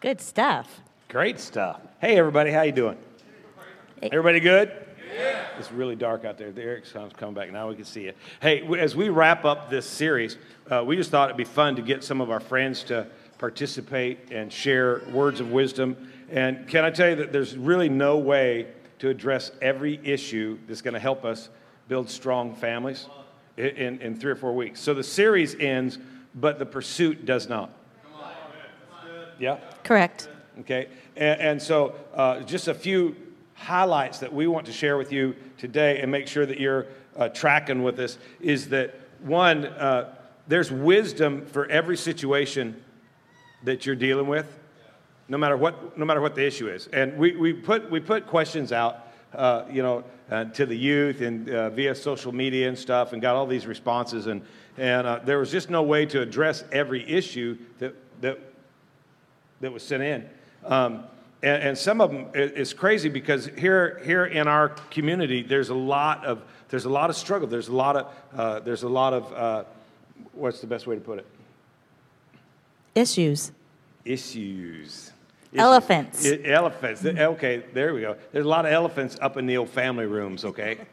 Good 0.00 0.22
stuff. 0.22 0.80
Great 1.10 1.38
stuff. 1.38 1.82
Hey, 2.00 2.16
everybody, 2.16 2.50
how 2.50 2.62
you 2.62 2.72
doing? 2.72 2.96
Everybody 4.02 4.40
good? 4.40 4.72
Yeah. 5.14 5.44
It's 5.58 5.70
really 5.70 5.94
dark 5.94 6.24
out 6.24 6.38
there. 6.38 6.50
The 6.52 6.62
Eric 6.62 6.86
sound's 6.86 7.12
coming 7.12 7.34
back. 7.34 7.52
Now 7.52 7.68
we 7.68 7.74
can 7.74 7.84
see 7.84 8.06
it. 8.06 8.16
Hey, 8.40 8.66
as 8.78 8.96
we 8.96 9.10
wrap 9.10 9.44
up 9.44 9.68
this 9.68 9.84
series, 9.84 10.38
uh, 10.70 10.82
we 10.86 10.96
just 10.96 11.10
thought 11.10 11.28
it'd 11.28 11.36
be 11.36 11.44
fun 11.44 11.76
to 11.76 11.82
get 11.82 12.02
some 12.02 12.22
of 12.22 12.30
our 12.30 12.40
friends 12.40 12.82
to 12.84 13.08
participate 13.36 14.30
and 14.30 14.50
share 14.50 15.02
words 15.12 15.38
of 15.38 15.52
wisdom. 15.52 16.10
And 16.30 16.66
can 16.66 16.82
I 16.82 16.90
tell 16.90 17.10
you 17.10 17.16
that 17.16 17.30
there's 17.30 17.54
really 17.54 17.90
no 17.90 18.16
way 18.16 18.68
to 19.00 19.10
address 19.10 19.50
every 19.60 20.00
issue 20.02 20.58
that's 20.66 20.80
going 20.80 20.94
to 20.94 21.00
help 21.00 21.26
us 21.26 21.50
build 21.88 22.08
strong 22.08 22.54
families 22.54 23.06
in, 23.58 24.00
in 24.00 24.16
three 24.16 24.32
or 24.32 24.36
four 24.36 24.54
weeks. 24.54 24.80
So 24.80 24.94
the 24.94 25.04
series 25.04 25.54
ends, 25.56 25.98
but 26.34 26.58
the 26.58 26.64
pursuit 26.64 27.26
does 27.26 27.50
not. 27.50 27.70
Yeah? 29.40 29.58
Correct. 29.82 30.28
Okay. 30.60 30.88
And, 31.16 31.40
and 31.40 31.62
so 31.62 31.94
uh, 32.14 32.40
just 32.40 32.68
a 32.68 32.74
few 32.74 33.16
highlights 33.54 34.18
that 34.18 34.32
we 34.32 34.46
want 34.46 34.66
to 34.66 34.72
share 34.72 34.96
with 34.96 35.12
you 35.12 35.34
today 35.58 36.00
and 36.00 36.10
make 36.10 36.28
sure 36.28 36.46
that 36.46 36.60
you're 36.60 36.86
uh, 37.16 37.28
tracking 37.28 37.82
with 37.82 37.98
us 37.98 38.18
is 38.40 38.68
that 38.68 38.94
one, 39.20 39.66
uh, 39.66 40.14
there's 40.46 40.70
wisdom 40.70 41.44
for 41.46 41.66
every 41.70 41.96
situation 41.96 42.82
that 43.64 43.84
you're 43.84 43.96
dealing 43.96 44.26
with, 44.26 44.58
no 45.28 45.36
matter 45.36 45.56
what, 45.56 45.98
no 45.98 46.04
matter 46.04 46.20
what 46.20 46.34
the 46.34 46.46
issue 46.46 46.68
is. 46.68 46.86
And 46.88 47.18
we, 47.18 47.36
we, 47.36 47.52
put, 47.52 47.90
we 47.90 48.00
put 48.00 48.26
questions 48.26 48.72
out, 48.72 49.08
uh, 49.34 49.64
you 49.70 49.82
know, 49.82 50.04
uh, 50.30 50.44
to 50.44 50.64
the 50.64 50.76
youth 50.76 51.20
and 51.20 51.50
uh, 51.50 51.70
via 51.70 51.94
social 51.94 52.32
media 52.32 52.68
and 52.68 52.78
stuff 52.78 53.12
and 53.12 53.20
got 53.20 53.36
all 53.36 53.46
these 53.46 53.66
responses. 53.66 54.26
And, 54.26 54.42
and 54.78 55.06
uh, 55.06 55.20
there 55.24 55.38
was 55.38 55.50
just 55.50 55.70
no 55.70 55.82
way 55.82 56.06
to 56.06 56.22
address 56.22 56.64
every 56.72 57.08
issue 57.08 57.58
that, 57.78 57.94
that, 58.22 58.38
that 59.60 59.72
was 59.72 59.82
sent 59.82 60.02
in. 60.02 60.28
Um, 60.64 61.04
and, 61.42 61.62
and, 61.62 61.78
some 61.78 62.02
of 62.02 62.10
them 62.10 62.26
it's 62.34 62.74
crazy 62.74 63.08
because 63.08 63.46
here 63.56 64.00
here 64.04 64.26
in 64.26 64.46
our 64.46 64.68
community 64.90 65.42
there's 65.42 65.70
a 65.70 65.74
lot 65.74 66.24
of 66.24 66.42
there's 66.68 66.84
a 66.84 66.90
lot 66.90 67.08
of 67.08 67.16
struggle. 67.16 67.48
There's 67.48 67.68
a 67.68 67.74
lot 67.74 67.96
of 67.96 68.14
uh, 68.36 68.60
there's 68.60 68.82
a 68.82 68.88
lot 68.88 69.14
of 69.14 69.32
uh, 69.32 69.64
what's 70.32 70.60
the 70.60 70.66
best 70.66 70.86
way 70.86 70.96
to 70.96 71.00
put 71.00 71.18
it? 71.18 71.26
Issues. 72.94 73.52
Issues. 74.04 75.12
Elephants. 75.56 76.26
I, 76.26 76.40
elephants. 76.44 77.04
Okay 77.04 77.62
there 77.72 77.94
we 77.94 78.02
go. 78.02 78.16
There's 78.32 78.44
a 78.44 78.48
lot 78.48 78.66
of 78.66 78.72
elephants 78.72 79.16
up 79.20 79.38
in 79.38 79.46
the 79.46 79.56
old 79.56 79.70
family 79.70 80.06
rooms 80.06 80.44
okay? 80.44 80.78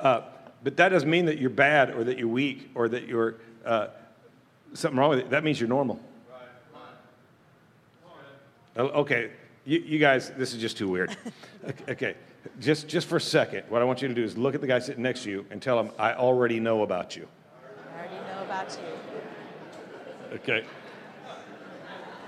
Uh, 0.00 0.22
but 0.64 0.76
that 0.76 0.88
doesn't 0.88 1.08
mean 1.08 1.26
that 1.26 1.38
you're 1.38 1.48
bad 1.48 1.90
or 1.90 2.02
that 2.02 2.18
you're 2.18 2.26
weak 2.26 2.68
or 2.74 2.88
that 2.88 3.06
you're 3.06 3.36
uh, 3.64 3.86
something 4.74 4.98
wrong 4.98 5.10
with 5.10 5.20
it 5.20 5.30
that 5.30 5.44
means 5.44 5.60
you're 5.60 5.68
normal 5.68 6.00
okay 8.76 9.30
you, 9.64 9.78
you 9.80 9.98
guys, 9.98 10.30
this 10.36 10.52
is 10.52 10.60
just 10.60 10.76
too 10.76 10.88
weird. 10.88 11.16
okay, 11.88 12.14
just, 12.60 12.88
just 12.88 13.06
for 13.06 13.16
a 13.16 13.20
second, 13.20 13.64
what 13.68 13.80
I 13.80 13.84
want 13.84 14.02
you 14.02 14.08
to 14.08 14.14
do 14.14 14.24
is 14.24 14.36
look 14.36 14.54
at 14.54 14.60
the 14.60 14.66
guy 14.66 14.78
sitting 14.80 15.02
next 15.02 15.22
to 15.24 15.30
you 15.30 15.46
and 15.50 15.62
tell 15.62 15.78
him, 15.78 15.90
I 15.98 16.14
already 16.14 16.58
know 16.58 16.82
about 16.82 17.16
you. 17.16 17.28
I 17.94 17.98
already 17.98 18.14
know 18.14 18.42
about 18.42 18.72
you. 18.72 20.36
Okay. 20.36 20.64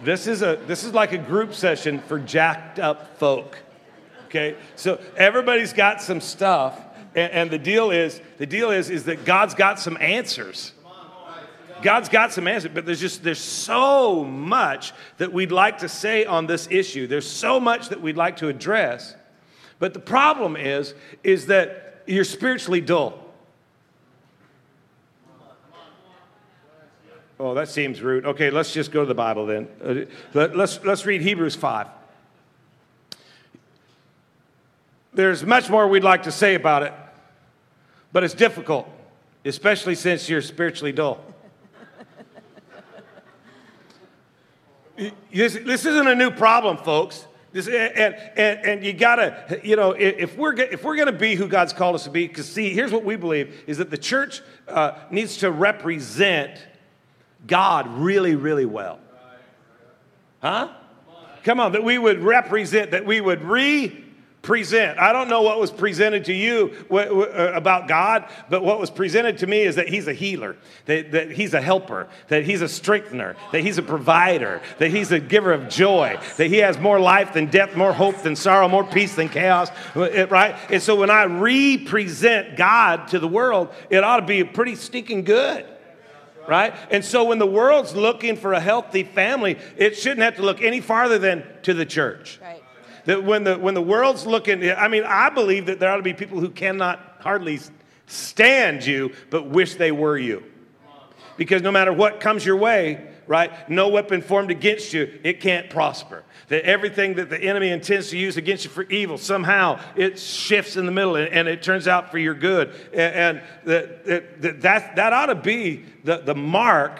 This 0.02 0.26
is, 0.26 0.42
a, 0.42 0.60
this 0.66 0.84
is 0.84 0.92
like 0.92 1.12
a 1.12 1.18
group 1.18 1.54
session 1.54 1.98
for 2.00 2.18
jacked 2.18 2.78
up 2.78 3.18
folk. 3.18 3.58
Okay? 4.26 4.56
So 4.76 5.00
everybody's 5.16 5.72
got 5.72 6.02
some 6.02 6.20
stuff, 6.20 6.80
and, 7.16 7.32
and 7.32 7.50
the 7.50 7.58
deal 7.58 7.90
is, 7.90 8.20
the 8.38 8.46
deal 8.46 8.70
is, 8.70 8.90
is 8.90 9.04
that 9.04 9.24
God's 9.24 9.54
got 9.54 9.80
some 9.80 9.96
answers. 10.00 10.72
God's 11.84 12.08
got 12.08 12.32
some 12.32 12.48
answers, 12.48 12.72
but 12.72 12.86
there's 12.86 12.98
just 12.98 13.22
there's 13.22 13.38
so 13.38 14.24
much 14.24 14.94
that 15.18 15.34
we'd 15.34 15.52
like 15.52 15.78
to 15.80 15.88
say 15.88 16.24
on 16.24 16.46
this 16.46 16.66
issue. 16.70 17.06
There's 17.06 17.30
so 17.30 17.60
much 17.60 17.90
that 17.90 18.00
we'd 18.00 18.16
like 18.16 18.38
to 18.38 18.48
address. 18.48 19.14
But 19.78 19.92
the 19.92 20.00
problem 20.00 20.56
is 20.56 20.94
is 21.22 21.44
that 21.46 22.02
you're 22.06 22.24
spiritually 22.24 22.80
dull. 22.80 23.20
Oh, 27.38 27.52
that 27.52 27.68
seems 27.68 28.00
rude. 28.00 28.24
Okay, 28.24 28.48
let's 28.48 28.72
just 28.72 28.90
go 28.90 29.00
to 29.00 29.06
the 29.06 29.14
Bible 29.14 29.44
then. 29.44 29.68
Uh, 29.84 30.04
let's, 30.32 30.82
let's 30.84 31.04
read 31.04 31.20
Hebrews 31.20 31.56
5. 31.56 31.88
There's 35.12 35.44
much 35.44 35.68
more 35.68 35.86
we'd 35.86 36.04
like 36.04 36.22
to 36.22 36.32
say 36.32 36.54
about 36.54 36.84
it, 36.84 36.94
but 38.12 38.24
it's 38.24 38.34
difficult, 38.34 38.88
especially 39.44 39.96
since 39.96 40.30
you're 40.30 40.40
spiritually 40.40 40.92
dull. 40.92 41.33
This, 44.96 45.54
this 45.54 45.84
isn't 45.86 46.06
a 46.06 46.14
new 46.14 46.30
problem, 46.30 46.76
folks. 46.76 47.26
This, 47.52 47.68
and, 47.68 48.14
and, 48.36 48.66
and 48.66 48.84
you 48.84 48.92
gotta, 48.92 49.60
you 49.62 49.76
know, 49.76 49.92
if 49.92 50.36
we're, 50.36 50.54
if 50.54 50.82
we're 50.82 50.96
gonna 50.96 51.12
be 51.12 51.36
who 51.36 51.46
God's 51.46 51.72
called 51.72 51.94
us 51.94 52.04
to 52.04 52.10
be, 52.10 52.26
because 52.26 52.48
see, 52.48 52.70
here's 52.70 52.92
what 52.92 53.04
we 53.04 53.16
believe 53.16 53.62
is 53.66 53.78
that 53.78 53.90
the 53.90 53.98
church 53.98 54.42
uh, 54.66 54.98
needs 55.10 55.38
to 55.38 55.50
represent 55.50 56.58
God 57.46 57.88
really, 57.98 58.34
really 58.34 58.66
well. 58.66 58.98
Huh? 60.42 60.70
Come 61.44 61.60
on, 61.60 61.72
that 61.72 61.84
we 61.84 61.98
would 61.98 62.22
represent, 62.22 62.90
that 62.90 63.06
we 63.06 63.20
would 63.20 63.42
re 63.42 64.03
present. 64.44 64.98
I 64.98 65.12
don't 65.12 65.28
know 65.28 65.42
what 65.42 65.58
was 65.58 65.72
presented 65.72 66.26
to 66.26 66.32
you 66.32 66.86
uh, 66.90 67.52
about 67.54 67.88
God, 67.88 68.28
but 68.48 68.62
what 68.62 68.78
was 68.78 68.90
presented 68.90 69.38
to 69.38 69.46
me 69.46 69.62
is 69.62 69.76
that 69.76 69.88
He's 69.88 70.06
a 70.06 70.12
healer, 70.12 70.56
that, 70.84 71.10
that, 71.12 71.32
He's 71.32 71.54
a 71.54 71.60
helper, 71.60 72.08
that 72.28 72.44
He's 72.44 72.62
a 72.62 72.68
strengthener, 72.68 73.34
that 73.50 73.62
He's 73.62 73.78
a 73.78 73.82
provider, 73.82 74.62
that 74.78 74.90
He's 74.90 75.10
a 75.10 75.18
giver 75.18 75.52
of 75.52 75.68
joy, 75.68 76.18
that 76.36 76.46
He 76.46 76.58
has 76.58 76.78
more 76.78 77.00
life 77.00 77.32
than 77.32 77.46
death, 77.46 77.74
more 77.74 77.92
hope 77.92 78.18
than 78.18 78.36
sorrow, 78.36 78.68
more 78.68 78.84
peace 78.84 79.14
than 79.14 79.28
chaos, 79.28 79.70
uh, 79.96 80.26
right? 80.28 80.54
And 80.70 80.82
so 80.82 80.94
when 80.94 81.10
I 81.10 81.24
represent 81.24 82.56
God 82.56 83.08
to 83.08 83.18
the 83.18 83.28
world, 83.28 83.70
it 83.90 84.04
ought 84.04 84.20
to 84.20 84.26
be 84.26 84.44
pretty 84.44 84.76
stinking 84.76 85.24
good 85.24 85.66
right? 86.46 86.74
And 86.90 87.02
so 87.02 87.24
when 87.24 87.38
the 87.38 87.46
world's 87.46 87.94
looking 87.94 88.36
for 88.36 88.52
a 88.52 88.60
healthy 88.60 89.02
family, 89.02 89.58
it 89.78 89.96
shouldn't 89.96 90.20
have 90.20 90.36
to 90.36 90.42
look 90.42 90.60
any 90.60 90.82
farther 90.82 91.18
than 91.18 91.42
to 91.62 91.72
the 91.72 91.86
church. 91.86 92.38
Right. 92.42 92.63
That 93.06 93.24
when 93.24 93.44
the, 93.44 93.58
when 93.58 93.74
the 93.74 93.82
world's 93.82 94.26
looking, 94.26 94.70
I 94.70 94.88
mean, 94.88 95.04
I 95.04 95.30
believe 95.30 95.66
that 95.66 95.78
there 95.78 95.90
ought 95.90 95.96
to 95.96 96.02
be 96.02 96.14
people 96.14 96.40
who 96.40 96.50
cannot 96.50 97.18
hardly 97.20 97.60
stand 98.06 98.84
you, 98.84 99.12
but 99.30 99.46
wish 99.46 99.74
they 99.74 99.92
were 99.92 100.16
you. 100.16 100.42
Because 101.36 101.62
no 101.62 101.72
matter 101.72 101.92
what 101.92 102.20
comes 102.20 102.46
your 102.46 102.56
way, 102.56 103.08
right, 103.26 103.68
no 103.68 103.88
weapon 103.88 104.22
formed 104.22 104.50
against 104.50 104.92
you, 104.92 105.18
it 105.22 105.40
can't 105.40 105.68
prosper. 105.68 106.22
That 106.48 106.64
everything 106.64 107.14
that 107.14 107.30
the 107.30 107.42
enemy 107.42 107.70
intends 107.70 108.10
to 108.10 108.18
use 108.18 108.36
against 108.36 108.64
you 108.64 108.70
for 108.70 108.84
evil, 108.84 109.18
somehow 109.18 109.80
it 109.96 110.18
shifts 110.18 110.76
in 110.76 110.86
the 110.86 110.92
middle 110.92 111.16
and, 111.16 111.28
and 111.28 111.48
it 111.48 111.62
turns 111.62 111.88
out 111.88 112.10
for 112.10 112.18
your 112.18 112.34
good. 112.34 112.74
And, 112.92 113.14
and 113.14 113.42
that, 113.64 114.04
that, 114.06 114.62
that, 114.62 114.96
that 114.96 115.12
ought 115.12 115.26
to 115.26 115.34
be 115.34 115.84
the, 116.04 116.18
the 116.18 116.34
mark 116.34 116.98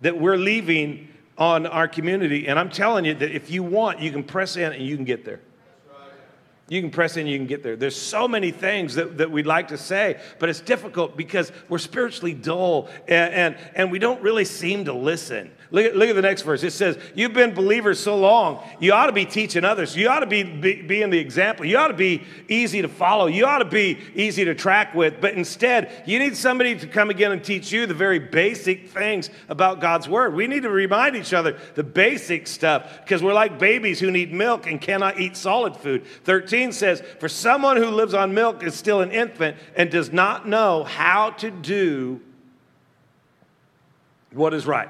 that 0.00 0.18
we're 0.18 0.36
leaving 0.36 1.08
on 1.38 1.66
our 1.66 1.88
community. 1.88 2.48
And 2.48 2.58
I'm 2.58 2.70
telling 2.70 3.04
you 3.04 3.14
that 3.14 3.34
if 3.34 3.50
you 3.50 3.62
want, 3.62 4.00
you 4.00 4.10
can 4.10 4.24
press 4.24 4.56
in 4.56 4.72
and 4.72 4.82
you 4.82 4.96
can 4.96 5.04
get 5.04 5.24
there. 5.24 5.40
You 6.68 6.80
can 6.80 6.90
press 6.90 7.16
in, 7.16 7.28
you 7.28 7.38
can 7.38 7.46
get 7.46 7.62
there. 7.62 7.76
There's 7.76 7.94
so 8.00 8.26
many 8.26 8.50
things 8.50 8.96
that, 8.96 9.18
that 9.18 9.30
we'd 9.30 9.46
like 9.46 9.68
to 9.68 9.78
say, 9.78 10.20
but 10.40 10.48
it's 10.48 10.60
difficult 10.60 11.16
because 11.16 11.52
we're 11.68 11.78
spiritually 11.78 12.34
dull 12.34 12.88
and, 13.06 13.32
and, 13.32 13.56
and 13.76 13.92
we 13.92 14.00
don't 14.00 14.20
really 14.20 14.44
seem 14.44 14.86
to 14.86 14.92
listen. 14.92 15.52
Look 15.70 15.84
at, 15.84 15.96
look 15.96 16.08
at 16.08 16.14
the 16.14 16.22
next 16.22 16.42
verse. 16.42 16.62
It 16.62 16.72
says, 16.72 16.96
You've 17.14 17.32
been 17.32 17.52
believers 17.52 17.98
so 17.98 18.16
long, 18.16 18.62
you 18.78 18.92
ought 18.92 19.06
to 19.06 19.12
be 19.12 19.26
teaching 19.26 19.64
others. 19.64 19.96
You 19.96 20.08
ought 20.08 20.20
to 20.20 20.26
be, 20.26 20.44
be 20.44 20.82
being 20.82 21.10
the 21.10 21.18
example. 21.18 21.66
You 21.66 21.78
ought 21.78 21.88
to 21.88 21.94
be 21.94 22.22
easy 22.48 22.82
to 22.82 22.88
follow. 22.88 23.26
You 23.26 23.46
ought 23.46 23.58
to 23.58 23.64
be 23.64 23.98
easy 24.14 24.44
to 24.44 24.54
track 24.54 24.94
with. 24.94 25.20
But 25.20 25.34
instead, 25.34 25.90
you 26.06 26.18
need 26.18 26.36
somebody 26.36 26.76
to 26.78 26.86
come 26.86 27.10
again 27.10 27.32
and 27.32 27.42
teach 27.42 27.72
you 27.72 27.86
the 27.86 27.94
very 27.94 28.18
basic 28.18 28.88
things 28.90 29.30
about 29.48 29.80
God's 29.80 30.08
Word. 30.08 30.34
We 30.34 30.46
need 30.46 30.62
to 30.62 30.70
remind 30.70 31.16
each 31.16 31.32
other 31.32 31.58
the 31.74 31.84
basic 31.84 32.46
stuff 32.46 33.00
because 33.00 33.22
we're 33.22 33.34
like 33.34 33.58
babies 33.58 33.98
who 33.98 34.10
need 34.10 34.32
milk 34.32 34.66
and 34.66 34.80
cannot 34.80 35.18
eat 35.18 35.36
solid 35.36 35.76
food. 35.76 36.06
13 36.24 36.70
says, 36.70 37.02
For 37.18 37.28
someone 37.28 37.76
who 37.76 37.86
lives 37.86 38.14
on 38.14 38.34
milk 38.34 38.62
is 38.62 38.74
still 38.74 39.00
an 39.00 39.10
infant 39.10 39.56
and 39.74 39.90
does 39.90 40.12
not 40.12 40.46
know 40.46 40.84
how 40.84 41.30
to 41.30 41.50
do 41.50 42.20
what 44.32 44.54
is 44.54 44.66
right. 44.66 44.88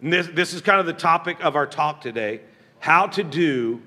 And 0.00 0.12
this, 0.12 0.28
this 0.28 0.54
is 0.54 0.60
kind 0.60 0.80
of 0.80 0.86
the 0.86 0.92
topic 0.92 1.44
of 1.44 1.56
our 1.56 1.66
talk 1.66 2.00
today 2.00 2.40
how 2.80 3.06
to 3.08 3.24
do 3.24 3.82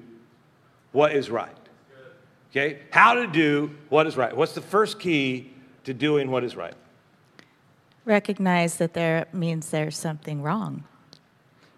what 0.92 1.16
is 1.16 1.30
right. 1.30 1.56
Okay? 2.52 2.80
How 2.92 3.14
to 3.14 3.28
do 3.28 3.72
what 3.90 4.06
is 4.08 4.18
right. 4.18 4.36
What's 4.36 4.54
the 4.54 4.62
first 4.62 5.00
key 5.00 5.54
to 5.86 5.94
doing 5.94 6.30
what 6.30 6.44
is 6.44 6.56
right? 6.56 6.74
Recognize 8.04 8.76
that 8.78 8.94
there 8.94 9.28
means 9.32 9.70
there's 9.70 9.98
something 9.98 10.42
wrong. 10.42 10.84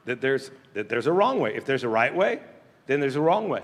That 0.05 0.21
there's, 0.21 0.49
that 0.73 0.89
there's 0.89 1.05
a 1.05 1.11
wrong 1.11 1.39
way. 1.39 1.55
If 1.55 1.65
there's 1.65 1.83
a 1.83 1.89
right 1.89 2.13
way, 2.13 2.41
then 2.87 2.99
there's 2.99 3.15
a 3.15 3.21
wrong 3.21 3.49
way. 3.49 3.61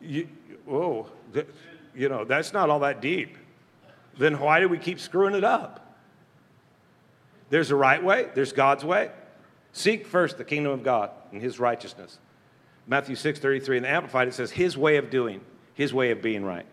You, 0.00 0.28
whoa, 0.64 1.08
you 1.94 2.08
know, 2.08 2.24
that's 2.24 2.52
not 2.52 2.70
all 2.70 2.80
that 2.80 3.00
deep. 3.00 3.36
Then 4.16 4.38
why 4.38 4.60
do 4.60 4.68
we 4.68 4.78
keep 4.78 5.00
screwing 5.00 5.34
it 5.34 5.44
up? 5.44 5.89
There's 7.50 7.70
a 7.70 7.76
right 7.76 8.02
way, 8.02 8.28
there's 8.34 8.52
God's 8.52 8.84
way, 8.84 9.10
Seek 9.72 10.06
first 10.06 10.38
the 10.38 10.44
kingdom 10.44 10.72
of 10.72 10.82
God 10.82 11.10
and 11.32 11.40
his 11.40 11.60
righteousness. 11.60 12.18
Matthew 12.86 13.14
6 13.14 13.38
33 13.38 13.76
in 13.78 13.82
the 13.84 13.88
Amplified, 13.88 14.28
it 14.28 14.34
says, 14.34 14.50
His 14.50 14.76
way 14.76 14.96
of 14.96 15.10
doing, 15.10 15.40
His 15.74 15.94
way 15.94 16.10
of 16.10 16.22
being 16.22 16.44
right. 16.44 16.66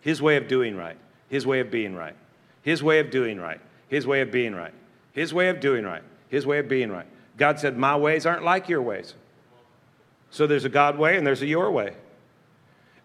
His 0.00 0.22
way 0.22 0.36
of 0.36 0.48
doing 0.48 0.76
right. 0.76 0.96
His 1.28 1.46
way 1.46 1.60
of 1.60 1.70
being 1.70 1.94
right. 1.94 2.14
His 2.62 2.82
way 2.82 3.00
of 3.00 3.10
doing 3.10 3.40
right. 3.40 3.60
His 3.88 4.06
way 4.06 4.20
of 4.20 4.30
being 4.30 4.54
right. 4.54 4.72
His 5.12 5.34
way 5.34 5.48
of 5.48 5.60
doing 5.60 5.84
right. 5.84 6.02
His 6.28 6.46
way 6.46 6.58
of 6.60 6.68
being 6.68 6.90
right. 6.90 7.06
God 7.36 7.58
said, 7.58 7.76
My 7.76 7.96
ways 7.96 8.26
aren't 8.26 8.44
like 8.44 8.68
your 8.68 8.82
ways. 8.82 9.14
So 10.30 10.46
there's 10.46 10.64
a 10.64 10.68
God 10.68 10.98
way 10.98 11.16
and 11.16 11.26
there's 11.26 11.42
a 11.42 11.46
your 11.46 11.70
way. 11.70 11.94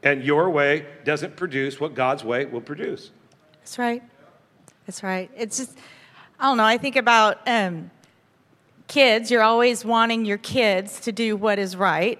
And 0.04 0.24
your 0.24 0.51
way 0.51 0.86
doesn't 1.04 1.36
produce 1.36 1.80
what 1.80 1.96
God's 1.96 2.24
way 2.24 2.46
will 2.46 2.62
produce. 2.62 3.10
That's 3.60 3.80
right. 3.80 4.04
That's 4.86 5.01
right. 5.01 5.31
It's 5.36 5.58
just, 5.58 5.80
I 6.40 6.48
don't 6.48 6.58
know. 6.58 6.66
I 6.66 6.78
think 6.78 6.98
about 6.98 7.40
um, 7.48 7.92
kids. 8.88 9.32
You're 9.32 9.44
always 9.44 9.86
wanting 9.86 10.26
your 10.26 10.38
kids 10.38 11.00
to 11.02 11.12
do 11.12 11.38
what 11.38 11.60
is 11.60 11.76
right. 11.76 12.20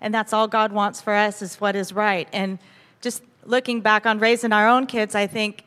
And 0.00 0.14
that's 0.14 0.32
all 0.32 0.46
God 0.46 0.72
wants 0.72 1.00
for 1.00 1.12
us 1.12 1.42
is 1.42 1.60
what 1.60 1.74
is 1.74 1.92
right. 1.92 2.28
And 2.32 2.58
just 3.00 3.22
looking 3.44 3.80
back 3.80 4.06
on 4.06 4.20
raising 4.20 4.52
our 4.52 4.68
own 4.68 4.86
kids, 4.86 5.14
I 5.16 5.26
think 5.26 5.64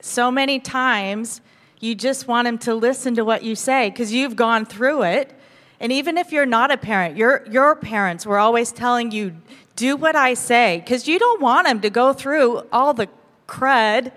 so 0.00 0.30
many 0.30 0.60
times 0.60 1.40
you 1.80 1.94
just 1.94 2.28
want 2.28 2.44
them 2.44 2.58
to 2.58 2.74
listen 2.74 3.14
to 3.14 3.24
what 3.24 3.42
you 3.42 3.54
say 3.54 3.88
because 3.88 4.12
you've 4.12 4.36
gone 4.36 4.66
through 4.66 5.04
it. 5.04 5.32
And 5.80 5.90
even 5.92 6.18
if 6.18 6.30
you're 6.30 6.46
not 6.46 6.70
a 6.70 6.76
parent, 6.76 7.16
your, 7.16 7.46
your 7.50 7.74
parents 7.74 8.26
were 8.26 8.38
always 8.38 8.70
telling 8.70 9.12
you, 9.12 9.34
do 9.76 9.96
what 9.96 10.14
I 10.14 10.34
say, 10.34 10.80
because 10.80 11.08
you 11.08 11.18
don't 11.18 11.40
want 11.40 11.66
them 11.66 11.80
to 11.80 11.90
go 11.90 12.12
through 12.12 12.64
all 12.70 12.92
the 12.94 13.08
crud 13.48 14.12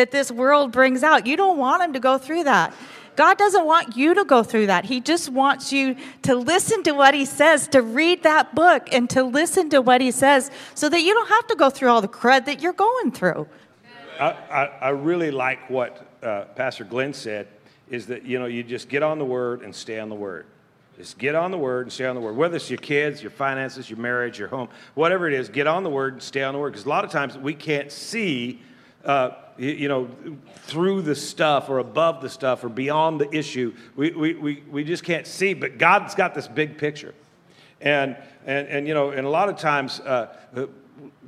that 0.00 0.12
this 0.12 0.32
world 0.32 0.72
brings 0.72 1.02
out. 1.02 1.26
You 1.26 1.36
don't 1.36 1.58
want 1.58 1.82
him 1.82 1.92
to 1.92 2.00
go 2.00 2.16
through 2.16 2.44
that. 2.44 2.74
God 3.16 3.36
doesn't 3.36 3.66
want 3.66 3.98
you 3.98 4.14
to 4.14 4.24
go 4.24 4.42
through 4.42 4.68
that. 4.68 4.86
He 4.86 4.98
just 4.98 5.28
wants 5.28 5.74
you 5.74 5.94
to 6.22 6.34
listen 6.34 6.82
to 6.84 6.92
what 6.92 7.12
He 7.12 7.26
says, 7.26 7.68
to 7.68 7.82
read 7.82 8.22
that 8.22 8.54
book, 8.54 8.88
and 8.92 9.10
to 9.10 9.22
listen 9.22 9.68
to 9.70 9.82
what 9.82 10.00
He 10.00 10.10
says 10.10 10.50
so 10.74 10.88
that 10.88 11.02
you 11.02 11.12
don't 11.12 11.28
have 11.28 11.46
to 11.48 11.54
go 11.54 11.68
through 11.68 11.90
all 11.90 12.00
the 12.00 12.08
crud 12.08 12.46
that 12.46 12.62
you're 12.62 12.72
going 12.72 13.12
through. 13.12 13.46
I, 14.18 14.30
I, 14.30 14.64
I 14.64 14.88
really 14.90 15.30
like 15.30 15.68
what 15.68 16.06
uh, 16.22 16.44
Pastor 16.56 16.84
Glenn 16.84 17.12
said 17.12 17.48
is 17.90 18.06
that, 18.06 18.24
you 18.24 18.38
know, 18.38 18.46
you 18.46 18.62
just 18.62 18.88
get 18.88 19.02
on 19.02 19.18
the 19.18 19.26
Word 19.26 19.60
and 19.60 19.74
stay 19.74 20.00
on 20.00 20.08
the 20.08 20.14
Word. 20.14 20.46
Just 20.96 21.18
get 21.18 21.34
on 21.34 21.50
the 21.50 21.58
Word 21.58 21.86
and 21.86 21.92
stay 21.92 22.06
on 22.06 22.14
the 22.14 22.22
Word. 22.22 22.36
Whether 22.36 22.56
it's 22.56 22.70
your 22.70 22.78
kids, 22.78 23.22
your 23.22 23.32
finances, 23.32 23.90
your 23.90 23.98
marriage, 23.98 24.38
your 24.38 24.48
home, 24.48 24.68
whatever 24.94 25.28
it 25.28 25.34
is, 25.34 25.50
get 25.50 25.66
on 25.66 25.82
the 25.82 25.90
Word 25.90 26.14
and 26.14 26.22
stay 26.22 26.42
on 26.42 26.54
the 26.54 26.60
Word. 26.60 26.72
Because 26.72 26.86
a 26.86 26.88
lot 26.88 27.04
of 27.04 27.10
times 27.10 27.36
we 27.36 27.52
can't 27.52 27.92
see, 27.92 28.60
uh, 29.04 29.30
you, 29.56 29.88
know, 29.88 30.08
through 30.62 31.02
the 31.02 31.14
stuff 31.14 31.68
or 31.68 31.78
above 31.78 32.22
the 32.22 32.28
stuff 32.28 32.64
or 32.64 32.68
beyond 32.68 33.20
the 33.20 33.34
issue. 33.34 33.74
We, 33.94 34.10
we, 34.12 34.34
we, 34.34 34.62
we 34.70 34.84
just 34.84 35.04
can't 35.04 35.26
see, 35.26 35.54
but 35.54 35.78
God's 35.78 36.14
got 36.14 36.34
this 36.34 36.48
big 36.48 36.78
picture. 36.78 37.14
And, 37.80 38.16
and, 38.46 38.68
and 38.68 38.88
you 38.88 38.94
know, 38.94 39.10
and 39.10 39.26
a 39.26 39.30
lot 39.30 39.48
of 39.48 39.56
times 39.56 40.00
uh, 40.00 40.34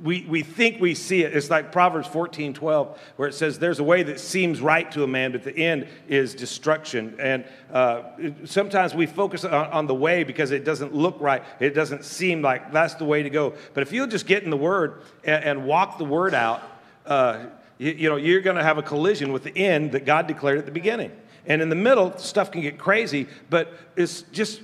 we, 0.01 0.25
we 0.27 0.43
think 0.43 0.81
we 0.81 0.95
see 0.95 1.23
it. 1.23 1.35
It's 1.35 1.49
like 1.49 1.71
Proverbs 1.71 2.07
14 2.07 2.53
12, 2.53 2.99
where 3.15 3.27
it 3.27 3.33
says, 3.33 3.59
There's 3.59 3.79
a 3.79 3.83
way 3.83 4.03
that 4.03 4.19
seems 4.19 4.61
right 4.61 4.91
to 4.91 5.03
a 5.03 5.07
man, 5.07 5.31
but 5.31 5.43
the 5.43 5.55
end 5.55 5.87
is 6.07 6.35
destruction. 6.35 7.15
And 7.19 7.45
uh, 7.71 8.03
sometimes 8.45 8.93
we 8.93 9.05
focus 9.05 9.45
on, 9.45 9.53
on, 9.53 9.87
the 9.87 9.95
way 9.95 10.23
because 10.23 10.51
it 10.51 10.65
doesn't 10.65 10.93
look 10.93 11.19
right. 11.19 11.43
It 11.59 11.71
doesn't 11.71 12.05
seem 12.05 12.41
like 12.41 12.71
that's 12.71 12.95
the 12.95 13.05
way 13.05 13.23
to 13.23 13.29
go. 13.29 13.53
But 13.73 13.83
if 13.83 13.93
you'll 13.93 14.07
just 14.07 14.25
get 14.25 14.43
in 14.43 14.49
the 14.49 14.57
Word 14.57 15.01
and, 15.23 15.43
and 15.43 15.65
walk 15.65 15.97
the 15.97 16.05
Word 16.05 16.33
out, 16.33 16.61
uh, 17.05 17.45
you, 17.83 17.91
you 17.91 18.09
know, 18.09 18.15
you're 18.15 18.41
going 18.41 18.55
to 18.55 18.63
have 18.63 18.77
a 18.77 18.81
collision 18.81 19.33
with 19.33 19.43
the 19.43 19.55
end 19.57 19.91
that 19.91 20.05
God 20.05 20.25
declared 20.27 20.57
at 20.57 20.65
the 20.65 20.71
beginning. 20.71 21.11
And 21.45 21.61
in 21.61 21.67
the 21.67 21.75
middle, 21.75 22.17
stuff 22.17 22.51
can 22.51 22.61
get 22.61 22.77
crazy, 22.77 23.27
but 23.49 23.73
it's 23.97 24.21
just, 24.31 24.61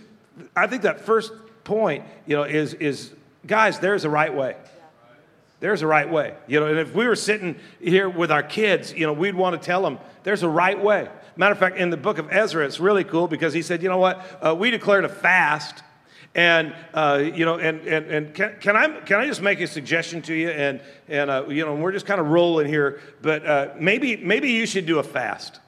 I 0.56 0.68
think 0.68 0.84
that 0.84 1.02
first 1.02 1.34
point, 1.66 2.06
you 2.26 2.38
know, 2.38 2.44
is, 2.44 2.74
is 2.76 3.12
guys, 3.46 3.80
there's 3.80 4.06
a 4.06 4.10
right 4.10 4.34
way. 4.34 4.56
There's 5.60 5.82
a 5.82 5.88
right 5.88 6.10
way. 6.10 6.36
You 6.48 6.62
know, 6.62 6.68
and 6.68 6.80
if 6.80 6.96
we 6.96 7.06
were 7.06 7.18
sitting 7.18 7.58
here 7.82 8.08
with 8.08 8.32
our 8.32 8.44
kids, 8.44 8.94
you 8.94 9.06
know, 9.06 9.12
we'd 9.12 9.36
want 9.36 9.62
to 9.62 9.66
tell 9.66 9.82
them 9.82 10.00
there's 10.24 10.44
a 10.44 10.50
right 10.50 10.82
way. 10.82 11.10
Matter 11.36 11.52
of 11.52 11.60
fact, 11.60 11.78
in 11.78 11.90
the 11.90 11.98
book 11.98 12.18
of 12.18 12.32
Ezra, 12.32 12.66
it's 12.66 12.80
really 12.80 13.04
cool 13.04 13.28
because 13.28 13.54
he 13.54 13.62
said, 13.62 13.84
you 13.84 13.90
know 13.90 13.98
what, 13.98 14.26
uh, 14.42 14.56
we 14.56 14.72
declared 14.72 15.04
a 15.04 15.10
fast. 15.10 15.84
And 16.36 16.76
uh, 16.94 17.24
you 17.34 17.44
know, 17.46 17.56
and 17.56 17.82
and, 17.88 18.06
and 18.06 18.34
can, 18.34 18.56
can, 18.60 18.76
I 18.76 19.00
can 19.02 19.20
I 19.20 19.26
just 19.26 19.42
make 19.42 19.60
a 19.62 19.68
suggestion 19.68 20.22
to 20.24 20.34
you? 20.34 20.50
And 20.50 20.80
and 21.08 21.30
uh, 21.30 21.46
you 21.48 21.66
know, 21.66 21.76
we're 21.76 21.92
just 21.92 22.06
kind 22.06 22.22
of 22.22 22.28
rolling 22.28 22.68
here, 22.68 23.02
but 23.22 23.46
uh, 23.46 23.70
maybe 23.80 24.16
maybe 24.18 24.52
you 24.52 24.66
should 24.66 24.86
do 24.86 25.00
a 25.00 25.04
fast. 25.04 25.60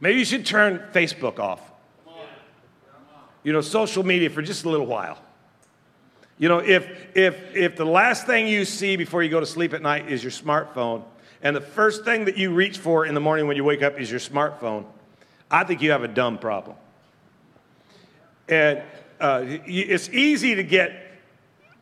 Maybe 0.00 0.18
you 0.18 0.24
should 0.24 0.46
turn 0.46 0.82
Facebook 0.92 1.38
off. 1.38 1.60
You 3.42 3.52
know, 3.52 3.60
social 3.60 4.04
media 4.04 4.30
for 4.30 4.42
just 4.42 4.64
a 4.64 4.68
little 4.68 4.86
while. 4.86 5.18
You 6.38 6.48
know, 6.48 6.58
if, 6.58 6.88
if, 7.16 7.56
if 7.56 7.76
the 7.76 7.84
last 7.84 8.26
thing 8.26 8.46
you 8.46 8.64
see 8.64 8.96
before 8.96 9.22
you 9.22 9.28
go 9.28 9.40
to 9.40 9.46
sleep 9.46 9.74
at 9.74 9.82
night 9.82 10.10
is 10.10 10.22
your 10.22 10.30
smartphone, 10.30 11.02
and 11.42 11.54
the 11.54 11.60
first 11.60 12.04
thing 12.04 12.26
that 12.26 12.36
you 12.36 12.52
reach 12.52 12.78
for 12.78 13.06
in 13.06 13.14
the 13.14 13.20
morning 13.20 13.48
when 13.48 13.56
you 13.56 13.64
wake 13.64 13.82
up 13.82 13.98
is 13.98 14.10
your 14.10 14.20
smartphone, 14.20 14.84
I 15.50 15.64
think 15.64 15.82
you 15.82 15.90
have 15.90 16.04
a 16.04 16.08
dumb 16.08 16.38
problem. 16.38 16.76
And 18.48 18.82
uh, 19.20 19.44
it's 19.46 20.08
easy 20.10 20.54
to 20.54 20.62
get 20.62 20.92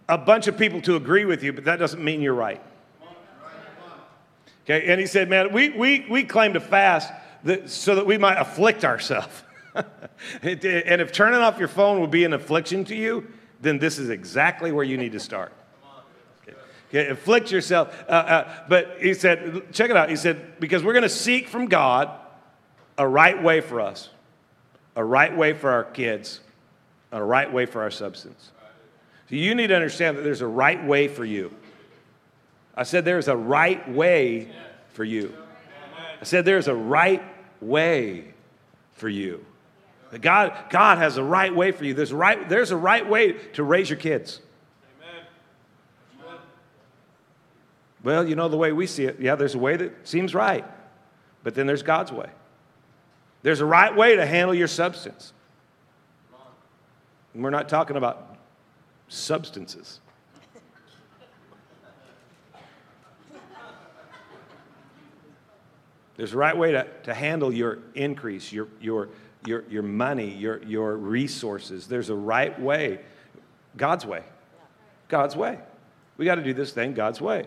a 0.09 0.19
bunch 0.19 0.47
of 0.47 0.57
people 0.57 0.81
to 0.83 0.97
agree 0.97 1.25
with 1.25 1.43
you, 1.43 1.53
but 1.53 1.65
that 1.65 1.79
doesn't 1.79 2.03
mean 2.03 2.21
you're 2.21 2.35
right. 2.35 2.63
Okay, 4.65 4.91
and 4.91 5.01
he 5.01 5.07
said, 5.07 5.29
man, 5.29 5.53
we, 5.53 5.71
we, 5.71 6.07
we 6.11 6.25
claim 6.25 6.55
to 6.55 6.61
fast 6.61 7.13
that, 7.45 7.71
so 7.71 7.95
that 7.95 8.07
we 8.07 8.19
might 8.19 8.37
afflict 8.37 8.85
ourselves. 8.85 9.43
and 9.75 11.01
if 11.01 11.13
turning 11.13 11.41
off 11.41 11.59
your 11.59 11.69
phone 11.69 12.01
would 12.01 12.11
be 12.11 12.25
an 12.25 12.33
affliction 12.33 12.85
to 12.87 12.97
you, 12.97 13.27
then 13.61 13.79
this 13.79 13.99
is 13.99 14.11
exactly 14.11 14.73
where 14.73 14.85
you 14.85 14.97
need 14.97 15.13
to 15.13 15.21
start. 15.21 15.53
Okay, 16.89 17.09
afflict 17.09 17.51
yourself. 17.51 18.05
Uh, 18.09 18.13
uh, 18.13 18.55
but 18.69 18.97
he 19.01 19.15
said, 19.15 19.73
check 19.73 19.91
it 19.91 19.97
out. 19.97 20.09
He 20.09 20.17
said, 20.17 20.61
because 20.61 20.83
we're 20.83 20.93
going 20.93 21.03
to 21.03 21.09
seek 21.09 21.49
from 21.49 21.67
God 21.67 22.11
a 22.99 23.07
right 23.07 23.41
way 23.41 23.61
for 23.61 23.81
us, 23.81 24.09
a 24.95 25.05
right 25.05 25.37
way 25.37 25.53
for 25.53 25.71
our 25.71 25.85
kids, 25.85 26.41
a 27.21 27.25
right 27.25 27.53
way 27.53 27.67
for 27.67 27.83
our 27.83 27.91
substance. 27.91 28.51
So 29.29 29.37
you 29.37 29.55
need 29.55 29.69
to 29.69 29.75
understand 29.75 30.17
that 30.17 30.23
there's 30.23 30.41
a 30.41 30.47
right 30.47 30.85
way 30.85 31.09
for 31.09 31.25
you. 31.25 31.55
I 32.77 32.83
said 32.85 33.05
there's 33.05 33.29
a 33.29 33.37
right 33.37 33.89
way 33.91 34.51
for 34.91 35.05
you. 35.05 35.35
I 36.21 36.25
said 36.25 36.45
there's 36.45 36.69
a 36.69 36.75
right 36.75 37.23
way 37.61 38.35
for 38.93 39.09
you. 39.09 39.45
God, 40.21 40.55
God 40.71 40.99
has 40.99 41.17
a 41.17 41.23
right 41.23 41.55
way 41.55 41.73
for 41.73 41.85
you. 41.85 41.93
There's 41.93 42.13
right, 42.13 42.49
there's 42.49 42.71
a 42.71 42.77
right 42.77 43.07
way 43.09 43.33
to 43.55 43.63
raise 43.63 43.91
your 43.91 43.99
kids. 43.99 44.41
Well, 48.05 48.27
you 48.29 48.37
know 48.37 48.49
the 48.49 48.57
way 48.57 48.71
we 48.71 48.87
see 48.87 49.05
it. 49.05 49.19
Yeah, 49.19 49.35
there's 49.35 49.57
a 49.57 49.59
way 49.59 49.77
that 49.77 50.07
seems 50.07 50.33
right, 50.33 50.65
but 51.43 51.57
then 51.57 51.67
there's 51.67 51.83
God's 51.83 52.13
way. 52.13 52.29
There's 53.43 53.61
a 53.61 53.67
right 53.67 53.95
way 53.95 54.15
to 54.15 54.25
handle 54.25 54.55
your 54.55 54.69
substance. 54.69 55.33
And 57.37 57.45
we're 57.45 57.51
not 57.51 57.69
talking 57.69 57.99
about 57.99 58.35
substances. 59.09 60.01
There's 66.17 66.33
a 66.33 66.39
right 66.39 66.57
way 66.57 66.73
to, 66.73 66.87
to 67.03 67.13
handle 67.13 67.53
your 67.53 67.81
increase, 67.95 68.53
your, 68.53 68.69
your, 68.81 69.11
your, 69.45 69.65
your 69.69 69.83
money, 69.83 70.31
your, 70.31 70.63
your 70.63 70.97
resources. 70.97 71.87
There's 71.87 72.09
a 72.09 72.15
right 72.15 72.59
way, 72.59 73.01
God's 73.77 74.07
way. 74.07 74.23
God's 75.09 75.37
way. 75.37 75.59
We 76.17 76.25
got 76.25 76.37
to 76.37 76.43
do 76.43 76.55
this 76.55 76.73
thing 76.73 76.95
God's 76.95 77.21
way. 77.21 77.47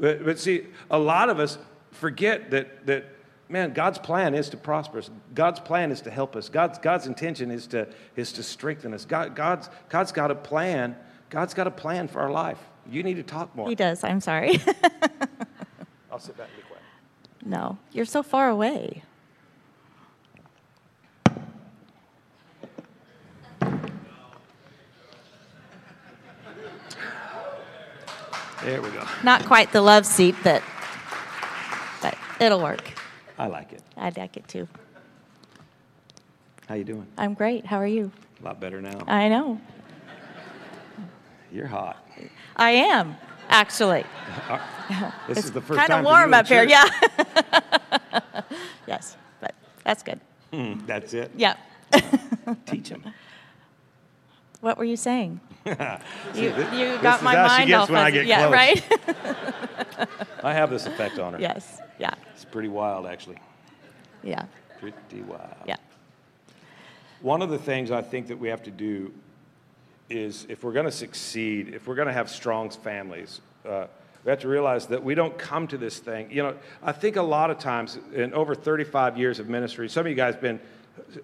But, 0.00 0.24
but 0.24 0.40
see, 0.40 0.66
a 0.90 0.98
lot 0.98 1.30
of 1.30 1.38
us 1.38 1.58
forget 1.92 2.50
that, 2.50 2.86
that, 2.86 3.04
man, 3.48 3.72
God's 3.72 3.98
plan 3.98 4.34
is 4.34 4.48
to 4.50 4.56
prosper 4.56 4.98
us. 4.98 5.10
God's 5.34 5.60
plan 5.60 5.90
is 5.90 6.00
to 6.02 6.10
help 6.10 6.36
us. 6.36 6.48
God's, 6.48 6.78
God's 6.78 7.06
intention 7.06 7.50
is 7.50 7.66
to, 7.68 7.88
is 8.16 8.32
to 8.32 8.42
strengthen 8.42 8.94
us. 8.94 9.04
God, 9.04 9.34
God's, 9.34 9.70
God's 9.88 10.12
got 10.12 10.30
a 10.30 10.34
plan. 10.34 10.96
God's 11.30 11.54
got 11.54 11.66
a 11.66 11.70
plan 11.70 12.08
for 12.08 12.20
our 12.20 12.30
life. 12.30 12.58
You 12.90 13.02
need 13.02 13.14
to 13.14 13.22
talk 13.22 13.54
more. 13.54 13.68
He 13.68 13.74
does. 13.74 14.02
I'm 14.04 14.20
sorry. 14.20 14.60
I'll 16.10 16.18
sit 16.18 16.36
back 16.36 16.48
and 16.48 16.56
be 16.56 16.68
quiet. 16.68 16.82
No, 17.44 17.78
you're 17.92 18.04
so 18.04 18.22
far 18.22 18.48
away. 18.48 19.02
There 28.64 28.82
we 28.82 28.90
go. 28.90 29.06
Not 29.22 29.46
quite 29.46 29.72
the 29.72 29.80
love 29.80 30.04
seat 30.04 30.34
that, 30.42 30.62
but 32.02 32.18
it'll 32.40 32.60
work. 32.60 32.97
I 33.38 33.46
like 33.46 33.72
it. 33.72 33.82
I 33.96 34.10
like 34.16 34.36
it 34.36 34.48
too. 34.48 34.68
How 36.68 36.74
you 36.74 36.84
doing? 36.84 37.06
I'm 37.16 37.34
great. 37.34 37.64
How 37.64 37.78
are 37.78 37.86
you? 37.86 38.10
A 38.40 38.44
lot 38.44 38.60
better 38.60 38.82
now. 38.82 39.02
I 39.06 39.28
know. 39.28 39.60
You're 41.50 41.66
hot. 41.66 42.04
I 42.56 42.70
am, 42.70 43.16
actually. 43.48 44.04
this 45.28 45.38
it's 45.38 45.46
is 45.46 45.52
the 45.52 45.60
first 45.60 45.78
kind 45.78 45.88
time 45.88 46.00
of 46.00 46.04
warm 46.04 46.34
up 46.34 46.46
here. 46.46 46.64
Yeah. 46.64 46.84
yes, 48.86 49.16
but 49.40 49.54
that's 49.84 50.02
good. 50.02 50.20
Mm, 50.52 50.86
that's 50.86 51.14
it. 51.14 51.30
Yeah, 51.36 51.56
Teach 52.66 52.88
him. 52.88 53.04
What 54.60 54.76
were 54.76 54.84
you 54.84 54.96
saying? 54.96 55.40
you 56.34 56.34
See, 56.34 56.44
you 56.44 56.52
this 56.52 57.02
got 57.02 57.18
is 57.18 57.24
my 57.24 57.34
how 57.34 57.48
she 57.48 57.58
mind 57.58 57.68
gets 57.68 57.80
all 57.80 57.94
when 57.94 58.02
I 58.04 58.10
get 58.10 58.26
yeah, 58.26 58.48
close. 58.48 58.52
right? 58.52 60.08
I 60.44 60.52
have 60.54 60.70
this 60.70 60.86
effect 60.86 61.18
on 61.18 61.34
her. 61.34 61.40
yes. 61.40 61.80
Yeah. 61.98 62.14
It's 62.34 62.44
pretty 62.44 62.68
wild, 62.68 63.06
actually. 63.06 63.38
Yeah. 64.22 64.44
Pretty 64.78 65.22
wild. 65.22 65.54
Yeah. 65.66 65.76
One 67.20 67.42
of 67.42 67.50
the 67.50 67.58
things 67.58 67.90
I 67.90 68.02
think 68.02 68.28
that 68.28 68.38
we 68.38 68.48
have 68.48 68.62
to 68.64 68.70
do 68.70 69.12
is 70.08 70.46
if 70.48 70.62
we're 70.62 70.72
going 70.72 70.86
to 70.86 70.92
succeed, 70.92 71.74
if 71.74 71.86
we're 71.86 71.96
going 71.96 72.06
to 72.08 72.14
have 72.14 72.30
strong 72.30 72.70
families, 72.70 73.40
uh, 73.68 73.86
we 74.24 74.30
have 74.30 74.40
to 74.40 74.48
realize 74.48 74.86
that 74.86 75.02
we 75.02 75.14
don't 75.14 75.36
come 75.36 75.66
to 75.68 75.78
this 75.78 75.98
thing. 75.98 76.30
You 76.30 76.42
know, 76.42 76.54
I 76.82 76.92
think 76.92 77.16
a 77.16 77.22
lot 77.22 77.50
of 77.50 77.58
times 77.58 77.98
in 78.14 78.32
over 78.34 78.54
35 78.54 79.18
years 79.18 79.38
of 79.38 79.48
ministry, 79.48 79.88
some 79.88 80.02
of 80.06 80.10
you 80.10 80.14
guys 80.14 80.34
have 80.34 80.42
been, 80.42 80.60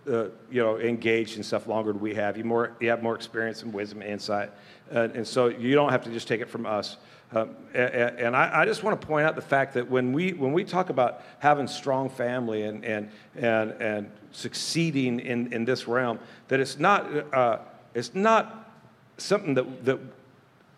uh, 0.09 0.25
you 0.51 0.63
know, 0.63 0.79
engaged 0.79 1.37
in 1.37 1.43
stuff 1.43 1.67
longer 1.67 1.93
than 1.93 2.01
we 2.01 2.15
have. 2.15 2.37
You 2.37 2.45
more, 2.45 2.77
you 2.81 2.91
have 2.91 3.03
more 3.03 3.15
experience 3.15 3.63
and 3.63 3.73
wisdom 3.73 4.03
and 4.03 4.11
insight, 4.11 4.51
uh, 4.95 5.09
and 5.15 5.27
so 5.27 5.49
you 5.49 5.75
don't 5.75 5.91
have 5.91 6.05
to 6.05 6.11
just 6.11 6.29
take 6.29 6.41
it 6.41 6.49
from 6.49 6.67
us. 6.67 6.97
Um, 7.33 7.57
and 7.75 8.19
and 8.19 8.37
I, 8.37 8.61
I 8.63 8.65
just 8.65 8.83
want 8.83 9.01
to 9.01 9.07
point 9.07 9.27
out 9.27 9.35
the 9.35 9.43
fact 9.43 9.75
that 9.75 9.91
when 9.91 10.13
we 10.13 10.33
when 10.33 10.53
we 10.53 10.63
talk 10.65 10.91
about 10.91 11.23
having 11.39 11.67
strong 11.67 12.09
family 12.09 12.63
and 12.63 12.85
and 12.85 13.11
and 13.35 13.73
and 13.73 14.11
succeeding 14.31 15.21
in, 15.21 15.53
in 15.53 15.65
this 15.65 15.89
realm, 15.89 16.19
that 16.49 16.61
it's 16.61 16.79
not 16.79 17.35
uh, 17.35 17.59
it's 17.95 18.15
not 18.15 18.71
something 19.17 19.55
that 19.55 19.85
that 19.85 19.99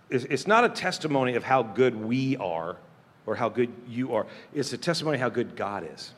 it's, 0.08 0.46
not 0.46 0.64
a 0.64 0.68
testimony 0.68 1.34
of 1.34 1.42
how 1.42 1.62
good 1.62 1.96
we 1.96 2.36
are 2.36 2.76
or 3.26 3.34
how 3.34 3.48
good 3.48 3.72
you 3.88 4.14
are. 4.14 4.26
It's 4.54 4.72
a 4.72 4.78
testimony 4.78 5.18
how 5.18 5.28
good 5.28 5.56
God 5.56 5.88
is. 5.92 6.12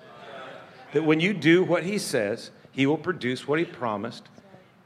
That 0.92 1.04
when 1.04 1.20
you 1.20 1.32
do 1.32 1.64
what 1.64 1.84
He 1.84 1.98
says, 1.98 2.50
He 2.78 2.86
will 2.86 2.96
produce 2.96 3.48
what 3.48 3.58
He 3.58 3.64
promised 3.64 4.28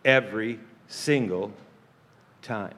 every 0.02 0.58
single 0.88 1.52
time. 2.40 2.72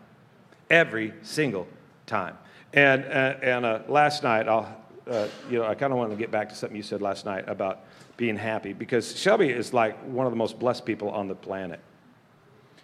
Every 0.68 1.14
single 1.22 1.68
time. 2.04 2.36
And, 2.72 3.04
uh, 3.04 3.36
and 3.40 3.64
uh, 3.64 3.78
last 3.86 4.24
night, 4.24 4.48
I'll, 4.48 4.76
uh, 5.08 5.28
you 5.48 5.60
know, 5.60 5.66
I 5.66 5.76
kind 5.76 5.92
of 5.92 6.00
want 6.00 6.10
to 6.10 6.16
get 6.16 6.32
back 6.32 6.48
to 6.48 6.56
something 6.56 6.76
you 6.76 6.82
said 6.82 7.00
last 7.00 7.26
night 7.26 7.48
about 7.48 7.84
being 8.16 8.36
happy 8.36 8.72
because 8.72 9.16
Shelby 9.16 9.50
is 9.50 9.72
like 9.72 9.96
one 10.02 10.26
of 10.26 10.32
the 10.32 10.36
most 10.36 10.58
blessed 10.58 10.84
people 10.84 11.10
on 11.10 11.28
the 11.28 11.36
planet. 11.36 11.78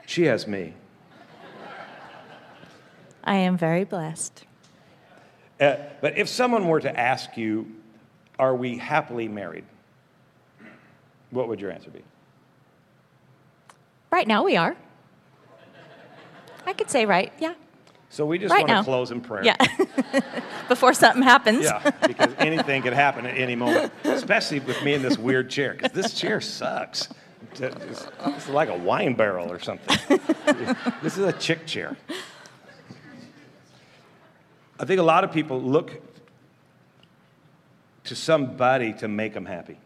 She 0.06 0.26
has 0.26 0.46
me. 0.46 0.74
I 3.24 3.34
am 3.34 3.56
very 3.58 3.82
blessed. 3.82 4.44
Uh, 5.58 5.74
but 6.00 6.16
if 6.16 6.28
someone 6.28 6.68
were 6.68 6.80
to 6.80 6.96
ask 6.96 7.36
you, 7.36 7.74
are 8.38 8.54
we 8.54 8.78
happily 8.78 9.26
married? 9.26 9.64
What 11.30 11.48
would 11.48 11.60
your 11.60 11.72
answer 11.72 11.90
be? 11.90 12.04
Right 14.10 14.26
now 14.26 14.44
we 14.44 14.56
are. 14.56 14.76
I 16.66 16.72
could 16.72 16.90
say 16.90 17.06
right. 17.06 17.32
Yeah. 17.38 17.54
So 18.10 18.26
we 18.26 18.38
just 18.38 18.50
Right 18.52 18.60
want 18.62 18.68
now. 18.68 18.80
to 18.80 18.84
close 18.84 19.12
in 19.12 19.20
prayer. 19.20 19.44
Yeah. 19.44 19.56
Before 20.68 20.92
something 20.92 21.22
happens. 21.22 21.64
Yeah, 21.64 21.90
because 22.06 22.34
anything 22.38 22.82
could 22.82 22.92
happen 22.92 23.24
at 23.24 23.36
any 23.38 23.54
moment, 23.54 23.92
especially 24.04 24.58
with 24.60 24.82
me 24.82 24.94
in 24.94 25.02
this 25.02 25.16
weird 25.16 25.48
chair, 25.48 25.74
because 25.74 25.92
this 25.92 26.12
chair 26.14 26.40
sucks. 26.40 27.08
It's, 27.54 28.06
it's 28.26 28.48
like 28.48 28.68
a 28.68 28.76
wine 28.76 29.14
barrel 29.14 29.50
or 29.50 29.60
something. 29.60 30.18
this 31.02 31.16
is 31.16 31.24
a 31.24 31.32
chick 31.32 31.66
chair. 31.66 31.96
I 34.78 34.84
think 34.84 34.98
a 34.98 35.04
lot 35.04 35.24
of 35.24 35.32
people 35.32 35.60
look 35.60 36.00
to 38.04 38.16
somebody 38.16 38.92
to 38.94 39.08
make 39.08 39.34
them 39.34 39.46
happy. 39.46 39.78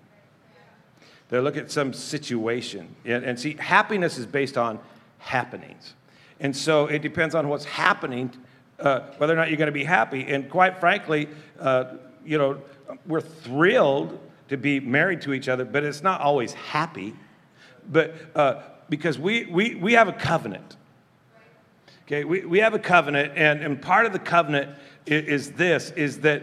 They 1.29 1.39
look 1.41 1.57
at 1.57 1.71
some 1.71 1.93
situation. 1.93 2.95
And, 3.05 3.25
and 3.25 3.39
see, 3.39 3.55
happiness 3.55 4.19
is 4.19 4.27
based 4.27 4.59
on 4.59 4.79
happenings. 5.19 5.95
And 6.41 6.55
so 6.57 6.87
it 6.87 7.01
depends 7.01 7.35
on 7.35 7.49
what's 7.49 7.65
happening, 7.65 8.31
uh, 8.79 9.01
whether 9.19 9.33
or 9.33 9.37
not 9.37 9.49
you're 9.49 9.57
going 9.57 9.67
to 9.67 9.73
be 9.73 9.85
happy. 9.85 10.27
And 10.27 10.51
quite 10.51 10.79
frankly, 10.79 11.29
uh, 11.59 11.95
you 12.25 12.39
know, 12.39 12.61
we're 13.07 13.21
thrilled 13.21 14.19
to 14.49 14.57
be 14.57 14.81
married 14.81 15.23
to 15.23 15.33
each 15.33 15.49
other, 15.49 15.65
but 15.65 15.85
it's 15.85 16.03
not 16.03 16.21
always 16.21 16.53
happy. 16.53 17.15
But 17.91 18.15
uh, 18.35 18.63
because 18.89 19.19
we, 19.19 19.47
we, 19.47 19.75
we 19.75 19.95
have 19.95 20.09
a 20.09 20.13
covenant. 20.13 20.77
Okay, 22.07 22.25
we, 22.25 22.45
we 22.45 22.59
have 22.59 22.75
a 22.75 22.79
covenant, 22.79 23.33
and, 23.35 23.63
and 23.63 23.81
part 23.81 24.05
of 24.05 24.13
the 24.13 24.19
covenant 24.19 24.77
is, 25.07 25.25
is 25.25 25.53
this 25.53 25.91
is 25.93 26.21
that 26.21 26.43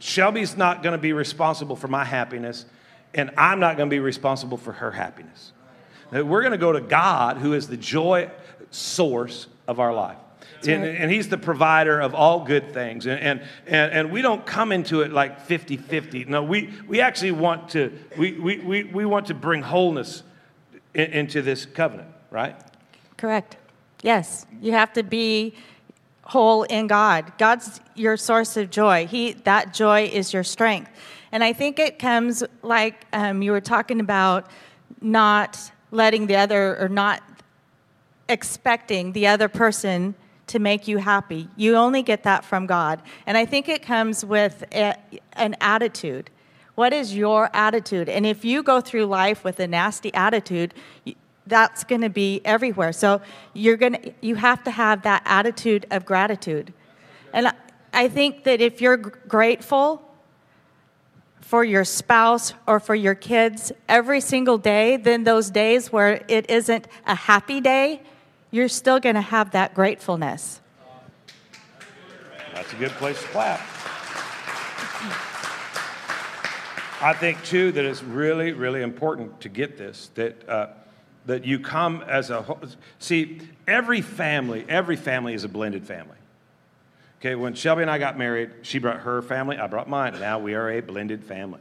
Shelby's 0.00 0.56
not 0.56 0.82
going 0.82 0.92
to 0.92 0.98
be 0.98 1.12
responsible 1.12 1.76
for 1.76 1.86
my 1.86 2.04
happiness, 2.04 2.66
and 3.16 3.30
I'm 3.36 3.58
not 3.58 3.76
going 3.76 3.88
to 3.88 3.94
be 3.94 4.00
responsible 4.00 4.58
for 4.58 4.72
her 4.72 4.92
happiness. 4.92 5.52
We're 6.12 6.42
going 6.42 6.52
to 6.52 6.58
go 6.58 6.72
to 6.72 6.80
God, 6.80 7.38
who 7.38 7.54
is 7.54 7.66
the 7.66 7.76
joy 7.76 8.30
source 8.70 9.48
of 9.66 9.80
our 9.80 9.92
life. 9.92 10.18
And, 10.62 10.84
and 10.84 11.10
he's 11.10 11.28
the 11.28 11.38
provider 11.38 12.00
of 12.00 12.14
all 12.14 12.44
good 12.44 12.72
things. 12.72 13.06
And, 13.06 13.20
and, 13.20 13.40
and, 13.66 14.10
we 14.10 14.22
don't 14.22 14.44
come 14.44 14.72
into 14.72 15.02
it 15.02 15.12
like 15.12 15.40
50 15.42 15.76
50. 15.76 16.24
No, 16.24 16.42
we, 16.42 16.72
we 16.88 17.00
actually 17.00 17.32
want 17.32 17.70
to, 17.70 17.92
we, 18.16 18.32
we, 18.32 18.58
we, 18.58 18.84
we 18.84 19.04
want 19.04 19.26
to 19.26 19.34
bring 19.34 19.62
wholeness 19.62 20.22
in, 20.94 21.12
into 21.12 21.42
this 21.42 21.66
covenant, 21.66 22.08
right? 22.30 22.56
Correct. 23.16 23.56
Yes. 24.02 24.46
You 24.60 24.72
have 24.72 24.92
to 24.94 25.02
be 25.02 25.54
whole 26.22 26.64
in 26.64 26.88
God. 26.88 27.32
God's 27.38 27.80
your 27.94 28.16
source 28.16 28.56
of 28.56 28.70
joy. 28.70 29.06
He 29.06 29.34
that 29.44 29.72
joy 29.72 30.10
is 30.12 30.32
your 30.32 30.44
strength. 30.44 30.90
And 31.36 31.44
I 31.44 31.52
think 31.52 31.78
it 31.78 31.98
comes 31.98 32.42
like 32.62 33.04
um, 33.12 33.42
you 33.42 33.52
were 33.52 33.60
talking 33.60 34.00
about 34.00 34.46
not 35.02 35.70
letting 35.90 36.28
the 36.28 36.36
other 36.36 36.78
or 36.82 36.88
not 36.88 37.22
expecting 38.26 39.12
the 39.12 39.26
other 39.26 39.46
person 39.46 40.14
to 40.46 40.58
make 40.58 40.88
you 40.88 40.96
happy. 40.96 41.50
You 41.54 41.76
only 41.76 42.02
get 42.02 42.22
that 42.22 42.42
from 42.42 42.64
God. 42.64 43.02
And 43.26 43.36
I 43.36 43.44
think 43.44 43.68
it 43.68 43.82
comes 43.82 44.24
with 44.24 44.64
a, 44.72 44.94
an 45.34 45.56
attitude. 45.60 46.30
What 46.74 46.94
is 46.94 47.14
your 47.14 47.50
attitude? 47.54 48.08
And 48.08 48.24
if 48.24 48.42
you 48.42 48.62
go 48.62 48.80
through 48.80 49.04
life 49.04 49.44
with 49.44 49.60
a 49.60 49.66
nasty 49.66 50.14
attitude, 50.14 50.72
that's 51.46 51.84
going 51.84 52.00
to 52.00 52.08
be 52.08 52.40
everywhere. 52.46 52.94
So 52.94 53.20
you're 53.52 53.76
going 53.76 53.92
to 53.92 54.14
you 54.22 54.36
have 54.36 54.64
to 54.64 54.70
have 54.70 55.02
that 55.02 55.20
attitude 55.26 55.84
of 55.90 56.06
gratitude. 56.06 56.72
And 57.34 57.48
I- 57.48 57.54
I 57.92 58.08
think 58.08 58.44
that 58.44 58.62
if 58.62 58.80
you're 58.80 58.96
grateful 58.96 60.05
for 61.40 61.64
your 61.64 61.84
spouse 61.84 62.54
or 62.66 62.80
for 62.80 62.94
your 62.94 63.14
kids 63.14 63.72
every 63.88 64.20
single 64.20 64.58
day, 64.58 64.96
then 64.96 65.24
those 65.24 65.50
days 65.50 65.92
where 65.92 66.24
it 66.28 66.50
isn't 66.50 66.88
a 67.06 67.14
happy 67.14 67.60
day, 67.60 68.02
you're 68.50 68.68
still 68.68 68.98
going 68.98 69.14
to 69.14 69.20
have 69.20 69.52
that 69.52 69.74
gratefulness. 69.74 70.60
That's 72.54 72.72
a 72.72 72.76
good 72.76 72.90
place 72.92 73.20
to 73.20 73.28
clap. 73.28 73.60
I 77.00 77.12
think 77.12 77.44
too 77.44 77.72
that 77.72 77.84
it's 77.84 78.02
really, 78.02 78.52
really 78.52 78.82
important 78.82 79.40
to 79.42 79.48
get 79.48 79.76
this 79.76 80.10
that 80.14 80.48
uh, 80.48 80.68
that 81.26 81.44
you 81.44 81.58
come 81.58 82.02
as 82.08 82.30
a 82.30 82.42
whole. 82.42 82.58
See, 82.98 83.40
every 83.66 84.00
family, 84.00 84.64
every 84.68 84.96
family 84.96 85.34
is 85.34 85.44
a 85.44 85.48
blended 85.48 85.84
family. 85.84 86.15
Okay, 87.18 87.34
when 87.34 87.54
Shelby 87.54 87.82
and 87.82 87.90
I 87.90 87.98
got 87.98 88.18
married, 88.18 88.50
she 88.62 88.78
brought 88.78 89.00
her 89.00 89.22
family, 89.22 89.58
I 89.58 89.66
brought 89.66 89.88
mine. 89.88 90.18
Now 90.20 90.38
we 90.38 90.54
are 90.54 90.70
a 90.70 90.80
blended 90.80 91.24
family. 91.24 91.60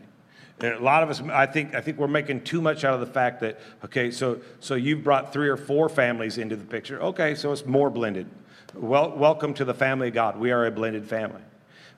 And 0.59 0.73
a 0.73 0.79
lot 0.79 1.03
of 1.03 1.09
us, 1.09 1.21
I 1.21 1.45
think, 1.45 1.75
I 1.75 1.81
think 1.81 1.97
we're 1.97 2.07
making 2.07 2.43
too 2.43 2.61
much 2.61 2.83
out 2.83 2.93
of 2.93 2.99
the 3.01 3.05
fact 3.05 3.41
that 3.41 3.59
okay, 3.83 4.11
so 4.11 4.39
so 4.59 4.75
you've 4.75 5.03
brought 5.03 5.33
three 5.33 5.49
or 5.49 5.57
four 5.57 5.89
families 5.89 6.37
into 6.37 6.55
the 6.55 6.65
picture. 6.65 7.01
Okay, 7.01 7.35
so 7.35 7.51
it's 7.51 7.65
more 7.65 7.89
blended. 7.89 8.27
Well, 8.73 9.11
welcome 9.15 9.53
to 9.55 9.65
the 9.65 9.73
family 9.73 10.09
of 10.09 10.13
God. 10.13 10.37
We 10.37 10.51
are 10.51 10.65
a 10.65 10.71
blended 10.71 11.07
family. 11.07 11.41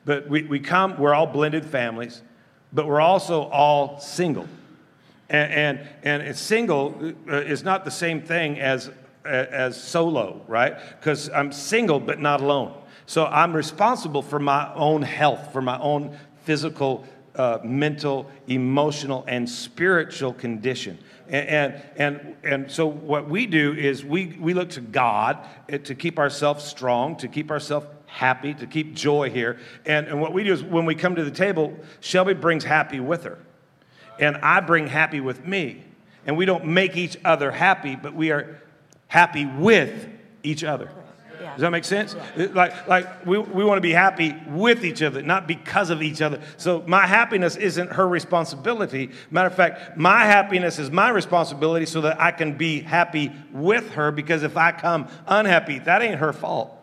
But 0.05 0.29
we, 0.29 0.43
we 0.43 0.59
come, 0.59 0.97
we're 0.97 1.13
all 1.13 1.27
blended 1.27 1.65
families, 1.65 2.21
but 2.71 2.87
we're 2.87 3.01
also 3.01 3.43
all 3.43 3.99
single. 3.99 4.47
And, 5.29 5.79
and, 6.03 6.21
and 6.23 6.37
single 6.37 7.13
uh, 7.29 7.37
is 7.37 7.63
not 7.63 7.83
the 7.83 7.91
same 7.91 8.21
thing 8.21 8.59
as, 8.59 8.89
as 9.25 9.81
solo, 9.81 10.41
right? 10.47 10.77
Because 10.97 11.29
I'm 11.29 11.51
single 11.51 11.99
but 11.99 12.19
not 12.19 12.39
alone. 12.39 12.73
So 13.07 13.25
I'm 13.25 13.55
responsible 13.55 14.21
for 14.21 14.37
my 14.37 14.71
own 14.75 15.01
health, 15.01 15.51
for 15.51 15.61
my 15.61 15.79
own 15.79 16.15
physical, 16.43 17.05
uh, 17.35 17.59
mental, 17.63 18.29
emotional, 18.47 19.23
and 19.27 19.49
spiritual 19.49 20.33
condition. 20.33 20.99
And, 21.27 21.47
and, 21.47 21.83
and, 21.95 22.35
and 22.43 22.71
so 22.71 22.85
what 22.85 23.27
we 23.27 23.47
do 23.47 23.73
is 23.73 24.05
we, 24.05 24.37
we 24.39 24.53
look 24.53 24.69
to 24.71 24.81
God 24.81 25.39
uh, 25.71 25.79
to 25.79 25.95
keep 25.95 26.19
ourselves 26.19 26.63
strong, 26.63 27.15
to 27.17 27.27
keep 27.27 27.49
ourselves 27.49 27.87
happy, 28.05 28.53
to 28.53 28.67
keep 28.67 28.93
joy 28.93 29.29
here. 29.29 29.57
And, 29.85 30.07
and 30.07 30.21
what 30.21 30.33
we 30.33 30.43
do 30.43 30.53
is 30.53 30.61
when 30.61 30.85
we 30.85 30.93
come 30.93 31.15
to 31.15 31.23
the 31.23 31.31
table, 31.31 31.75
Shelby 32.01 32.33
brings 32.33 32.63
happy 32.63 32.99
with 32.99 33.23
her 33.23 33.39
and 34.19 34.37
I 34.37 34.59
bring 34.59 34.87
happy 34.87 35.19
with 35.19 35.45
me. 35.45 35.83
And 36.25 36.35
we 36.35 36.45
don't 36.45 36.65
make 36.65 36.97
each 36.97 37.17
other 37.23 37.51
happy, 37.51 37.95
but 37.95 38.13
we 38.13 38.31
are 38.31 38.61
happy 39.07 39.45
with 39.45 40.09
each 40.43 40.63
other. 40.63 40.91
Does 41.57 41.63
that 41.63 41.71
make 41.71 41.85
sense? 41.85 42.15
Like, 42.35 42.87
like 42.87 43.25
we, 43.25 43.39
we 43.39 43.63
want 43.63 43.77
to 43.77 43.81
be 43.81 43.91
happy 43.91 44.35
with 44.47 44.85
each 44.85 45.01
other, 45.01 45.23
not 45.23 45.47
because 45.47 45.89
of 45.89 46.03
each 46.03 46.21
other. 46.21 46.39
So 46.57 46.83
my 46.85 47.07
happiness 47.07 47.55
isn't 47.55 47.93
her 47.93 48.07
responsibility. 48.07 49.09
Matter 49.31 49.47
of 49.47 49.55
fact, 49.55 49.97
my 49.97 50.25
happiness 50.25 50.77
is 50.77 50.91
my 50.91 51.09
responsibility 51.09 51.87
so 51.87 52.01
that 52.01 52.21
I 52.21 52.29
can 52.29 52.59
be 52.59 52.81
happy 52.81 53.31
with 53.51 53.89
her 53.93 54.11
because 54.11 54.43
if 54.43 54.55
I 54.55 54.71
come 54.71 55.07
unhappy, 55.25 55.79
that 55.79 56.03
ain't 56.03 56.19
her 56.19 56.31
fault. 56.31 56.77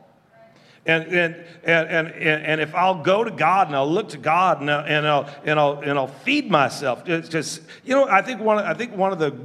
And, 0.87 1.04
and, 1.04 1.37
and, 1.62 1.88
and, 1.88 2.09
and 2.09 2.61
if 2.61 2.75
I'll 2.75 3.00
go 3.00 3.23
to 3.23 3.31
God 3.31 3.69
and 3.69 3.76
I'll 3.76 3.88
look 3.88 4.09
to 4.09 4.19
God 4.19 4.61
and 4.61 4.69
I'll, 4.69 4.85
and 4.85 5.07
I'll, 5.07 5.31
and 5.45 5.61
I'll, 5.61 5.78
and 5.83 5.97
I'll 5.97 6.09
feed 6.09 6.50
myself, 6.50 7.09
it's 7.09 7.28
just, 7.28 7.62
you 7.85 7.95
know, 7.95 8.09
I 8.09 8.23
think 8.23 8.40
one, 8.40 8.59
I 8.59 8.75
think 8.75 8.97
one 8.97 9.12
of 9.12 9.21
the 9.21 9.38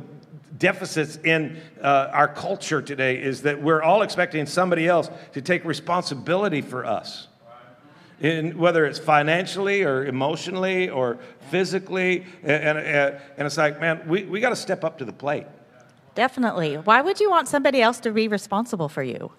deficits 0.60 1.18
in 1.24 1.58
uh, 1.82 2.10
our 2.12 2.28
culture 2.28 2.82
today 2.82 3.22
is 3.22 3.42
that 3.44 3.62
we're 3.62 3.82
all 3.82 4.02
expecting 4.02 4.46
somebody 4.46 4.88
else 4.88 5.10
to 5.34 5.42
take 5.42 5.66
responsibility 5.66 6.62
for 6.62 6.86
us. 6.86 7.28
In, 8.20 8.58
whether 8.58 8.86
it's 8.86 9.00
financially 9.00 9.84
or 9.84 10.06
emotionally 10.06 10.90
or 10.90 11.20
physically. 11.50 12.26
And, 12.44 12.78
and, 12.78 13.18
and 13.38 13.46
it's 13.46 13.56
like, 13.56 13.80
man, 13.80 14.06
we, 14.10 14.26
we 14.26 14.42
got 14.42 14.50
to 14.50 14.58
step 14.58 14.84
up 14.84 14.98
to 14.98 15.06
the 15.06 15.14
plate. 15.14 15.48
Definitely. 16.16 16.76
Why 16.76 17.02
would 17.02 17.22
you 17.22 17.30
want 17.30 17.48
somebody 17.48 17.82
else 17.82 18.02
to 18.02 18.12
be 18.12 18.28
responsible 18.28 18.90
for 18.90 19.04
you? 19.04 19.32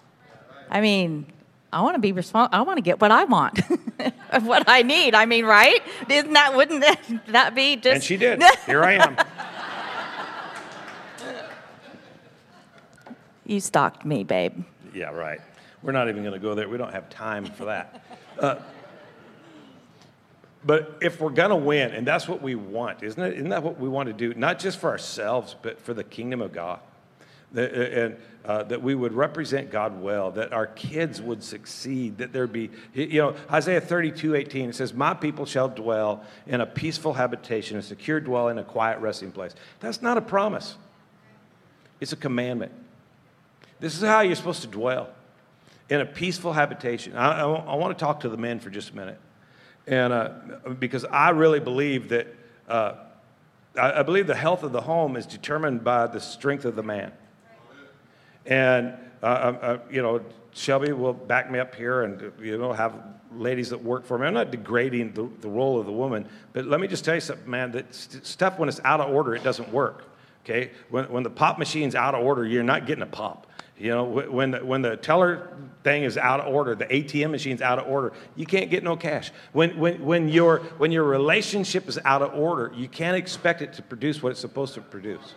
I 0.67 0.81
mean, 0.81 1.27
I 1.71 1.81
want 1.81 1.95
to 1.95 1.99
be 1.99 2.11
responsible. 2.11 2.57
I 2.57 2.61
want 2.63 2.77
to 2.77 2.81
get 2.81 2.99
what 2.99 3.11
I 3.11 3.25
want, 3.25 3.59
what 4.41 4.63
I 4.67 4.81
need. 4.81 5.15
I 5.15 5.25
mean, 5.25 5.45
right? 5.45 5.81
Isn't 6.09 6.33
that, 6.33 6.55
wouldn't 6.55 6.83
that 7.27 7.55
be 7.55 7.75
just. 7.75 7.93
And 7.93 8.03
she 8.03 8.17
did. 8.17 8.41
Here 8.65 8.83
I 8.83 8.93
am. 8.93 9.15
You 13.45 13.59
stalked 13.59 14.05
me, 14.05 14.23
babe. 14.23 14.63
Yeah, 14.93 15.11
right. 15.11 15.41
We're 15.81 15.93
not 15.93 16.09
even 16.09 16.23
going 16.23 16.33
to 16.33 16.39
go 16.39 16.53
there. 16.53 16.69
We 16.69 16.77
don't 16.77 16.93
have 16.93 17.09
time 17.09 17.45
for 17.45 17.65
that. 17.65 18.03
Uh, 18.39 18.55
but 20.63 20.97
if 21.01 21.19
we're 21.19 21.31
going 21.31 21.49
to 21.49 21.55
win, 21.55 21.91
and 21.91 22.05
that's 22.05 22.27
what 22.27 22.41
we 22.41 22.55
want, 22.55 23.03
isn't 23.03 23.21
it? 23.21 23.33
Isn't 23.33 23.49
that 23.49 23.61
what 23.61 23.79
we 23.79 23.89
want 23.89 24.07
to 24.07 24.13
do? 24.13 24.33
Not 24.33 24.57
just 24.57 24.79
for 24.79 24.89
ourselves, 24.89 25.55
but 25.61 25.79
for 25.79 25.93
the 25.93 26.03
kingdom 26.03 26.41
of 26.41 26.53
God. 26.53 26.79
That, 27.53 27.73
uh, 27.73 27.99
and 27.99 28.17
uh, 28.45 28.63
that 28.63 28.81
we 28.81 28.95
would 28.95 29.13
represent 29.13 29.69
God 29.69 30.01
well, 30.01 30.31
that 30.31 30.53
our 30.53 30.67
kids 30.67 31.21
would 31.21 31.43
succeed, 31.43 32.17
that 32.19 32.31
there 32.31 32.47
be, 32.47 32.69
you 32.93 33.21
know, 33.21 33.35
Isaiah 33.51 33.81
32, 33.81 34.35
18, 34.35 34.69
it 34.69 34.75
says, 34.75 34.93
My 34.93 35.13
people 35.13 35.45
shall 35.45 35.67
dwell 35.67 36.23
in 36.47 36.61
a 36.61 36.65
peaceful 36.65 37.13
habitation, 37.13 37.77
a 37.77 37.81
secure 37.81 38.19
dwelling, 38.19 38.57
a 38.57 38.63
quiet 38.63 38.99
resting 38.99 39.31
place. 39.31 39.53
That's 39.79 40.01
not 40.01 40.17
a 40.17 40.21
promise, 40.21 40.75
it's 41.99 42.13
a 42.13 42.17
commandment. 42.17 42.71
This 43.81 43.95
is 43.95 44.01
how 44.03 44.21
you're 44.21 44.35
supposed 44.35 44.61
to 44.61 44.67
dwell 44.67 45.09
in 45.89 45.99
a 46.01 46.05
peaceful 46.05 46.53
habitation. 46.53 47.17
I, 47.17 47.41
I, 47.41 47.51
I 47.51 47.75
want 47.75 47.97
to 47.97 48.01
talk 48.01 48.21
to 48.21 48.29
the 48.29 48.37
men 48.37 48.59
for 48.59 48.69
just 48.69 48.91
a 48.91 48.95
minute. 48.95 49.19
And 49.87 50.13
uh, 50.13 50.29
because 50.79 51.03
I 51.03 51.31
really 51.31 51.59
believe 51.59 52.09
that, 52.09 52.27
uh, 52.69 52.93
I, 53.75 53.99
I 53.99 54.03
believe 54.03 54.27
the 54.27 54.35
health 54.35 54.61
of 54.61 54.71
the 54.71 54.81
home 54.81 55.17
is 55.17 55.25
determined 55.25 55.83
by 55.83 56.05
the 56.05 56.19
strength 56.19 56.63
of 56.63 56.75
the 56.75 56.83
man. 56.83 57.11
And, 58.45 58.93
uh, 59.23 59.25
uh, 59.25 59.29
uh 59.29 59.79
you 59.89 60.03
know, 60.03 60.21
Shelby 60.53 60.91
will 60.91 61.13
back 61.13 61.49
me 61.49 61.57
up 61.57 61.73
here 61.73 62.03
and, 62.03 62.31
you 62.39 62.59
know, 62.59 62.73
have 62.73 62.93
ladies 63.33 63.71
that 63.71 63.83
work 63.83 64.05
for 64.05 64.19
me. 64.19 64.27
I'm 64.27 64.35
not 64.35 64.51
degrading 64.51 65.13
the, 65.13 65.27
the 65.41 65.49
role 65.49 65.79
of 65.79 65.87
the 65.87 65.91
woman, 65.91 66.27
but 66.53 66.65
let 66.65 66.79
me 66.79 66.87
just 66.87 67.03
tell 67.03 67.15
you 67.15 67.21
something, 67.21 67.49
man, 67.49 67.71
that 67.71 67.95
st- 67.95 68.27
stuff 68.27 68.59
when 68.59 68.69
it's 68.69 68.81
out 68.83 69.01
of 69.01 69.09
order, 69.09 69.33
it 69.33 69.43
doesn't 69.43 69.71
work. 69.73 70.03
Okay? 70.43 70.71
When, 70.89 71.05
when 71.05 71.23
the 71.23 71.29
pop 71.29 71.57
machine's 71.57 71.95
out 71.95 72.13
of 72.13 72.23
order, 72.23 72.45
you're 72.45 72.63
not 72.63 72.85
getting 72.85 73.03
a 73.03 73.07
pop. 73.07 73.47
You 73.81 73.89
know, 73.89 74.03
when 74.03 74.51
the, 74.51 74.63
when 74.63 74.83
the 74.83 74.95
teller 74.95 75.49
thing 75.83 76.03
is 76.03 76.15
out 76.15 76.39
of 76.39 76.53
order, 76.53 76.75
the 76.75 76.85
ATM 76.85 77.31
machine's 77.31 77.63
out 77.63 77.79
of 77.79 77.87
order, 77.87 78.13
you 78.35 78.45
can't 78.45 78.69
get 78.69 78.83
no 78.83 78.95
cash. 78.95 79.31
When, 79.53 79.75
when, 79.79 80.05
when, 80.05 80.29
your, 80.29 80.59
when 80.77 80.91
your 80.91 81.03
relationship 81.03 81.89
is 81.89 81.97
out 82.05 82.21
of 82.21 82.35
order, 82.35 82.71
you 82.75 82.87
can't 82.87 83.17
expect 83.17 83.63
it 83.63 83.73
to 83.73 83.81
produce 83.81 84.21
what 84.21 84.29
it's 84.33 84.39
supposed 84.39 84.75
to 84.75 84.81
produce. 84.81 85.33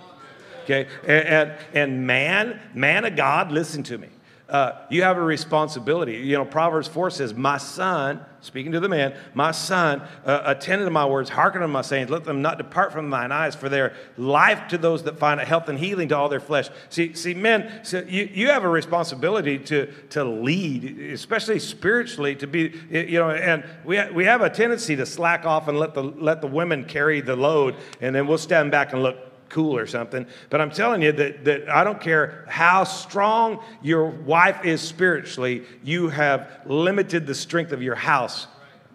Okay? 0.65 0.89
And, 1.05 1.27
and, 1.27 1.59
and 1.73 2.07
man, 2.07 2.61
man 2.75 3.07
of 3.07 3.17
God, 3.17 3.51
listen 3.51 3.83
to 3.85 3.97
me 3.97 4.09
uh, 4.49 4.73
you 4.91 5.03
have 5.03 5.17
a 5.17 5.23
responsibility. 5.23 6.17
You 6.17 6.37
know, 6.37 6.45
Proverbs 6.45 6.87
4 6.87 7.11
says, 7.11 7.33
My 7.33 7.57
son, 7.57 8.21
speaking 8.43 8.73
to 8.73 8.81
the 8.81 8.91
man, 8.91 9.17
my 9.33 9.53
son, 9.53 10.03
uh, 10.27 10.43
attend 10.45 10.85
to 10.85 10.91
my 10.91 11.07
words, 11.07 11.31
hearken 11.31 11.63
to 11.63 11.69
my 11.69 11.81
sayings, 11.81 12.11
let 12.11 12.25
them 12.25 12.43
not 12.43 12.59
depart 12.59 12.93
from 12.93 13.09
thine 13.09 13.33
eyes, 13.33 13.55
for 13.55 13.71
their 13.71 13.95
life 14.19 14.69
to 14.69 14.77
those 14.77 15.05
that 15.05 15.19
find 15.19 15.41
it, 15.41 15.49
health 15.49 15.71
and 15.71 15.79
healing 15.79 16.09
to 16.09 16.17
all 16.17 16.29
their 16.29 16.41
flesh. 16.41 16.69
See, 16.91 17.15
see 17.15 17.33
men, 17.33 17.81
so 17.85 18.01
you, 18.07 18.29
you 18.33 18.49
have 18.51 18.65
a 18.65 18.69
responsibility 18.69 19.59
to, 19.61 19.91
to 20.11 20.25
lead, 20.25 21.01
especially 21.01 21.59
spiritually, 21.59 22.37
to 22.37 22.47
be, 22.47 22.79
you 22.91 23.19
know, 23.19 23.31
and 23.31 23.65
we, 23.83 23.97
ha- 23.97 24.11
we 24.13 24.27
have 24.27 24.43
a 24.43 24.51
tendency 24.51 24.95
to 24.97 25.07
slack 25.07 25.47
off 25.47 25.69
and 25.69 25.79
let 25.79 25.95
the, 25.95 26.03
let 26.03 26.43
the 26.43 26.49
women 26.49 26.85
carry 26.85 27.23
the 27.23 27.35
load, 27.35 27.77
and 28.03 28.15
then 28.15 28.27
we'll 28.27 28.37
stand 28.37 28.71
back 28.71 28.93
and 28.93 29.03
look 29.03 29.17
cool 29.55 29.77
or 29.77 29.87
something. 29.87 30.27
But 30.51 30.61
I'm 30.61 30.71
telling 30.71 31.01
you 31.01 31.13
that, 31.13 31.45
that 31.45 31.71
I 31.71 31.85
don't 31.85 32.01
care 32.01 32.45
how 32.49 32.83
strong 32.83 33.63
your 33.83 34.07
wife 34.07 34.65
is 34.65 34.81
spiritually, 34.81 35.63
you 35.85 36.09
have 36.09 36.51
limited 36.67 37.25
the 37.25 37.37
strength 37.37 37.71
of 37.71 37.81
your 37.81 37.95
house 37.95 38.49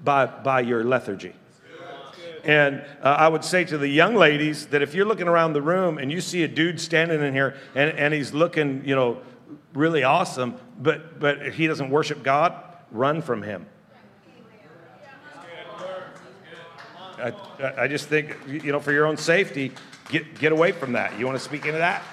by, 0.03 0.25
by 0.25 0.59
your 0.59 0.83
lethargy. 0.83 1.33
And 2.43 2.83
uh, 3.01 3.07
I 3.07 3.27
would 3.29 3.43
say 3.43 3.63
to 3.65 3.77
the 3.77 3.87
young 3.87 4.15
ladies 4.15 4.67
that 4.67 4.81
if 4.81 4.93
you're 4.93 5.05
looking 5.05 5.27
around 5.29 5.53
the 5.53 5.61
room 5.61 5.97
and 5.97 6.11
you 6.11 6.19
see 6.19 6.43
a 6.43 6.47
dude 6.47 6.79
standing 6.79 7.21
in 7.21 7.33
here 7.33 7.55
and, 7.73 7.91
and 7.97 8.13
he's 8.13 8.33
looking, 8.33 8.83
you 8.85 8.95
know, 8.95 9.21
really 9.73 10.03
awesome, 10.03 10.55
but, 10.77 11.19
but 11.19 11.53
he 11.53 11.67
doesn't 11.67 11.89
worship 11.89 12.21
God, 12.21 12.53
run 12.91 13.21
from 13.21 13.43
him. 13.43 13.65
I, 17.19 17.84
I 17.84 17.88
just 17.88 18.08
think, 18.08 18.38
you 18.47 18.71
know, 18.71 18.79
for 18.79 18.91
your 18.91 19.05
own 19.05 19.17
safety, 19.17 19.73
Get, 20.10 20.39
get 20.39 20.51
away 20.51 20.71
from 20.71 20.93
that. 20.93 21.17
You 21.19 21.27
want 21.27 21.38
to 21.38 21.43
speak 21.43 21.65
into 21.65 21.77
that? 21.77 22.03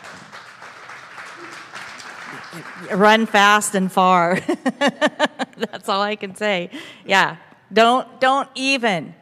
Run 2.92 3.25
fast 3.25 3.75
and 3.75 3.90
far. 3.90 4.38
That's 5.57 5.88
all 5.88 6.03
I 6.03 6.16
can 6.16 6.37
say. 6.37 6.71
Yeah. 7.07 7.37
Don't 7.73 8.21
don't 8.21 8.49
even. 8.55 9.14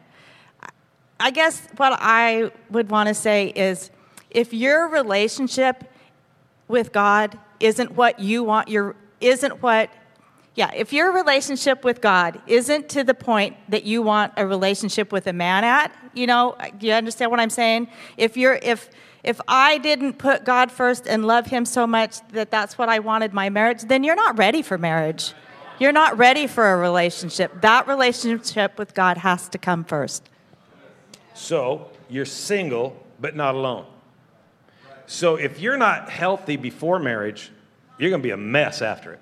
I 1.20 1.30
guess 1.30 1.66
what 1.76 1.96
I 2.00 2.50
would 2.70 2.90
want 2.90 3.08
to 3.08 3.14
say 3.14 3.46
is 3.46 3.90
if 4.30 4.52
your 4.52 4.88
relationship 4.88 5.84
with 6.66 6.92
God 6.92 7.38
isn't 7.60 7.92
what 7.92 8.18
you 8.18 8.42
want 8.42 8.68
your 8.68 8.96
isn't 9.20 9.62
what 9.62 9.88
yeah, 10.54 10.70
if 10.72 10.92
your 10.92 11.12
relationship 11.12 11.84
with 11.84 12.00
God 12.00 12.40
isn't 12.46 12.88
to 12.90 13.02
the 13.02 13.14
point 13.14 13.56
that 13.68 13.84
you 13.84 14.02
want 14.02 14.32
a 14.36 14.46
relationship 14.46 15.10
with 15.10 15.26
a 15.26 15.32
man 15.32 15.64
at, 15.64 15.92
you 16.14 16.28
know, 16.28 16.52
uh, 16.52 16.68
do 16.78 16.86
you 16.86 16.92
understand 16.92 17.32
what 17.32 17.40
I'm 17.40 17.50
saying? 17.50 17.88
If 18.16 18.36
you're 18.36 18.60
if 18.62 18.88
if 19.24 19.40
I 19.48 19.78
didn't 19.78 20.18
put 20.18 20.44
God 20.44 20.70
first 20.70 21.08
and 21.08 21.26
love 21.26 21.46
him 21.46 21.64
so 21.64 21.86
much 21.86 22.26
that 22.28 22.50
that's 22.50 22.78
what 22.78 22.88
I 22.88 23.00
wanted 23.00 23.32
my 23.32 23.48
marriage, 23.50 23.82
then 23.82 24.04
you're 24.04 24.14
not 24.14 24.38
ready 24.38 24.62
for 24.62 24.78
marriage. 24.78 25.32
You're 25.80 25.92
not 25.92 26.16
ready 26.18 26.46
for 26.46 26.72
a 26.72 26.76
relationship. 26.76 27.60
That 27.62 27.88
relationship 27.88 28.78
with 28.78 28.94
God 28.94 29.16
has 29.18 29.48
to 29.48 29.58
come 29.58 29.82
first. 29.82 30.28
So, 31.32 31.90
you're 32.08 32.26
single 32.26 33.02
but 33.18 33.34
not 33.34 33.56
alone. 33.56 33.86
So, 35.06 35.34
if 35.34 35.58
you're 35.58 35.78
not 35.78 36.10
healthy 36.10 36.56
before 36.56 37.00
marriage, 37.00 37.50
you're 37.98 38.10
going 38.10 38.22
to 38.22 38.26
be 38.26 38.30
a 38.30 38.36
mess 38.36 38.82
after 38.82 39.14
it. 39.14 39.20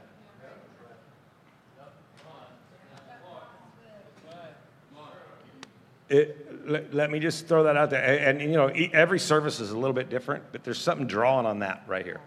It, 6.12 6.68
let, 6.68 6.94
let, 6.94 7.10
me 7.10 7.18
just 7.18 7.48
throw 7.48 7.64
that 7.64 7.76
out 7.76 7.90
there. 7.90 8.02
And, 8.02 8.40
and, 8.40 8.50
you 8.50 8.56
know, 8.56 8.68
every 8.92 9.18
service 9.18 9.60
is 9.60 9.70
a 9.70 9.76
little 9.76 9.94
bit 9.94 10.10
different, 10.10 10.44
but 10.52 10.62
there's 10.62 10.80
something 10.80 11.06
drawn 11.06 11.46
on 11.46 11.60
that 11.60 11.82
right 11.86 12.04
here. 12.04 12.20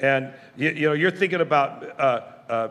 And 0.00 0.32
you, 0.56 0.70
you 0.70 0.88
know, 0.88 0.92
you're 0.92 1.12
thinking 1.12 1.40
about, 1.40 1.98
uh, 1.98 2.20
uh, 2.48 2.68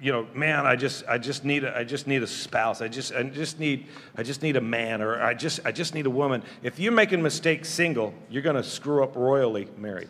you 0.00 0.12
know, 0.12 0.26
man, 0.34 0.66
I 0.66 0.76
just, 0.76 1.04
I 1.08 1.18
just 1.18 1.44
need, 1.44 1.64
a, 1.64 1.76
I 1.76 1.84
just 1.84 2.06
need 2.06 2.22
a 2.22 2.26
spouse. 2.26 2.80
I 2.80 2.88
just, 2.88 3.12
I 3.12 3.24
just 3.24 3.58
need, 3.58 3.88
I 4.16 4.22
just 4.22 4.42
need 4.42 4.56
a 4.56 4.60
man, 4.60 5.02
or 5.02 5.20
I 5.20 5.34
just, 5.34 5.60
I 5.64 5.72
just 5.72 5.94
need 5.94 6.06
a 6.06 6.10
woman. 6.10 6.42
If 6.62 6.78
you're 6.78 6.92
making 6.92 7.20
mistakes 7.20 7.68
single, 7.68 8.14
you're 8.30 8.42
going 8.42 8.56
to 8.56 8.64
screw 8.64 9.02
up 9.02 9.16
royally 9.16 9.68
married. 9.76 10.08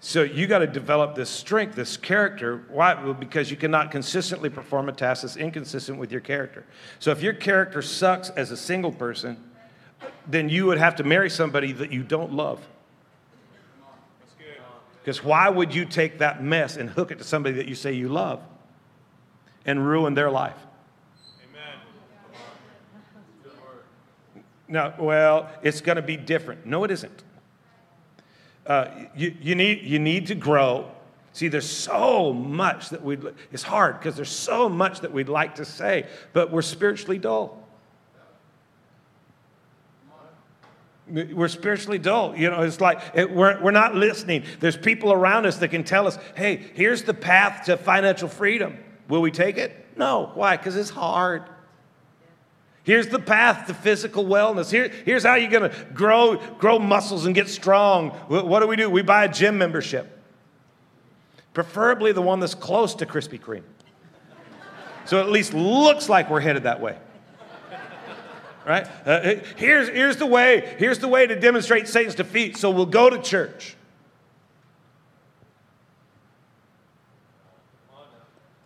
So 0.00 0.22
you 0.22 0.46
got 0.46 0.58
to 0.58 0.66
develop 0.66 1.14
this 1.14 1.30
strength, 1.30 1.74
this 1.74 1.96
character. 1.96 2.64
Why? 2.68 2.94
Well, 2.94 3.14
because 3.14 3.50
you 3.50 3.56
cannot 3.56 3.90
consistently 3.90 4.50
perform 4.50 4.88
a 4.88 4.92
task 4.92 5.22
that's 5.22 5.36
inconsistent 5.36 5.98
with 5.98 6.12
your 6.12 6.20
character. 6.20 6.64
So 6.98 7.10
if 7.10 7.22
your 7.22 7.32
character 7.32 7.82
sucks 7.82 8.28
as 8.30 8.50
a 8.50 8.56
single 8.56 8.92
person, 8.92 9.36
then 10.26 10.48
you 10.48 10.66
would 10.66 10.78
have 10.78 10.96
to 10.96 11.04
marry 11.04 11.30
somebody 11.30 11.72
that 11.72 11.92
you 11.92 12.02
don't 12.02 12.32
love. 12.32 12.66
Because 15.06 15.22
why 15.22 15.48
would 15.48 15.72
you 15.72 15.84
take 15.84 16.18
that 16.18 16.42
mess 16.42 16.76
and 16.76 16.90
hook 16.90 17.12
it 17.12 17.18
to 17.18 17.24
somebody 17.24 17.54
that 17.56 17.66
you 17.66 17.76
say 17.76 17.92
you 17.92 18.08
love 18.08 18.42
and 19.64 19.86
ruin 19.86 20.14
their 20.14 20.32
life? 20.32 20.56
Amen. 21.48 21.78
No, 24.66 24.92
well, 24.98 25.48
it's 25.62 25.80
going 25.80 25.94
to 25.94 26.02
be 26.02 26.16
different. 26.16 26.66
No, 26.66 26.82
it 26.82 26.90
isn't. 26.90 27.22
Uh, 28.66 28.88
you, 29.14 29.34
you, 29.40 29.54
need, 29.54 29.82
you 29.82 29.98
need 29.98 30.26
to 30.26 30.34
grow 30.34 30.90
See, 31.36 31.48
there's 31.48 31.68
so 31.68 32.32
much 32.32 32.88
that 32.88 33.04
we'd, 33.04 33.22
it's 33.52 33.62
hard 33.62 33.98
because 33.98 34.16
there's 34.16 34.30
so 34.30 34.70
much 34.70 35.00
that 35.00 35.12
we'd 35.12 35.28
like 35.28 35.56
to 35.56 35.66
say, 35.66 36.06
but 36.32 36.50
we're 36.50 36.62
spiritually 36.62 37.18
dull. 37.18 37.62
We're 41.06 41.48
spiritually 41.48 41.98
dull. 41.98 42.34
You 42.34 42.48
know, 42.48 42.62
it's 42.62 42.80
like 42.80 43.02
it, 43.12 43.30
we're, 43.30 43.62
we're 43.62 43.70
not 43.70 43.94
listening. 43.94 44.44
There's 44.60 44.78
people 44.78 45.12
around 45.12 45.44
us 45.44 45.58
that 45.58 45.68
can 45.68 45.84
tell 45.84 46.06
us, 46.06 46.18
hey, 46.36 46.56
here's 46.72 47.02
the 47.02 47.12
path 47.12 47.66
to 47.66 47.76
financial 47.76 48.28
freedom. 48.30 48.78
Will 49.10 49.20
we 49.20 49.30
take 49.30 49.58
it? 49.58 49.88
No. 49.94 50.30
Why? 50.32 50.56
Because 50.56 50.74
it's 50.74 50.88
hard. 50.88 51.42
Here's 52.86 53.08
the 53.08 53.18
path 53.18 53.66
to 53.66 53.74
physical 53.74 54.24
wellness. 54.24 54.70
Here, 54.70 54.88
here's 55.04 55.24
how 55.24 55.34
you're 55.34 55.50
going 55.50 55.68
to 55.68 55.76
grow, 55.92 56.36
grow 56.36 56.78
muscles 56.78 57.26
and 57.26 57.34
get 57.34 57.48
strong. 57.48 58.10
What 58.28 58.60
do 58.60 58.68
we 58.68 58.76
do? 58.76 58.88
We 58.88 59.02
buy 59.02 59.24
a 59.24 59.28
gym 59.28 59.58
membership, 59.58 60.22
preferably 61.52 62.12
the 62.12 62.22
one 62.22 62.38
that's 62.38 62.54
close 62.54 62.94
to 62.94 63.04
Krispy 63.04 63.40
Kreme. 63.40 63.64
So 65.04 65.18
at 65.18 65.30
least 65.30 65.52
looks 65.52 66.08
like 66.08 66.30
we're 66.30 66.38
headed 66.38 66.62
that 66.62 66.80
way. 66.80 66.96
Right? 68.64 68.86
Uh, 69.04 69.34
here's, 69.56 69.88
here's 69.88 70.16
the 70.18 70.26
way. 70.26 70.76
Here's 70.78 71.00
the 71.00 71.08
way 71.08 71.26
to 71.26 71.34
demonstrate 71.34 71.88
Satan's 71.88 72.14
defeat. 72.14 72.56
So 72.56 72.70
we'll 72.70 72.86
go 72.86 73.10
to 73.10 73.20
church. 73.20 73.74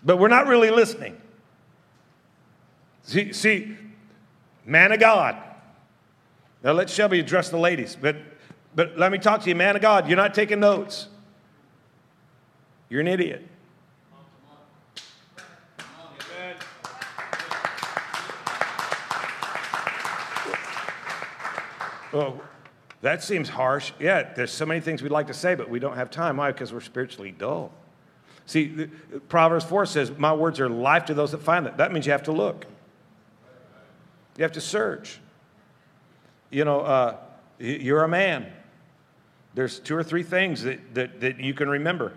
But 0.04 0.18
we're 0.18 0.28
not 0.28 0.46
really 0.46 0.70
listening. 0.70 1.18
See, 3.04 3.33
see, 3.33 3.76
man 4.64 4.92
of 4.92 5.01
God. 5.01 5.37
Now 6.62 6.73
let 6.73 6.90
Shelby 6.90 7.20
address 7.20 7.49
the 7.49 7.59
ladies, 7.59 7.96
but, 8.01 8.16
but 8.75 8.99
let 8.99 9.11
me 9.11 9.18
talk 9.18 9.42
to 9.42 9.49
you, 9.49 9.55
man 9.55 9.77
of 9.77 9.83
God. 9.83 10.09
You're 10.09 10.16
not 10.16 10.35
taking 10.35 10.61
notes. 10.61 11.09
You're 12.88 13.01
an 13.01 13.09
idiot. 13.09 13.46
Well, 22.12 22.40
that 23.03 23.23
seems 23.23 23.49
harsh. 23.49 23.92
Yeah, 23.99 24.33
there's 24.35 24.51
so 24.51 24.66
many 24.66 24.81
things 24.81 25.03
we'd 25.03 25.12
like 25.12 25.29
to 25.29 25.35
say, 25.35 25.55
but 25.55 25.70
we 25.70 25.79
don't 25.79 25.96
have 25.96 26.11
time. 26.11 26.37
Why? 26.37 26.51
Because 26.51 26.73
we're 26.73 26.81
spiritually 26.81 27.31
dull. 27.31 27.73
See, 28.46 28.88
Proverbs 29.29 29.64
4 29.64 29.87
says, 29.87 30.11
My 30.18 30.33
words 30.33 30.59
are 30.59 30.68
life 30.68 31.05
to 31.07 31.14
those 31.14 31.31
that 31.31 31.38
find 31.38 31.64
them. 31.64 31.75
That 31.77 31.92
means 31.92 32.07
you 32.07 32.12
have 32.12 32.25
to 32.25 32.33
look. 32.33 32.66
You 34.37 34.43
have 34.43 34.53
to 34.53 34.61
search. 34.61 35.21
You 36.51 36.64
know, 36.64 36.81
uh, 36.81 37.16
you're 37.59 38.05
a 38.05 38.09
man. 38.09 38.53
There's 39.55 39.79
two 39.79 39.97
or 39.97 40.03
three 40.03 40.23
things 40.23 40.62
that, 40.62 40.95
that, 40.95 41.21
that 41.21 41.40
you 41.40 41.55
can 41.55 41.69
remember. 41.69 42.14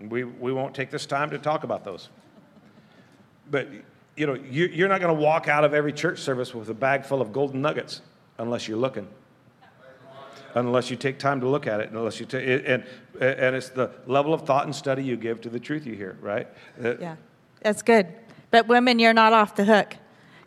We, 0.00 0.24
we 0.24 0.52
won't 0.52 0.74
take 0.74 0.90
this 0.90 1.06
time 1.06 1.30
to 1.30 1.38
talk 1.38 1.64
about 1.64 1.84
those. 1.84 2.08
But, 3.50 3.68
you 4.16 4.26
know, 4.26 4.34
you, 4.34 4.66
you're 4.66 4.88
not 4.88 5.00
going 5.00 5.14
to 5.14 5.20
walk 5.20 5.48
out 5.48 5.64
of 5.64 5.74
every 5.74 5.92
church 5.92 6.18
service 6.18 6.54
with 6.54 6.68
a 6.68 6.74
bag 6.74 7.04
full 7.04 7.20
of 7.20 7.32
golden 7.32 7.62
nuggets 7.62 8.02
unless 8.38 8.68
you're 8.68 8.78
looking 8.78 9.08
unless 10.54 10.90
you 10.90 10.96
take 10.96 11.18
time 11.18 11.40
to 11.40 11.48
look 11.48 11.66
at 11.66 11.80
it, 11.80 11.90
unless 11.90 12.20
you 12.20 12.26
take 12.26 12.64
and 12.66 12.84
and 13.20 13.56
it's 13.56 13.68
the 13.70 13.90
level 14.06 14.34
of 14.34 14.42
thought 14.42 14.64
and 14.64 14.74
study 14.74 15.02
you 15.02 15.16
give 15.16 15.40
to 15.42 15.48
the 15.48 15.60
truth 15.60 15.86
you 15.86 15.94
hear, 15.94 16.16
right? 16.20 16.48
Uh, 16.82 16.96
yeah, 16.98 17.16
that's 17.60 17.82
good. 17.82 18.06
But 18.50 18.68
women, 18.68 18.98
you're 18.98 19.14
not 19.14 19.32
off 19.32 19.54
the 19.54 19.64
hook 19.64 19.96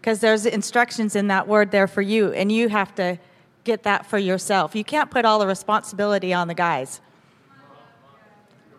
because 0.06 0.20
there's 0.20 0.46
instructions 0.46 1.16
in 1.16 1.30
that 1.30 1.48
word 1.48 1.72
there 1.72 1.88
for 1.88 2.04
you, 2.04 2.32
and 2.34 2.52
you 2.52 2.70
have 2.70 2.94
to 2.94 3.18
get 3.64 3.82
that 3.82 4.06
for 4.06 4.20
yourself. 4.20 4.76
You 4.76 4.84
can't 4.84 5.10
put 5.10 5.26
all 5.26 5.40
the 5.40 5.48
responsibility 5.48 6.32
on 6.32 6.48
the 6.48 6.54
guys 6.54 7.02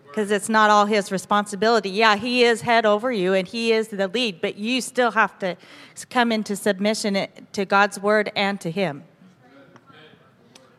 because 0.07 0.31
it's 0.31 0.49
not 0.49 0.71
all 0.71 0.87
his 0.87 1.11
responsibility. 1.11 1.91
Yeah, 1.91 2.15
he 2.15 2.45
is 2.45 2.61
head 2.61 2.87
over 2.87 3.11
you 3.11 3.35
and 3.35 3.49
he 3.49 3.73
is 3.73 3.89
the 3.89 4.07
lead, 4.07 4.41
but 4.41 4.55
you 4.55 4.81
still 4.81 5.11
have 5.11 5.37
to 5.41 5.57
come 6.11 6.31
into 6.31 6.55
submission 6.55 7.17
eh, 7.17 7.27
to 7.55 7.65
God's 7.65 7.99
word 7.99 8.31
and 8.37 8.61
to 8.61 8.71
him. 8.71 9.03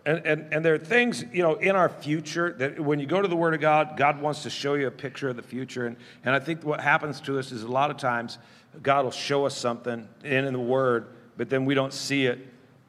And, 0.06 0.26
and, 0.26 0.54
and 0.54 0.64
there 0.64 0.76
are 0.76 0.80
things, 0.80 1.26
you 1.34 1.44
know, 1.44 1.56
in 1.56 1.76
our 1.76 1.90
future 1.90 2.56
that 2.60 2.80
when 2.80 3.02
you 3.02 3.06
go 3.06 3.22
to 3.22 3.28
the 3.28 3.36
Word 3.36 3.54
of 3.54 3.60
God, 3.60 3.98
God 3.98 4.22
wants 4.22 4.44
to 4.44 4.50
show 4.50 4.76
you 4.76 4.88
a 4.88 4.92
picture 4.92 5.28
of 5.28 5.36
the 5.36 5.44
future. 5.44 5.86
And, 5.86 5.98
and 6.24 6.34
I 6.34 6.40
think 6.40 6.64
what 6.64 6.80
happens 6.80 7.20
to 7.22 7.38
us 7.38 7.52
is 7.52 7.64
a 7.64 7.68
lot 7.68 7.92
of 7.92 7.98
times 7.98 8.38
God 8.82 9.06
will 9.06 9.12
show 9.12 9.46
us 9.46 9.58
something 9.58 10.08
in, 10.24 10.46
in 10.46 10.54
the 10.54 10.60
Word, 10.60 11.08
but 11.36 11.50
then 11.50 11.66
we 11.66 11.74
don't 11.74 11.94
see 11.94 12.26
it 12.26 12.40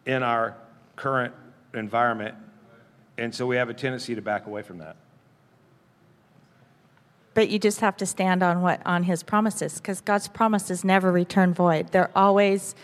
in 0.07 0.23
our 0.23 0.57
current 0.97 1.35
environment. 1.75 2.35
And 3.17 3.35
so 3.35 3.47
we 3.47 3.57
have 3.57 3.69
a 3.69 3.75
tendency 3.75 4.15
to 4.15 4.23
back 4.23 4.47
away 4.47 4.63
from 4.63 4.79
that. 4.79 4.97
But 7.35 7.51
you 7.51 7.59
just 7.59 7.81
have 7.81 7.97
to 7.99 8.07
stand 8.07 8.43
on 8.43 8.63
what 8.63 8.81
on 8.85 9.05
his 9.05 9.23
promises 9.23 9.75
because 9.75 10.01
God's 10.01 10.27
promises 10.27 10.85
never 10.85 11.13
return 11.13 11.55
void. 11.55 11.93
They're 11.93 12.11
always 12.17 12.75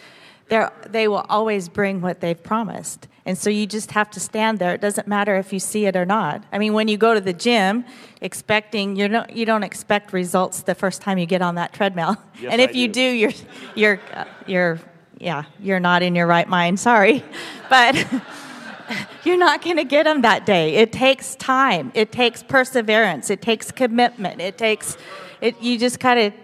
they're, 0.49 0.73
they 0.87 1.09
will 1.09 1.25
always 1.29 1.69
bring 1.69 2.01
what 2.01 2.21
they've 2.21 2.41
promised. 2.41 3.09
And 3.27 3.39
so 3.39 3.49
you 3.49 3.67
just 3.67 3.93
have 3.93 4.11
to 4.11 4.21
stand 4.21 4.59
there. 4.59 4.75
It 4.75 4.83
doesn't 4.83 5.09
matter 5.09 5.37
if 5.37 5.53
you 5.53 5.59
see 5.59 5.87
it 5.87 5.97
or 5.97 6.05
not. 6.05 6.45
I 6.53 6.59
mean, 6.59 6.75
when 6.75 6.89
you 6.89 6.99
go 6.99 7.15
to 7.15 7.21
the 7.21 7.33
gym, 7.33 7.85
expecting 8.21 8.97
you're 8.97 9.09
not, 9.09 9.35
you 9.35 9.47
don't 9.47 9.63
expect 9.63 10.13
results 10.13 10.63
the 10.63 10.75
first 10.75 11.01
time 11.01 11.17
you 11.17 11.25
get 11.25 11.41
on 11.41 11.55
that 11.55 11.73
treadmill. 11.73 12.17
Yes, 12.41 12.53
and 12.53 12.61
if 12.61 12.71
I 12.71 12.73
you 12.73 12.89
do. 12.89 12.93
do, 12.95 13.01
you're 13.01 13.33
you're 13.77 14.01
you're 14.47 14.81
yeah, 15.19 15.45
you're 15.61 15.81
not 15.81 16.03
in 16.03 16.15
your 16.15 16.27
right 16.27 16.49
mind. 16.49 16.81
Sorry, 16.81 17.25
but 17.71 17.95
you're 19.25 19.39
not 19.39 19.63
going 19.63 19.77
to 19.77 19.85
get 19.85 20.03
them 20.03 20.23
that 20.23 20.45
day. 20.45 20.75
It 20.75 20.93
takes 20.93 21.37
time. 21.37 21.93
It 21.95 22.11
takes 22.11 22.43
perseverance. 22.43 23.31
It 23.31 23.41
takes 23.41 23.71
commitment. 23.71 24.41
It 24.41 24.59
takes 24.59 24.97
it. 25.41 25.61
You 25.63 25.79
just 25.79 26.01
kind 26.01 26.19
of 26.19 26.35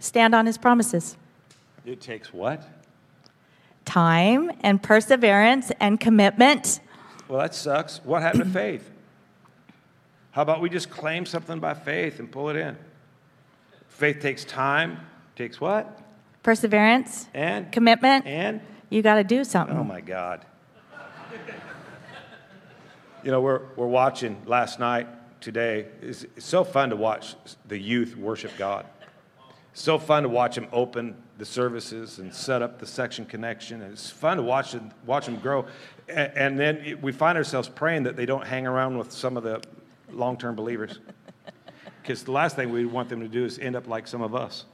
stand 0.00 0.34
on 0.34 0.46
His 0.46 0.58
promises. 0.58 1.16
It 1.86 2.00
takes 2.00 2.34
what? 2.34 2.68
Time 3.94 4.50
and 4.62 4.82
perseverance 4.82 5.70
and 5.78 6.00
commitment. 6.00 6.80
Well, 7.28 7.40
that 7.40 7.54
sucks. 7.54 7.98
What 7.98 8.22
happened 8.22 8.42
to 8.42 8.50
faith? 8.50 8.90
How 10.32 10.42
about 10.42 10.60
we 10.60 10.68
just 10.68 10.90
claim 10.90 11.24
something 11.24 11.60
by 11.60 11.74
faith 11.74 12.18
and 12.18 12.28
pull 12.30 12.48
it 12.48 12.56
in? 12.56 12.76
Faith 13.86 14.18
takes 14.20 14.44
time, 14.44 14.98
takes 15.36 15.60
what? 15.60 16.00
Perseverance. 16.42 17.28
And? 17.34 17.70
Commitment. 17.70 18.26
And? 18.26 18.60
You 18.90 19.00
got 19.00 19.14
to 19.14 19.22
do 19.22 19.44
something. 19.44 19.76
Oh 19.76 19.84
my 19.84 20.00
God. 20.00 20.44
you 23.22 23.30
know, 23.30 23.40
we're, 23.40 23.62
we're 23.76 23.86
watching 23.86 24.42
last 24.44 24.80
night, 24.80 25.06
today. 25.40 25.86
It's, 26.02 26.24
it's 26.24 26.46
so 26.46 26.64
fun 26.64 26.90
to 26.90 26.96
watch 26.96 27.36
the 27.68 27.78
youth 27.78 28.16
worship 28.16 28.50
God. 28.58 28.86
So 29.72 30.00
fun 30.00 30.24
to 30.24 30.28
watch 30.28 30.56
them 30.56 30.66
open 30.72 31.14
the 31.38 31.44
services 31.44 32.18
and 32.18 32.32
set 32.32 32.62
up 32.62 32.78
the 32.78 32.86
section 32.86 33.24
connection. 33.24 33.82
And 33.82 33.92
it's 33.92 34.10
fun 34.10 34.36
to 34.36 34.42
watch 34.42 34.72
them, 34.72 34.90
watch 35.04 35.26
them 35.26 35.36
grow. 35.36 35.66
And, 36.08 36.58
then 36.58 36.98
we 37.02 37.12
find 37.12 37.36
ourselves 37.36 37.68
praying 37.68 38.04
that 38.04 38.16
they 38.16 38.26
don't 38.26 38.46
hang 38.46 38.66
around 38.66 38.98
with 38.98 39.10
some 39.10 39.36
of 39.36 39.42
the 39.42 39.62
long 40.10 40.36
term 40.36 40.54
believers. 40.54 41.00
Because 42.02 42.22
the 42.24 42.32
last 42.32 42.56
thing 42.56 42.70
we 42.70 42.84
want 42.84 43.08
them 43.08 43.20
to 43.20 43.28
do 43.28 43.44
is 43.44 43.58
end 43.58 43.74
up 43.76 43.88
like 43.88 44.06
some 44.06 44.22
of 44.22 44.34
us. 44.34 44.66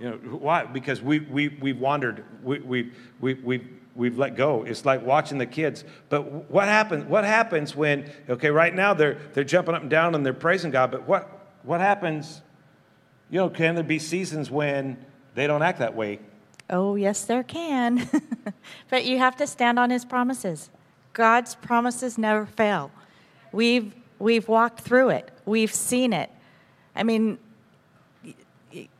You 0.00 0.10
know, 0.10 0.16
why? 0.16 0.64
Because 0.64 1.00
we, 1.00 1.20
we, 1.20 1.48
we've 1.48 1.78
wandered, 1.78 2.24
we, 2.42 2.58
we, 2.58 2.92
we, 3.20 3.34
we, 3.34 3.68
we've 3.94 4.18
let 4.18 4.36
go. 4.36 4.62
It's 4.64 4.84
like 4.84 5.04
watching 5.04 5.38
the 5.38 5.46
kids. 5.46 5.84
But 6.08 6.50
what 6.50 6.68
happens, 6.68 7.04
what 7.04 7.24
happens 7.24 7.76
when, 7.76 8.10
okay, 8.28 8.50
right 8.50 8.74
now 8.74 8.94
they're, 8.94 9.18
they're 9.32 9.44
jumping 9.44 9.74
up 9.74 9.82
and 9.82 9.90
down 9.90 10.14
and 10.14 10.24
they're 10.24 10.34
praising 10.34 10.70
God, 10.70 10.90
but 10.90 11.06
what, 11.06 11.56
what 11.62 11.80
happens 11.80 12.42
you 13.30 13.38
know, 13.38 13.50
can 13.50 13.74
there 13.74 13.84
be 13.84 13.98
seasons 13.98 14.50
when 14.50 15.04
they 15.36 15.46
don't 15.46 15.62
act 15.62 15.78
that 15.78 15.94
way? 15.94 16.18
Oh, 16.68 16.96
yes, 16.96 17.24
there 17.24 17.44
can. 17.44 18.08
but 18.90 19.04
you 19.04 19.18
have 19.18 19.36
to 19.36 19.46
stand 19.46 19.78
on 19.78 19.90
his 19.90 20.04
promises. 20.04 20.70
God's 21.12 21.54
promises 21.54 22.18
never 22.18 22.46
fail. 22.46 22.90
We've, 23.52 23.94
we've 24.18 24.48
walked 24.48 24.80
through 24.80 25.10
it, 25.10 25.30
we've 25.44 25.72
seen 25.72 26.12
it. 26.12 26.30
I 26.96 27.02
mean, 27.04 27.38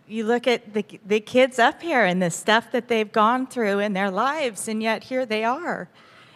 you 0.06 0.24
look 0.24 0.46
at 0.46 0.72
the, 0.72 0.84
the 1.04 1.20
kids 1.20 1.58
up 1.58 1.82
here 1.82 2.04
and 2.04 2.22
the 2.22 2.30
stuff 2.30 2.70
that 2.72 2.88
they've 2.88 3.10
gone 3.10 3.46
through 3.46 3.80
in 3.80 3.94
their 3.94 4.10
lives, 4.10 4.68
and 4.68 4.82
yet 4.82 5.04
here 5.04 5.26
they 5.26 5.42
are. 5.42 5.88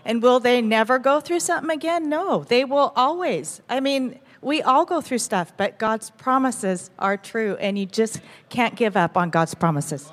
And 0.04 0.22
will 0.22 0.40
they 0.40 0.62
never 0.62 0.98
go 0.98 1.20
through 1.20 1.40
something 1.40 1.70
again? 1.70 2.08
No, 2.08 2.42
they 2.42 2.64
will 2.64 2.92
always. 2.96 3.60
I 3.68 3.80
mean, 3.80 4.18
we 4.42 4.62
all 4.62 4.84
go 4.84 5.00
through 5.00 5.18
stuff, 5.18 5.52
but 5.56 5.78
God's 5.78 6.10
promises 6.10 6.90
are 6.98 7.16
true, 7.16 7.56
and 7.60 7.78
you 7.78 7.86
just 7.86 8.20
can't 8.48 8.74
give 8.74 8.96
up 8.96 9.16
on 9.16 9.30
God's 9.30 9.54
promises. 9.54 10.10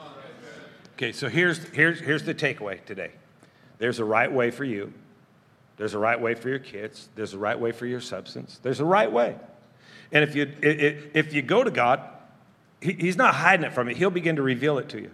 Okay, 0.95 1.11
so 1.11 1.29
here's, 1.29 1.63
here's, 1.69 1.99
here's 1.99 2.23
the 2.23 2.33
takeaway 2.33 2.83
today 2.85 3.11
there's 3.79 3.99
a 3.99 4.05
right 4.05 4.31
way 4.31 4.49
for 4.49 4.63
you, 4.63 4.91
there's 5.77 5.93
a 5.93 5.99
right 5.99 6.19
way 6.19 6.33
for 6.33 6.49
your 6.49 6.59
kids, 6.59 7.09
there's 7.15 7.33
a 7.33 7.37
right 7.37 7.59
way 7.59 7.71
for 7.71 7.85
your 7.85 8.01
substance, 8.01 8.59
there's 8.63 8.79
a 8.79 8.85
right 8.85 9.11
way. 9.11 9.35
And 10.11 10.23
if 10.23 10.35
you, 10.35 10.51
if 10.61 11.33
you 11.33 11.41
go 11.41 11.63
to 11.63 11.71
God, 11.71 12.01
He's 12.81 13.17
not 13.17 13.35
hiding 13.35 13.65
it 13.65 13.73
from 13.73 13.89
you, 13.89 13.95
He'll 13.95 14.09
begin 14.09 14.37
to 14.37 14.41
reveal 14.41 14.77
it 14.77 14.89
to 14.89 15.01
you. 15.01 15.11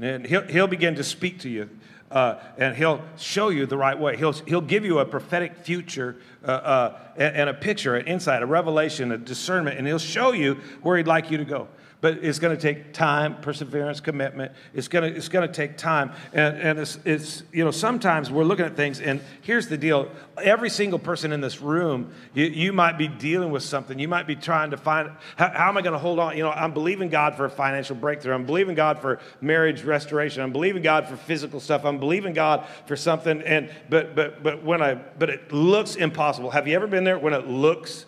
And 0.00 0.26
he'll, 0.26 0.42
he'll 0.42 0.68
begin 0.68 0.94
to 0.94 1.04
speak 1.04 1.40
to 1.40 1.48
you 1.48 1.68
Uh, 2.10 2.36
and 2.56 2.74
he'll 2.74 3.02
show 3.16 3.50
you 3.50 3.66
the 3.66 3.76
right 3.76 3.98
way. 3.98 4.16
He'll, 4.16 4.32
he'll 4.32 4.60
give 4.62 4.84
you 4.84 4.98
a 4.98 5.04
prophetic 5.04 5.56
future 5.56 6.16
uh, 6.42 6.50
uh, 6.50 6.98
and, 7.16 7.36
and 7.36 7.50
a 7.50 7.54
picture, 7.54 7.96
an 7.96 8.06
insight, 8.06 8.42
a 8.42 8.46
revelation, 8.46 9.12
a 9.12 9.18
discernment, 9.18 9.78
and 9.78 9.86
he'll 9.86 9.98
show 9.98 10.32
you 10.32 10.54
where 10.82 10.96
he'd 10.96 11.06
like 11.06 11.30
you 11.30 11.36
to 11.36 11.44
go 11.44 11.68
but 12.00 12.18
it's 12.22 12.38
going 12.38 12.56
to 12.56 12.60
take 12.60 12.92
time, 12.92 13.40
perseverance, 13.40 14.00
commitment. 14.00 14.52
It's 14.72 14.86
going 14.86 15.10
to, 15.10 15.16
it's 15.16 15.28
going 15.28 15.46
to 15.46 15.52
take 15.52 15.76
time. 15.76 16.12
And, 16.32 16.56
and 16.56 16.78
it's, 16.78 16.98
it's, 17.04 17.42
you 17.52 17.64
know, 17.64 17.72
sometimes 17.72 18.30
we're 18.30 18.44
looking 18.44 18.64
at 18.64 18.76
things, 18.76 19.00
and 19.00 19.20
here's 19.42 19.68
the 19.68 19.76
deal 19.76 20.08
every 20.42 20.70
single 20.70 21.00
person 21.00 21.32
in 21.32 21.40
this 21.40 21.60
room, 21.60 22.12
you, 22.34 22.44
you 22.46 22.72
might 22.72 22.96
be 22.96 23.08
dealing 23.08 23.50
with 23.50 23.64
something. 23.64 23.98
You 23.98 24.06
might 24.06 24.28
be 24.28 24.36
trying 24.36 24.70
to 24.70 24.76
find, 24.76 25.10
how, 25.36 25.50
how 25.50 25.68
am 25.68 25.76
I 25.76 25.82
going 25.82 25.94
to 25.94 25.98
hold 25.98 26.20
on? 26.20 26.36
You 26.36 26.44
know, 26.44 26.52
I'm 26.52 26.72
believing 26.72 27.08
God 27.08 27.34
for 27.34 27.46
a 27.46 27.50
financial 27.50 27.96
breakthrough. 27.96 28.34
I'm 28.34 28.46
believing 28.46 28.76
God 28.76 29.00
for 29.00 29.18
marriage 29.40 29.82
restoration. 29.82 30.42
I'm 30.42 30.52
believing 30.52 30.82
God 30.82 31.08
for 31.08 31.16
physical 31.16 31.58
stuff. 31.58 31.84
I'm 31.84 31.98
believing 31.98 32.32
God 32.32 32.66
for 32.86 32.94
something. 32.94 33.42
And, 33.42 33.70
but, 33.88 34.14
but, 34.14 34.42
but 34.44 34.62
when 34.62 34.80
I, 34.80 34.94
but 34.94 35.30
it 35.30 35.52
looks 35.52 35.96
impossible. 35.96 36.50
Have 36.50 36.68
you 36.68 36.76
ever 36.76 36.86
been 36.86 37.02
there 37.02 37.18
when 37.18 37.32
it 37.32 37.48
looks 37.48 38.06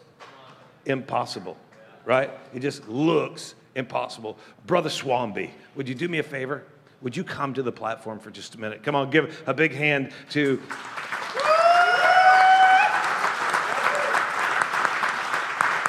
impossible? 0.87 1.57
Right? 2.05 2.31
It 2.55 2.61
just 2.61 2.89
looks 2.89 3.55
impossible. 3.75 4.39
Brother 4.67 4.91
Swampy, 4.91 5.51
would 5.77 5.89
you 5.89 5.95
do 5.95 6.09
me 6.09 6.19
a 6.19 6.23
favor? 6.23 6.65
Would 7.03 7.17
you 7.17 7.25
come 7.25 7.55
to 7.55 7.63
the 7.63 7.73
platform 7.73 8.19
for 8.19 8.31
just 8.31 8.55
a 8.55 8.61
minute? 8.61 8.83
Come 8.83 8.95
on, 8.95 9.11
give 9.11 9.43
a 9.47 9.55
big 9.55 9.73
hand 9.73 10.13
to. 10.31 10.61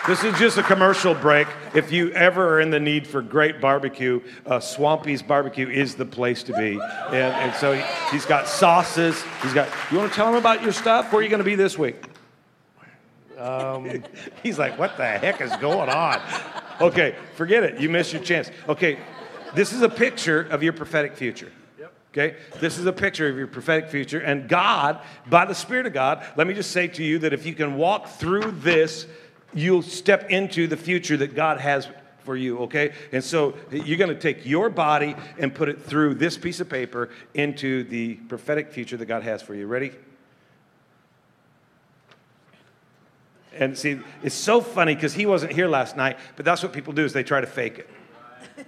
This 0.08 0.24
is 0.24 0.38
just 0.39 0.58
a 0.58 0.63
commercial 0.63 1.13
break. 1.13 1.48
If 1.76 1.91
you 1.91 2.12
ever 2.13 2.56
are 2.56 2.60
in 2.60 2.72
the 2.72 2.80
need 2.80 3.06
for 3.06 3.22
great 3.22 3.62
barbecue, 3.62 4.20
uh, 4.48 4.60
Swampy's 4.60 5.22
Barbecue 5.22 5.70
is 5.70 5.94
the 5.94 6.06
place 6.06 6.41
to 6.44 6.54
be. 6.54 6.80
And, 7.10 7.13
and 7.13 7.56
so 7.56 7.74
he, 7.74 7.82
has 7.82 8.26
got 8.26 8.48
sauces. 8.48 9.24
He's 9.44 9.54
got. 9.54 9.70
You 9.91 9.98
want 9.98 10.12
to 10.12 10.15
tell 10.15 10.28
him 10.28 10.36
about 10.36 10.63
your 10.63 10.72
stuff? 10.72 11.12
Where 11.12 11.20
are 11.20 11.24
you 11.24 11.30
going 11.30 11.38
to 11.38 11.46
be 11.46 11.56
this 11.56 11.78
week? 11.78 12.04
Um, 13.38 14.04
He's 14.44 14.58
like, 14.58 14.80
what 14.80 14.98
the 14.98 15.06
heck 15.06 15.39
is 15.39 15.56
going 15.58 15.89
on? 15.89 16.20
Okay, 16.82 17.15
forget 17.36 17.63
it. 17.63 17.80
You 17.80 17.89
missed 17.89 18.13
your 18.13 18.22
chance. 18.22 18.50
Okay, 18.67 18.98
this 19.56 19.74
is 19.74 19.82
a 19.82 19.89
picture 19.89 20.41
of 20.41 20.63
your 20.63 20.74
prophetic 20.74 21.15
future. 21.15 21.52
Okay, 22.13 22.36
this 22.60 22.78
is 22.78 22.86
a 22.86 22.91
picture 22.91 23.30
of 23.30 23.38
your 23.38 23.48
prophetic 23.48 23.89
future. 23.89 24.20
And 24.20 24.50
God, 24.50 25.00
by 25.30 25.46
the 25.46 25.56
Spirit 25.56 25.86
of 25.86 25.94
God, 25.94 26.26
let 26.36 26.46
me 26.46 26.54
just 26.54 26.72
say 26.72 26.89
to 26.89 27.04
you 27.04 27.20
that 27.20 27.32
if 27.32 27.46
you 27.46 27.54
can 27.54 27.78
walk 27.78 28.10
through 28.10 28.52
this, 28.52 29.08
you'll 29.54 29.82
step 29.82 30.30
into 30.30 30.67
the 30.67 30.76
future 30.76 31.15
that 31.15 31.36
God 31.36 31.62
has 31.62 31.88
for 32.26 32.36
you, 32.36 32.60
okay? 32.60 32.94
And 33.13 33.24
so 33.24 33.54
you're 33.72 33.98
going 33.98 34.13
to 34.13 34.20
take 34.20 34.46
your 34.46 34.70
body 34.70 35.15
and 35.39 35.56
put 35.56 35.70
it 35.70 35.82
through 35.82 36.15
this 36.15 36.38
piece 36.38 36.60
of 36.60 36.67
paper 36.67 37.10
into 37.34 37.86
the 37.86 38.15
prophetic 38.15 38.72
future 38.72 38.98
that 38.98 39.06
God 39.06 39.24
has 39.24 39.41
for 39.41 39.56
you. 39.56 39.65
Ready? 39.65 39.91
And 43.62 43.78
see, 43.78 44.00
it's 44.24 44.34
so 44.34 44.60
funny 44.60 44.95
because 44.95 45.13
he 45.13 45.28
wasn't 45.28 45.52
here 45.52 45.67
last 45.67 45.95
night, 45.95 46.17
but 46.36 46.45
that's 46.45 46.63
what 46.63 46.74
people 46.74 46.93
do 46.93 47.06
is 47.06 47.13
they 47.13 47.24
try 47.24 47.39
to 47.39 47.47
fake 47.47 47.80
it. 47.80 47.89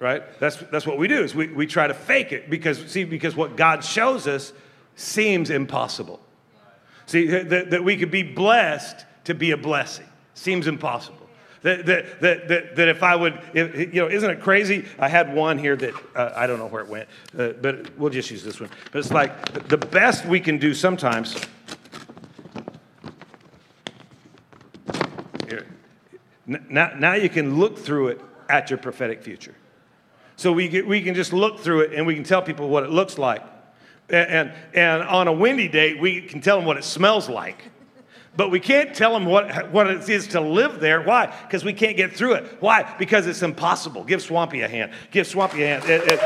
Right? 0.00 0.22
That's, 0.38 0.54
that's 0.70 0.86
what 0.86 0.96
we 0.96 1.08
do 1.08 1.24
is 1.24 1.34
we, 1.34 1.48
we 1.48 1.66
try 1.66 1.88
to 1.88 1.94
fake 1.94 2.30
it 2.30 2.48
because, 2.48 2.78
see, 2.86 3.02
because 3.02 3.34
what 3.34 3.56
God 3.56 3.82
shows 3.82 4.28
us 4.28 4.52
seems 4.94 5.50
impossible. 5.50 6.20
See, 7.06 7.26
that, 7.26 7.70
that 7.70 7.82
we 7.82 7.96
could 7.96 8.12
be 8.12 8.22
blessed 8.22 9.04
to 9.24 9.34
be 9.34 9.50
a 9.50 9.56
blessing 9.56 10.06
seems 10.34 10.68
impossible. 10.68 11.28
That, 11.62 11.84
that, 11.86 12.20
that, 12.20 12.48
that, 12.48 12.76
that 12.76 12.88
if 12.88 13.02
I 13.02 13.16
would, 13.16 13.40
if, 13.54 13.92
you 13.92 14.00
know, 14.00 14.08
isn't 14.08 14.30
it 14.30 14.40
crazy? 14.40 14.84
I 15.00 15.08
had 15.08 15.34
one 15.34 15.58
here 15.58 15.74
that 15.74 15.94
uh, 16.14 16.32
I 16.36 16.46
don't 16.46 16.60
know 16.60 16.68
where 16.68 16.82
it 16.82 16.88
went, 16.88 17.08
uh, 17.36 17.54
but 17.60 17.98
we'll 17.98 18.10
just 18.10 18.30
use 18.30 18.44
this 18.44 18.60
one. 18.60 18.70
But 18.92 19.00
it's 19.00 19.10
like 19.10 19.68
the 19.68 19.78
best 19.78 20.26
we 20.26 20.38
can 20.38 20.58
do 20.58 20.74
sometimes 20.74 21.34
Now, 26.48 26.92
now 26.96 27.12
you 27.12 27.28
can 27.28 27.58
look 27.58 27.78
through 27.78 28.08
it 28.08 28.20
at 28.48 28.70
your 28.70 28.78
prophetic 28.78 29.22
future. 29.22 29.54
So 30.36 30.52
we, 30.52 30.68
get, 30.68 30.86
we 30.86 31.02
can 31.02 31.14
just 31.14 31.32
look 31.32 31.60
through 31.60 31.80
it 31.80 31.92
and 31.92 32.06
we 32.06 32.14
can 32.14 32.24
tell 32.24 32.40
people 32.40 32.68
what 32.68 32.84
it 32.84 32.90
looks 32.90 33.18
like. 33.18 33.42
And, 34.08 34.30
and, 34.30 34.52
and 34.72 35.02
on 35.02 35.28
a 35.28 35.32
windy 35.32 35.68
day, 35.68 35.94
we 35.94 36.22
can 36.22 36.40
tell 36.40 36.56
them 36.56 36.64
what 36.64 36.78
it 36.78 36.84
smells 36.84 37.28
like. 37.28 37.62
But 38.36 38.50
we 38.50 38.60
can't 38.60 38.94
tell 38.94 39.12
them 39.12 39.26
what, 39.26 39.72
what 39.72 39.88
it 39.88 40.08
is 40.08 40.28
to 40.28 40.40
live 40.40 40.80
there. 40.80 41.02
Why? 41.02 41.26
Because 41.42 41.64
we 41.64 41.72
can't 41.72 41.96
get 41.96 42.14
through 42.14 42.34
it. 42.34 42.44
Why? 42.60 42.94
Because 42.98 43.26
it's 43.26 43.42
impossible. 43.42 44.04
Give 44.04 44.22
Swampy 44.22 44.60
a 44.60 44.68
hand. 44.68 44.92
Give 45.10 45.26
Swampy 45.26 45.64
a 45.64 45.66
hand. 45.66 45.90
It, 45.90 46.02
it, 46.06 46.20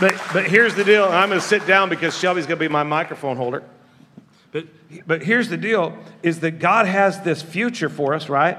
but, 0.00 0.14
but 0.32 0.46
here's 0.46 0.74
the 0.74 0.84
deal. 0.84 1.04
I'm 1.04 1.28
going 1.28 1.40
to 1.40 1.46
sit 1.46 1.66
down 1.66 1.88
because 1.88 2.16
Shelby's 2.16 2.46
going 2.46 2.58
to 2.58 2.64
be 2.64 2.68
my 2.68 2.84
microphone 2.84 3.36
holder. 3.36 3.64
But, 4.54 4.66
but 5.04 5.22
here's 5.24 5.48
the 5.48 5.56
deal 5.56 5.98
is 6.22 6.38
that 6.40 6.60
God 6.60 6.86
has 6.86 7.20
this 7.22 7.42
future 7.42 7.88
for 7.88 8.14
us, 8.14 8.28
right? 8.28 8.56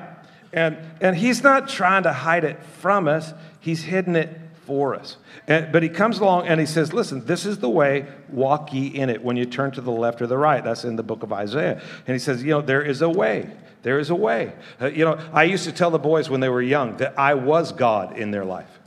And, 0.52 0.78
and 1.00 1.16
He's 1.16 1.42
not 1.42 1.70
trying 1.70 2.04
to 2.04 2.12
hide 2.12 2.44
it 2.44 2.62
from 2.62 3.08
us, 3.08 3.34
He's 3.62 3.84
hidden 3.84 4.18
it 4.18 4.30
for 4.66 4.94
us. 4.94 5.16
And, 5.48 5.72
but 5.72 5.84
He 5.84 5.90
comes 5.90 6.20
along 6.20 6.48
and 6.48 6.60
He 6.60 6.66
says, 6.66 6.92
Listen, 6.92 7.26
this 7.26 7.46
is 7.46 7.60
the 7.60 7.70
way, 7.70 8.08
walk 8.28 8.74
ye 8.74 8.88
in 8.88 9.10
it 9.10 9.24
when 9.24 9.38
you 9.38 9.46
turn 9.46 9.72
to 9.72 9.80
the 9.80 9.92
left 9.92 10.22
or 10.22 10.28
the 10.28 10.38
right. 10.38 10.62
That's 10.62 10.84
in 10.84 10.98
the 10.98 11.04
book 11.04 11.24
of 11.24 11.32
Isaiah. 11.32 11.82
And 12.06 12.14
He 12.14 12.20
says, 12.20 12.44
You 12.44 12.50
know, 12.50 12.62
there 12.62 12.82
is 12.82 13.02
a 13.02 13.10
way. 13.10 13.50
There 13.84 13.98
is 13.98 14.10
a 14.10 14.16
way. 14.16 14.52
Uh, 14.82 14.88
you 14.88 15.06
know, 15.06 15.18
I 15.32 15.46
used 15.46 15.64
to 15.64 15.72
tell 15.72 15.92
the 15.92 16.00
boys 16.00 16.30
when 16.30 16.42
they 16.42 16.50
were 16.50 16.62
young 16.62 16.98
that 16.98 17.18
I 17.18 17.36
was 17.36 17.72
God 17.72 18.18
in 18.18 18.32
their 18.32 18.44
life. 18.44 18.80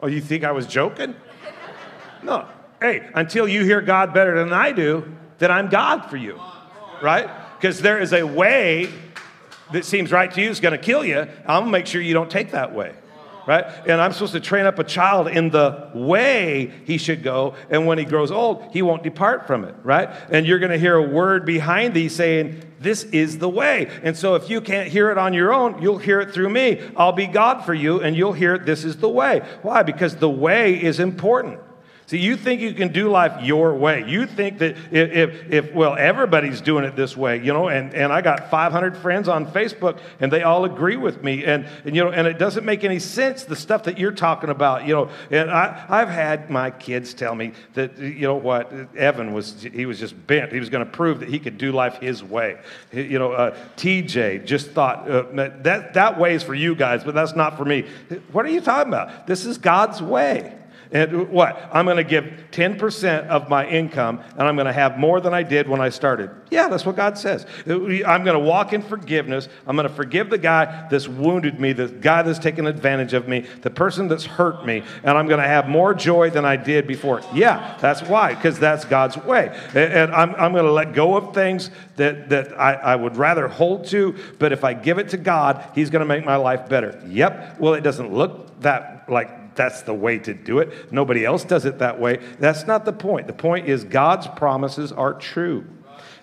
oh, 0.00 0.06
you 0.06 0.20
think 0.20 0.44
I 0.44 0.52
was 0.52 0.68
joking? 0.68 1.16
No, 2.22 2.46
hey, 2.80 3.08
until 3.14 3.48
you 3.48 3.64
hear 3.64 3.80
God 3.80 4.14
better 4.14 4.36
than 4.38 4.52
I 4.52 4.72
do, 4.72 5.04
then 5.38 5.50
I'm 5.50 5.68
God 5.68 6.06
for 6.10 6.16
you, 6.16 6.40
right? 7.02 7.28
Because 7.56 7.80
there 7.80 8.00
is 8.00 8.12
a 8.12 8.24
way 8.24 8.88
that 9.72 9.84
seems 9.84 10.12
right 10.12 10.32
to 10.32 10.40
you 10.40 10.50
is 10.50 10.60
going 10.60 10.72
to 10.72 10.84
kill 10.84 11.04
you. 11.04 11.18
I'm 11.18 11.62
going 11.62 11.64
to 11.66 11.70
make 11.70 11.86
sure 11.86 12.00
you 12.00 12.14
don't 12.14 12.30
take 12.30 12.52
that 12.52 12.74
way, 12.74 12.94
right? 13.46 13.64
And 13.86 14.00
I'm 14.00 14.12
supposed 14.12 14.32
to 14.32 14.40
train 14.40 14.66
up 14.66 14.78
a 14.78 14.84
child 14.84 15.28
in 15.28 15.50
the 15.50 15.90
way 15.94 16.72
he 16.84 16.98
should 16.98 17.22
go. 17.22 17.54
And 17.68 17.86
when 17.86 17.98
he 17.98 18.04
grows 18.04 18.30
old, 18.30 18.70
he 18.72 18.82
won't 18.82 19.02
depart 19.02 19.46
from 19.46 19.64
it, 19.64 19.74
right? 19.82 20.08
And 20.30 20.46
you're 20.46 20.58
going 20.58 20.72
to 20.72 20.78
hear 20.78 20.96
a 20.96 21.02
word 21.02 21.44
behind 21.44 21.94
thee 21.94 22.08
saying, 22.08 22.62
This 22.80 23.04
is 23.04 23.38
the 23.38 23.48
way. 23.48 23.90
And 24.02 24.16
so 24.16 24.34
if 24.36 24.48
you 24.48 24.60
can't 24.60 24.88
hear 24.88 25.10
it 25.10 25.18
on 25.18 25.34
your 25.34 25.52
own, 25.52 25.82
you'll 25.82 25.98
hear 25.98 26.20
it 26.20 26.32
through 26.32 26.50
me. 26.50 26.80
I'll 26.96 27.12
be 27.12 27.26
God 27.26 27.64
for 27.64 27.74
you, 27.74 28.00
and 28.00 28.16
you'll 28.16 28.32
hear, 28.32 28.58
This 28.58 28.84
is 28.84 28.96
the 28.96 29.08
way. 29.08 29.42
Why? 29.62 29.82
Because 29.82 30.16
the 30.16 30.30
way 30.30 30.82
is 30.82 31.00
important. 31.00 31.60
See, 32.08 32.16
you 32.16 32.38
think 32.38 32.62
you 32.62 32.72
can 32.72 32.90
do 32.90 33.10
life 33.10 33.44
your 33.44 33.74
way. 33.74 34.02
You 34.08 34.24
think 34.24 34.60
that 34.60 34.78
if, 34.90 35.10
if, 35.12 35.52
if, 35.52 35.74
well, 35.74 35.94
everybody's 35.94 36.62
doing 36.62 36.86
it 36.86 36.96
this 36.96 37.14
way, 37.14 37.36
you 37.36 37.52
know, 37.52 37.68
and, 37.68 37.92
and 37.92 38.10
I 38.10 38.22
got 38.22 38.50
500 38.50 38.96
friends 38.96 39.28
on 39.28 39.46
Facebook 39.46 39.98
and 40.18 40.32
they 40.32 40.42
all 40.42 40.64
agree 40.64 40.96
with 40.96 41.22
me. 41.22 41.44
And, 41.44 41.66
and, 41.84 41.94
you 41.94 42.02
know, 42.02 42.10
and 42.10 42.26
it 42.26 42.38
doesn't 42.38 42.64
make 42.64 42.82
any 42.82 42.98
sense, 42.98 43.44
the 43.44 43.54
stuff 43.54 43.82
that 43.82 43.98
you're 43.98 44.12
talking 44.12 44.48
about, 44.48 44.86
you 44.86 44.94
know. 44.94 45.10
And 45.30 45.50
I, 45.50 45.84
I've 45.86 46.08
had 46.08 46.48
my 46.48 46.70
kids 46.70 47.12
tell 47.12 47.34
me 47.34 47.52
that, 47.74 47.98
you 47.98 48.26
know 48.26 48.36
what, 48.36 48.72
Evan 48.96 49.34
was, 49.34 49.60
he 49.60 49.84
was 49.84 49.98
just 49.98 50.14
bent. 50.26 50.50
He 50.50 50.60
was 50.60 50.70
going 50.70 50.86
to 50.86 50.90
prove 50.90 51.20
that 51.20 51.28
he 51.28 51.38
could 51.38 51.58
do 51.58 51.72
life 51.72 51.98
his 51.98 52.24
way. 52.24 52.58
You 52.90 53.18
know, 53.18 53.32
uh, 53.32 53.54
TJ 53.76 54.46
just 54.46 54.70
thought, 54.70 55.10
uh, 55.10 55.24
that, 55.34 55.92
that 55.92 56.18
way 56.18 56.34
is 56.34 56.42
for 56.42 56.54
you 56.54 56.74
guys, 56.74 57.04
but 57.04 57.14
that's 57.14 57.36
not 57.36 57.58
for 57.58 57.66
me. 57.66 57.84
What 58.32 58.46
are 58.46 58.50
you 58.50 58.62
talking 58.62 58.90
about? 58.90 59.26
This 59.26 59.44
is 59.44 59.58
God's 59.58 60.00
way. 60.00 60.54
And 60.90 61.28
what? 61.30 61.68
I'm 61.72 61.84
going 61.84 61.98
to 61.98 62.04
give 62.04 62.24
10% 62.52 63.26
of 63.28 63.48
my 63.48 63.66
income 63.66 64.22
and 64.36 64.42
I'm 64.42 64.56
going 64.56 64.66
to 64.66 64.72
have 64.72 64.98
more 64.98 65.20
than 65.20 65.34
I 65.34 65.42
did 65.42 65.68
when 65.68 65.80
I 65.80 65.90
started. 65.90 66.30
Yeah, 66.50 66.68
that's 66.68 66.86
what 66.86 66.96
God 66.96 67.18
says. 67.18 67.46
I'm 67.66 68.24
going 68.24 68.34
to 68.34 68.38
walk 68.38 68.72
in 68.72 68.80
forgiveness. 68.80 69.48
I'm 69.66 69.76
going 69.76 69.88
to 69.88 69.94
forgive 69.94 70.30
the 70.30 70.38
guy 70.38 70.88
that's 70.90 71.06
wounded 71.06 71.60
me, 71.60 71.72
the 71.72 71.88
guy 71.88 72.22
that's 72.22 72.38
taken 72.38 72.66
advantage 72.66 73.12
of 73.12 73.28
me, 73.28 73.40
the 73.60 73.70
person 73.70 74.08
that's 74.08 74.24
hurt 74.24 74.64
me, 74.64 74.82
and 75.02 75.18
I'm 75.18 75.26
going 75.26 75.40
to 75.40 75.48
have 75.48 75.68
more 75.68 75.92
joy 75.92 76.30
than 76.30 76.44
I 76.44 76.56
did 76.56 76.86
before. 76.86 77.20
Yeah, 77.34 77.76
that's 77.80 78.02
why, 78.02 78.34
because 78.34 78.58
that's 78.58 78.84
God's 78.84 79.16
way. 79.16 79.48
And 79.74 80.12
I'm, 80.12 80.34
I'm 80.36 80.52
going 80.52 80.64
to 80.64 80.72
let 80.72 80.94
go 80.94 81.16
of 81.16 81.34
things 81.34 81.70
that, 81.96 82.30
that 82.30 82.58
I, 82.58 82.74
I 82.74 82.96
would 82.96 83.16
rather 83.16 83.48
hold 83.48 83.86
to, 83.88 84.16
but 84.38 84.52
if 84.52 84.64
I 84.64 84.72
give 84.72 84.98
it 84.98 85.10
to 85.10 85.18
God, 85.18 85.68
He's 85.74 85.90
going 85.90 86.00
to 86.00 86.06
make 86.06 86.24
my 86.24 86.36
life 86.36 86.68
better. 86.68 87.02
Yep. 87.08 87.60
Well, 87.60 87.74
it 87.74 87.82
doesn't 87.82 88.12
look 88.12 88.60
that 88.60 89.04
like 89.08 89.47
that's 89.58 89.82
the 89.82 89.92
way 89.92 90.18
to 90.20 90.32
do 90.32 90.60
it. 90.60 90.90
Nobody 90.90 91.26
else 91.26 91.44
does 91.44 91.66
it 91.66 91.80
that 91.80 92.00
way. 92.00 92.20
That's 92.38 92.66
not 92.66 92.86
the 92.86 92.92
point. 92.92 93.26
The 93.26 93.32
point 93.34 93.68
is 93.68 93.84
God's 93.84 94.26
promises 94.28 94.92
are 94.92 95.12
true. 95.12 95.66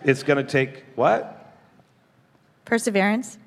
It's 0.03 0.23
going 0.23 0.43
to 0.43 0.49
take 0.49 0.85
what? 0.95 1.53
Perseverance, 2.63 3.37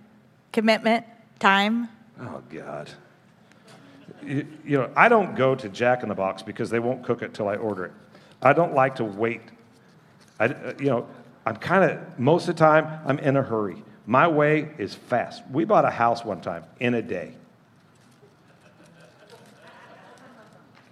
commitment, 0.52 1.06
time. 1.40 1.88
Oh, 2.20 2.42
God. 2.50 2.90
You, 4.22 4.46
you 4.64 4.76
know, 4.76 4.90
I 4.94 5.08
don't 5.08 5.34
go 5.34 5.54
to 5.54 5.68
Jack 5.68 6.02
in 6.02 6.10
the 6.10 6.14
Box 6.14 6.42
because 6.42 6.68
they 6.68 6.80
won't 6.80 7.02
cook 7.02 7.22
it 7.22 7.32
till 7.32 7.48
I 7.48 7.56
order 7.56 7.86
it. 7.86 7.92
I 8.42 8.52
don't 8.52 8.74
like 8.74 8.96
to 8.96 9.04
wait. 9.04 9.40
I, 10.38 10.48
you 10.78 10.90
know, 10.90 11.08
I'm 11.46 11.56
kind 11.56 11.90
of, 11.90 12.18
most 12.18 12.46
of 12.46 12.56
the 12.56 12.60
time, 12.60 13.00
I'm 13.06 13.18
in 13.18 13.36
a 13.36 13.42
hurry. 13.42 13.82
My 14.04 14.28
way 14.28 14.70
is 14.76 14.94
fast. 14.94 15.42
We 15.50 15.64
bought 15.64 15.86
a 15.86 15.90
house 15.90 16.24
one 16.24 16.42
time 16.42 16.64
in 16.78 16.92
a 16.92 17.02
day. 17.02 17.37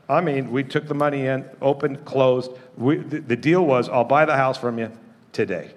I 0.09 0.21
mean, 0.21 0.53
we 0.53 0.62
took 0.62 0.87
the 0.87 0.95
money 0.95 1.27
in, 1.27 1.49
opened, 1.61 2.05
closed. 2.05 2.53
We, 2.77 2.97
the, 2.97 3.21
the 3.21 3.37
deal 3.37 3.64
was, 3.64 3.88
I'll 3.88 4.05
buy 4.05 4.25
the 4.25 4.37
house 4.37 4.57
from 4.57 4.79
you 4.79 4.92
today. 5.33 5.73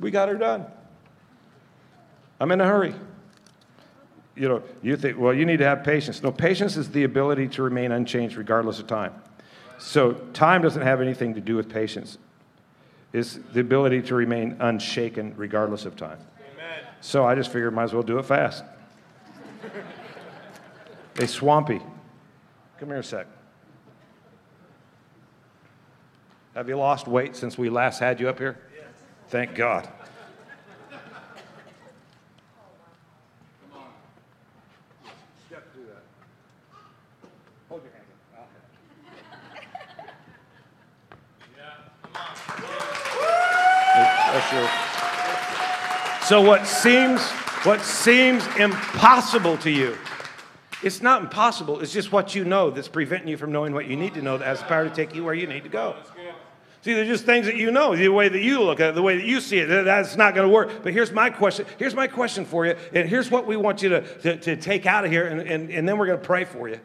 We 0.00 0.10
got 0.10 0.28
her 0.28 0.36
done. 0.36 0.66
I'm 2.40 2.50
in 2.52 2.60
a 2.60 2.66
hurry. 2.66 2.94
You 4.34 4.48
know, 4.48 4.62
you 4.82 4.96
think, 4.96 5.18
well, 5.18 5.32
you 5.32 5.46
need 5.46 5.58
to 5.58 5.64
have 5.64 5.82
patience. 5.82 6.22
No, 6.22 6.30
patience 6.30 6.76
is 6.76 6.90
the 6.90 7.04
ability 7.04 7.48
to 7.48 7.62
remain 7.62 7.92
unchanged 7.92 8.36
regardless 8.36 8.78
of 8.78 8.86
time. 8.86 9.14
So 9.78 10.12
time 10.32 10.62
doesn't 10.62 10.82
have 10.82 11.00
anything 11.00 11.34
to 11.34 11.40
do 11.40 11.56
with 11.56 11.68
patience. 11.68 12.18
It's 13.12 13.38
the 13.52 13.60
ability 13.60 14.02
to 14.02 14.14
remain 14.14 14.56
unshaken 14.60 15.34
regardless 15.36 15.86
of 15.86 15.96
time. 15.96 16.18
Amen. 16.54 16.84
So 17.00 17.24
I 17.24 17.34
just 17.34 17.50
figured 17.50 17.72
might 17.72 17.84
as 17.84 17.94
well 17.94 18.02
do 18.02 18.18
it 18.18 18.26
fast. 18.26 18.64
hey, 21.18 21.26
Swampy, 21.26 21.80
come 22.78 22.88
here 22.88 22.98
a 22.98 23.02
sec. 23.02 23.26
Have 26.54 26.68
you 26.68 26.76
lost 26.76 27.06
weight 27.06 27.36
since 27.36 27.58
we 27.58 27.68
last 27.68 27.98
had 27.98 28.18
you 28.20 28.28
up 28.28 28.38
here? 28.38 28.58
Yes. 28.74 28.86
Thank 29.28 29.54
God. 29.54 29.88
So 46.26 46.40
what 46.40 46.66
seems 46.66 47.22
what 47.62 47.80
seems 47.82 48.44
impossible 48.58 49.56
to 49.58 49.70
you, 49.70 49.96
it's 50.82 51.02
not 51.02 51.22
impossible. 51.22 51.80
It's 51.80 51.92
just 51.92 52.12
what 52.12 52.34
you 52.34 52.44
know 52.44 52.70
that's 52.70 52.88
preventing 52.88 53.28
you 53.28 53.36
from 53.36 53.52
knowing 53.52 53.72
what 53.72 53.86
you 53.86 53.96
need 53.96 54.14
to 54.14 54.22
know 54.22 54.38
that 54.38 54.44
has 54.44 54.60
the 54.60 54.66
power 54.66 54.88
to 54.88 54.94
take 54.94 55.14
you 55.14 55.24
where 55.24 55.34
you 55.34 55.46
need 55.46 55.62
to 55.64 55.68
go. 55.68 55.96
See, 56.82 56.92
they're 56.92 57.04
just 57.04 57.24
things 57.24 57.46
that 57.46 57.56
you 57.56 57.72
know, 57.72 57.96
the 57.96 58.08
way 58.08 58.28
that 58.28 58.40
you 58.40 58.62
look 58.62 58.78
at 58.78 58.90
it, 58.90 58.94
the 58.94 59.02
way 59.02 59.16
that 59.16 59.26
you 59.26 59.40
see 59.40 59.58
it. 59.58 59.66
That's 59.66 60.16
not 60.16 60.34
going 60.34 60.46
to 60.46 60.52
work. 60.52 60.84
But 60.84 60.92
here's 60.92 61.10
my 61.10 61.30
question. 61.30 61.66
Here's 61.78 61.94
my 61.94 62.06
question 62.06 62.44
for 62.44 62.64
you, 62.64 62.76
and 62.92 63.08
here's 63.08 63.28
what 63.30 63.46
we 63.46 63.56
want 63.56 63.82
you 63.82 63.88
to, 63.88 64.00
to, 64.20 64.36
to 64.36 64.56
take 64.56 64.86
out 64.86 65.04
of 65.04 65.10
here, 65.10 65.26
and, 65.26 65.40
and, 65.40 65.70
and 65.70 65.88
then 65.88 65.98
we're 65.98 66.06
going 66.06 66.20
to 66.20 66.24
pray 66.24 66.44
for 66.44 66.68
you. 66.68 66.78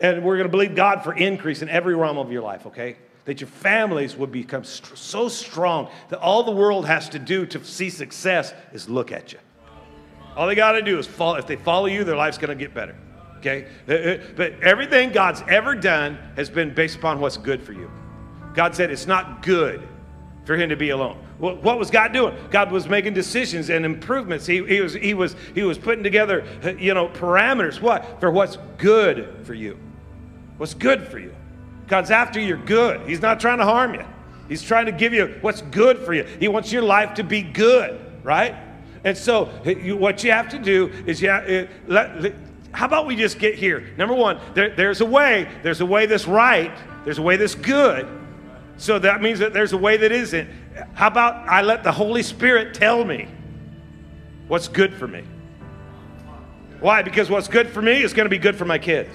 And 0.00 0.22
we're 0.22 0.36
going 0.36 0.48
to 0.48 0.50
believe 0.50 0.74
God 0.74 1.04
for 1.04 1.14
increase 1.14 1.62
in 1.62 1.70
every 1.70 1.94
realm 1.94 2.18
of 2.18 2.30
your 2.30 2.42
life, 2.42 2.66
okay? 2.66 2.96
that 3.24 3.40
your 3.40 3.48
families 3.48 4.16
would 4.16 4.30
become 4.30 4.64
st- 4.64 4.98
so 4.98 5.28
strong 5.28 5.88
that 6.10 6.18
all 6.18 6.42
the 6.42 6.52
world 6.52 6.86
has 6.86 7.08
to 7.08 7.18
do 7.18 7.46
to 7.46 7.64
see 7.64 7.90
success 7.90 8.52
is 8.72 8.88
look 8.88 9.12
at 9.12 9.32
you. 9.32 9.38
All 10.36 10.46
they 10.46 10.54
got 10.54 10.72
to 10.72 10.82
do 10.82 10.98
is 10.98 11.06
follow. 11.06 11.36
If 11.36 11.46
they 11.46 11.56
follow 11.56 11.86
you, 11.86 12.04
their 12.04 12.16
life's 12.16 12.38
going 12.38 12.50
to 12.50 12.54
get 12.54 12.74
better. 12.74 12.96
Okay? 13.44 13.66
Uh, 13.86 13.92
uh, 13.92 14.18
but 14.36 14.54
everything 14.62 15.12
God's 15.12 15.42
ever 15.48 15.74
done 15.74 16.18
has 16.36 16.48
been 16.48 16.72
based 16.72 16.96
upon 16.96 17.20
what's 17.20 17.36
good 17.36 17.62
for 17.62 17.72
you. 17.72 17.90
God 18.54 18.74
said 18.74 18.90
it's 18.90 19.06
not 19.06 19.42
good 19.42 19.86
for 20.44 20.56
him 20.56 20.70
to 20.70 20.76
be 20.76 20.90
alone. 20.90 21.18
What 21.38 21.78
was 21.78 21.90
God 21.90 22.12
doing? 22.12 22.34
God 22.50 22.70
was 22.70 22.88
making 22.88 23.12
decisions 23.12 23.68
and 23.68 23.84
improvements. 23.84 24.46
He, 24.46 24.64
he, 24.64 24.80
was, 24.80 24.94
he, 24.94 25.12
was, 25.12 25.36
he 25.54 25.62
was 25.62 25.76
putting 25.76 26.04
together, 26.04 26.46
uh, 26.62 26.70
you 26.70 26.94
know, 26.94 27.08
parameters. 27.08 27.80
What? 27.80 28.20
For 28.20 28.30
what's 28.30 28.56
good 28.78 29.44
for 29.44 29.52
you. 29.52 29.78
What's 30.56 30.74
good 30.74 31.06
for 31.08 31.18
you. 31.18 31.34
God's 31.86 32.10
after 32.10 32.40
your 32.40 32.56
good. 32.56 33.06
He's 33.06 33.20
not 33.20 33.40
trying 33.40 33.58
to 33.58 33.64
harm 33.64 33.94
you. 33.94 34.04
He's 34.48 34.62
trying 34.62 34.86
to 34.86 34.92
give 34.92 35.12
you 35.12 35.36
what's 35.40 35.60
good 35.62 35.98
for 35.98 36.14
you. 36.14 36.24
He 36.38 36.48
wants 36.48 36.72
your 36.72 36.82
life 36.82 37.14
to 37.14 37.24
be 37.24 37.42
good, 37.42 38.00
right? 38.22 38.54
And 39.02 39.18
so, 39.18 39.46
what 39.98 40.24
you 40.24 40.30
have 40.30 40.48
to 40.50 40.58
do 40.58 40.90
is, 41.06 41.20
you 41.20 41.28
have, 41.28 41.68
let, 41.86 42.34
how 42.74 42.86
about 42.86 43.06
we 43.06 43.14
just 43.14 43.38
get 43.38 43.54
here? 43.54 43.88
Number 43.96 44.14
one, 44.14 44.40
there, 44.54 44.70
there's 44.70 45.00
a 45.00 45.06
way. 45.06 45.48
There's 45.62 45.80
a 45.80 45.86
way 45.86 46.06
that's 46.06 46.26
right. 46.26 46.72
There's 47.04 47.18
a 47.18 47.22
way 47.22 47.36
that's 47.36 47.54
good. 47.54 48.08
So 48.78 48.98
that 48.98 49.22
means 49.22 49.38
that 49.38 49.52
there's 49.52 49.72
a 49.72 49.78
way 49.78 49.96
that 49.96 50.10
isn't. 50.10 50.50
How 50.94 51.06
about 51.06 51.48
I 51.48 51.62
let 51.62 51.84
the 51.84 51.92
Holy 51.92 52.24
Spirit 52.24 52.74
tell 52.74 53.04
me 53.04 53.28
what's 54.48 54.66
good 54.66 54.92
for 54.92 55.06
me? 55.06 55.22
Why? 56.80 57.02
Because 57.02 57.30
what's 57.30 57.46
good 57.46 57.68
for 57.68 57.80
me 57.80 58.02
is 58.02 58.12
going 58.12 58.26
to 58.26 58.30
be 58.30 58.38
good 58.38 58.56
for 58.56 58.64
my 58.64 58.78
kids. 58.78 59.10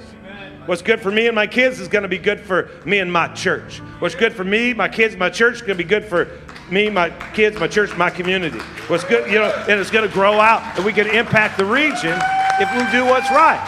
What's 0.66 0.82
good 0.82 1.02
for 1.02 1.12
me 1.12 1.28
and 1.28 1.36
my 1.36 1.48
kids 1.48 1.80
is 1.80 1.88
going 1.88 2.04
to 2.04 2.10
be 2.10 2.18
good 2.18 2.40
for 2.40 2.70
me 2.86 3.00
and 3.00 3.12
my 3.12 3.28
church. 3.30 3.80
What's 4.00 4.16
good 4.16 4.34
for 4.34 4.44
me, 4.44 4.74
my 4.74 4.88
kids, 4.88 5.18
my 5.18 5.30
church 5.30 5.56
is 5.56 5.62
going 5.62 5.78
to 5.78 5.84
be 5.84 5.88
good 5.88 6.06
for 6.06 6.26
me, 6.72 6.90
my 6.90 7.10
kids, 7.34 7.60
my 7.60 7.68
church, 7.68 7.96
my 7.98 8.10
community. 8.10 8.60
What's 8.88 9.04
good, 9.04 9.32
you 9.32 9.40
know, 9.40 9.50
and 9.68 9.80
it's 9.80 9.92
going 9.92 10.08
to 10.08 10.14
grow 10.14 10.40
out 10.40 10.76
and 10.76 10.86
we 10.86 10.94
can 10.94 11.08
impact 11.08 11.58
the 11.58 11.66
region 11.66 12.20
if 12.60 12.72
we 12.74 12.92
do 12.92 13.06
what's 13.06 13.30
right. 13.32 13.62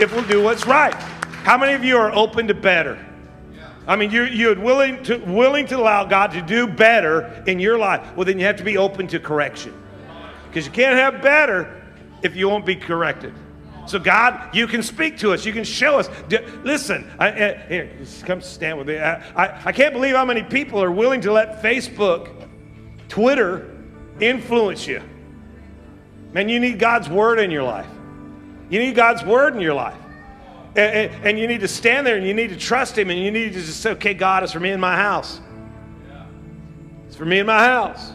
If 0.00 0.12
we'll 0.12 0.26
do 0.26 0.42
what's 0.42 0.66
right. 0.66 0.94
How 0.94 1.56
many 1.56 1.74
of 1.74 1.84
you 1.84 1.96
are 1.96 2.12
open 2.14 2.48
to 2.48 2.54
better? 2.54 2.98
I 3.86 3.94
mean, 3.94 4.10
you're, 4.10 4.26
you're 4.26 4.58
willing, 4.58 5.02
to, 5.04 5.18
willing 5.18 5.66
to 5.68 5.78
allow 5.78 6.04
God 6.04 6.32
to 6.32 6.42
do 6.42 6.66
better 6.66 7.44
in 7.46 7.60
your 7.60 7.78
life. 7.78 8.16
Well, 8.16 8.24
then 8.24 8.38
you 8.38 8.44
have 8.46 8.56
to 8.56 8.64
be 8.64 8.76
open 8.76 9.06
to 9.08 9.20
correction. 9.20 9.72
Because 10.48 10.66
you 10.66 10.72
can't 10.72 10.96
have 10.96 11.22
better 11.22 11.82
if 12.22 12.34
you 12.34 12.48
won't 12.48 12.66
be 12.66 12.74
corrected. 12.74 13.32
So, 13.86 13.98
God, 13.98 14.54
you 14.54 14.66
can 14.66 14.82
speak 14.82 15.18
to 15.18 15.32
us. 15.32 15.46
You 15.46 15.52
can 15.52 15.64
show 15.64 15.98
us. 15.98 16.08
Listen, 16.64 17.08
I, 17.18 17.28
I, 17.28 17.54
here, 17.68 17.90
come 18.24 18.40
stand 18.40 18.78
with 18.78 18.88
me. 18.88 18.98
I, 18.98 19.22
I, 19.34 19.62
I 19.66 19.72
can't 19.72 19.94
believe 19.94 20.16
how 20.16 20.24
many 20.24 20.42
people 20.42 20.82
are 20.82 20.90
willing 20.90 21.20
to 21.22 21.32
let 21.32 21.62
Facebook, 21.62 22.48
Twitter 23.08 23.70
influence 24.20 24.86
you. 24.86 25.02
Man, 26.32 26.48
you 26.48 26.58
need 26.58 26.78
God's 26.78 27.08
word 27.08 27.38
in 27.38 27.50
your 27.50 27.62
life. 27.62 27.86
You 28.68 28.80
need 28.80 28.96
God's 28.96 29.24
word 29.24 29.54
in 29.54 29.60
your 29.60 29.74
life. 29.74 29.96
And, 30.74 31.12
and, 31.12 31.26
and, 31.26 31.38
you 31.38 31.46
need 31.46 31.60
to 31.60 31.68
stand 31.68 32.06
there 32.06 32.16
and 32.16 32.26
you 32.26 32.34
need 32.34 32.50
to 32.50 32.56
trust 32.56 32.98
Him 32.98 33.08
and 33.08 33.18
you 33.18 33.30
need 33.30 33.54
to 33.54 33.60
just 33.60 33.80
say, 33.80 33.92
okay, 33.92 34.12
God, 34.12 34.42
it's 34.42 34.52
for 34.52 34.60
me 34.60 34.70
and 34.70 34.80
my 34.80 34.96
house. 34.96 35.40
It's 37.06 37.16
for 37.16 37.24
me 37.24 37.38
and 37.38 37.46
my 37.46 37.64
house. 37.64 38.12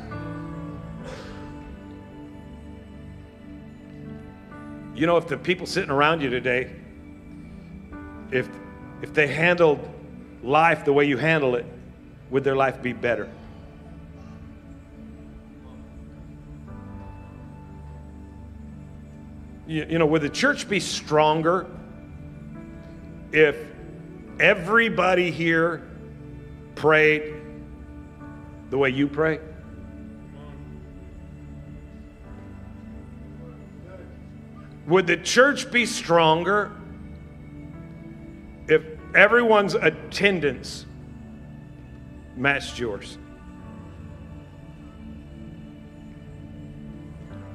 You 5.01 5.07
know, 5.07 5.17
if 5.17 5.27
the 5.27 5.35
people 5.35 5.65
sitting 5.65 5.89
around 5.89 6.21
you 6.21 6.29
today, 6.29 6.69
if, 8.29 8.47
if 9.01 9.11
they 9.15 9.25
handled 9.25 9.79
life 10.43 10.85
the 10.85 10.93
way 10.93 11.05
you 11.05 11.17
handle 11.17 11.55
it, 11.55 11.65
would 12.29 12.43
their 12.43 12.55
life 12.55 12.83
be 12.83 12.93
better? 12.93 13.27
You, 19.65 19.87
you 19.89 19.97
know, 19.97 20.05
would 20.05 20.21
the 20.21 20.29
church 20.29 20.69
be 20.69 20.79
stronger 20.79 21.65
if 23.31 23.57
everybody 24.39 25.31
here 25.31 25.81
prayed 26.75 27.41
the 28.69 28.77
way 28.77 28.91
you 28.91 29.07
pray? 29.07 29.39
Would 34.87 35.07
the 35.07 35.17
church 35.17 35.71
be 35.71 35.85
stronger 35.85 36.71
if 38.67 38.83
everyone's 39.15 39.75
attendance 39.75 40.85
matched 42.35 42.79
yours? 42.79 43.17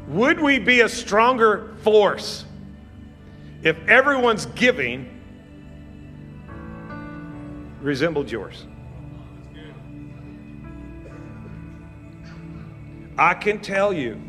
Would 0.08 0.40
we 0.40 0.60
be 0.60 0.82
a 0.82 0.88
stronger 0.88 1.74
force 1.82 2.44
if 3.62 3.76
everyone's 3.88 4.46
giving 4.46 5.10
resembled 7.80 8.30
yours? 8.30 8.66
I 13.18 13.34
can 13.34 13.60
tell 13.60 13.92
you 13.92 14.20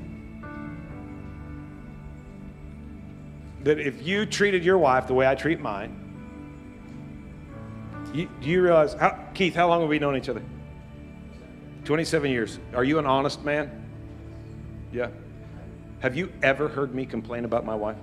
that 3.67 3.79
if 3.79 4.07
you 4.07 4.25
treated 4.25 4.63
your 4.63 4.77
wife 4.77 5.07
the 5.07 5.13
way 5.13 5.27
I 5.27 5.35
treat 5.35 5.59
mine, 5.59 6.05
you, 8.13 8.29
do 8.41 8.49
you 8.49 8.61
realize, 8.61 8.93
how, 8.93 9.25
Keith, 9.33 9.55
how 9.55 9.67
long 9.67 9.81
have 9.81 9.89
we 9.89 9.99
known 9.99 10.15
each 10.15 10.29
other? 10.29 10.41
27 11.83 12.31
years. 12.31 12.59
Are 12.73 12.85
you 12.85 12.97
an 12.97 13.05
honest 13.05 13.43
man? 13.43 13.85
Yeah. 14.93 15.09
Have 15.99 16.15
you 16.15 16.31
ever 16.41 16.69
heard 16.69 16.95
me 16.95 17.05
complain 17.05 17.43
about 17.43 17.65
my 17.65 17.75
wife? 17.75 17.97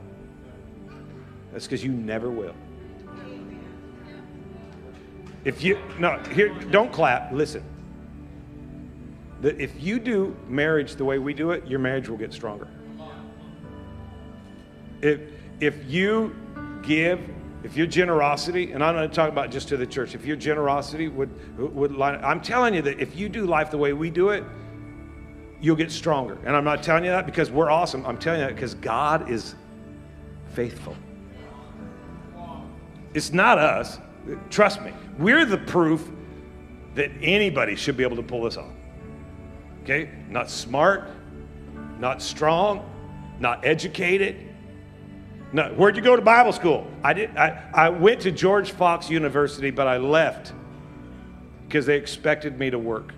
That's 1.51 1.65
because 1.65 1.83
you 1.83 1.93
never 1.93 2.29
will. 2.29 2.55
If 5.45 5.65
you, 5.65 5.79
no, 5.99 6.19
here, 6.33 6.51
don't 6.71 6.93
clap, 6.93 7.33
listen. 7.33 7.65
That 9.41 9.59
if 9.59 9.83
you 9.83 9.99
do 9.99 10.37
marriage 10.47 10.97
the 10.97 11.07
way 11.07 11.19
we 11.19 11.33
do 11.33 11.53
it, 11.53 11.67
your 11.67 11.79
marriage 11.79 12.11
will 12.11 12.19
get 12.19 12.35
stronger. 12.35 12.69
If, 15.01 15.21
if 15.65 15.85
you 15.87 16.35
give, 16.83 17.21
if 17.63 17.77
your 17.77 17.87
generosity, 17.87 18.73
and 18.73 18.85
I'm 18.85 18.95
not 18.95 19.13
talking 19.13 19.33
about 19.33 19.51
just 19.51 19.69
to 19.69 19.77
the 19.77 19.87
church, 19.87 20.15
if 20.15 20.25
your 20.25 20.37
generosity 20.37 21.09
would, 21.09 21.31
would 21.59 21.93
line, 21.93 22.21
I'm 22.23 22.41
telling 22.41 22.75
you 22.75 22.83
that 22.83 23.01
if 23.01 23.17
you 23.17 23.29
do 23.29 23.47
life 23.47 23.71
the 23.71 23.79
way 23.79 23.93
we 23.93 24.11
do 24.11 24.31
it, 24.31 24.45
you'll 25.61 25.77
get 25.77 25.91
stronger. 25.91 26.39
And 26.45 26.55
I'm 26.55 26.65
not 26.65 26.83
telling 26.83 27.05
you 27.05 27.11
that 27.11 27.27
because 27.27 27.51
we're 27.51 27.71
awesome. 27.71 28.05
I'm 28.05 28.19
telling 28.19 28.41
you 28.41 28.47
that 28.47 28.55
because 28.55 28.75
God 28.75 29.31
is 29.31 29.55
faithful. 30.53 30.97
It's 33.15 33.33
not 33.33 33.59
us. 33.59 33.99
Trust 34.51 34.83
me. 34.83 34.93
We're 35.19 35.45
the 35.45 35.59
proof 35.59 36.11
that 36.95 37.11
anybody 37.23 37.77
should 37.77 37.97
be 37.97 38.03
able 38.03 38.17
to 38.17 38.23
pull 38.23 38.43
this 38.43 38.57
off. 38.57 38.73
Okay? 39.83 40.11
Not 40.29 40.51
smart, 40.51 41.11
not 41.99 42.21
strong, 42.21 42.89
not 43.41 43.65
educated. 43.65 44.54
No, 45.55 45.69
where'd 45.77 45.95
you 45.95 46.03
go 46.03 46.17
to 46.17 46.21
Bible 46.21 46.53
school? 46.53 46.85
I 47.05 47.13
did 47.13 47.37
I, 47.37 47.63
I 47.73 47.89
went 47.89 48.23
to 48.23 48.33
George 48.33 48.73
Fox 48.73 49.09
University, 49.09 49.71
but 49.71 49.87
I 49.87 49.99
left 49.99 50.53
because 51.69 51.87
they 51.87 51.97
expected 51.97 52.59
me 52.59 52.71
to 52.71 52.79
work. 52.79 53.15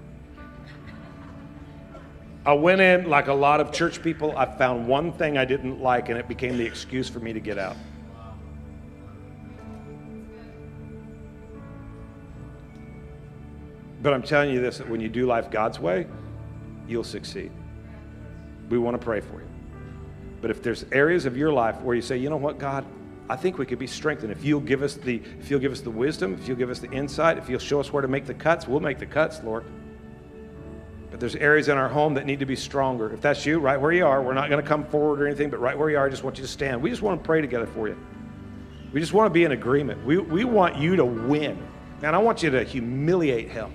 I 2.45 2.53
went 2.53 2.82
in 2.82 3.09
like 3.09 3.28
a 3.28 3.32
lot 3.32 3.62
of 3.62 3.72
church 3.72 4.03
people. 4.03 4.37
I 4.37 4.45
found 4.45 4.87
one 4.87 5.14
thing 5.14 5.39
I 5.39 5.47
didn't 5.47 5.80
like, 5.80 6.11
and 6.11 6.18
it 6.18 6.28
became 6.28 6.59
the 6.59 6.66
excuse 6.66 7.09
for 7.09 7.20
me 7.20 7.32
to 7.32 7.41
get 7.41 7.57
out. 7.57 7.76
But 14.03 14.12
I'm 14.12 14.22
telling 14.22 14.51
you 14.51 14.61
this 14.61 14.76
that 14.76 14.91
when 14.91 15.01
you 15.01 15.09
do 15.09 15.24
life 15.24 15.51
God's 15.51 15.80
way, 15.80 16.07
you'll 16.87 17.03
succeed. 17.03 17.51
We 18.68 18.76
want 18.76 19.01
to 19.01 19.03
pray 19.03 19.20
for 19.20 19.41
you. 19.41 19.45
But 20.47 20.53
if 20.53 20.62
there's 20.62 20.84
areas 20.92 21.26
of 21.26 21.36
your 21.36 21.53
life 21.53 21.80
where 21.80 21.97
you 21.97 22.01
say, 22.01 22.18
you 22.18 22.30
know 22.30 22.36
what, 22.36 22.57
God, 22.57 22.86
I 23.28 23.34
think 23.34 23.59
we 23.59 23.66
could 23.66 23.80
be 23.80 23.88
strengthened. 23.88 24.30
If 24.30 24.44
you'll 24.44 24.61
give 24.61 24.80
us 24.80 24.94
the 24.94 25.20
if 25.40 25.51
you'll 25.51 25.59
give 25.59 25.72
us 25.72 25.80
the 25.80 25.90
wisdom, 25.90 26.34
if 26.34 26.47
you'll 26.47 26.57
give 26.57 26.70
us 26.70 26.78
the 26.78 26.88
insight, 26.92 27.36
if 27.36 27.49
you'll 27.49 27.59
show 27.59 27.80
us 27.80 27.92
where 27.92 28.01
to 28.01 28.07
make 28.07 28.26
the 28.26 28.34
cuts, 28.34 28.68
we'll 28.68 28.78
make 28.78 29.01
the 29.01 29.07
cuts, 29.07 29.42
Lord. 29.42 29.64
But 31.11 31.18
there's 31.18 31.34
areas 31.34 31.66
in 31.66 31.76
our 31.76 31.88
home 31.88 32.14
that 32.14 32.26
need 32.26 32.38
to 32.38 32.47
be 32.47 32.55
stronger. 32.55 33.12
If 33.12 33.20
that's 33.20 33.44
you, 33.44 33.59
right 33.59 33.76
where 33.80 33.90
you 33.90 34.07
are, 34.07 34.22
we're 34.22 34.34
not 34.34 34.49
going 34.49 34.62
to 34.62 34.68
come 34.68 34.84
forward 34.84 35.20
or 35.20 35.26
anything, 35.26 35.51
but 35.51 35.59
right 35.59 35.76
where 35.76 35.90
you 35.90 35.99
are, 35.99 36.07
I 36.07 36.11
just 36.11 36.22
want 36.22 36.38
you 36.38 36.44
to 36.44 36.49
stand. 36.49 36.80
We 36.80 36.90
just 36.90 37.03
want 37.03 37.20
to 37.20 37.26
pray 37.26 37.40
together 37.40 37.66
for 37.66 37.88
you. 37.88 37.99
We 38.92 39.01
just 39.01 39.12
want 39.12 39.26
to 39.26 39.34
be 39.34 39.42
in 39.42 39.51
agreement. 39.51 40.07
We, 40.07 40.18
we 40.18 40.44
want 40.44 40.76
you 40.76 40.94
to 40.94 41.05
win. 41.05 41.61
And 42.05 42.14
I 42.14 42.18
want 42.18 42.44
you 42.44 42.51
to 42.51 42.62
humiliate 42.62 43.51
hell. 43.51 43.72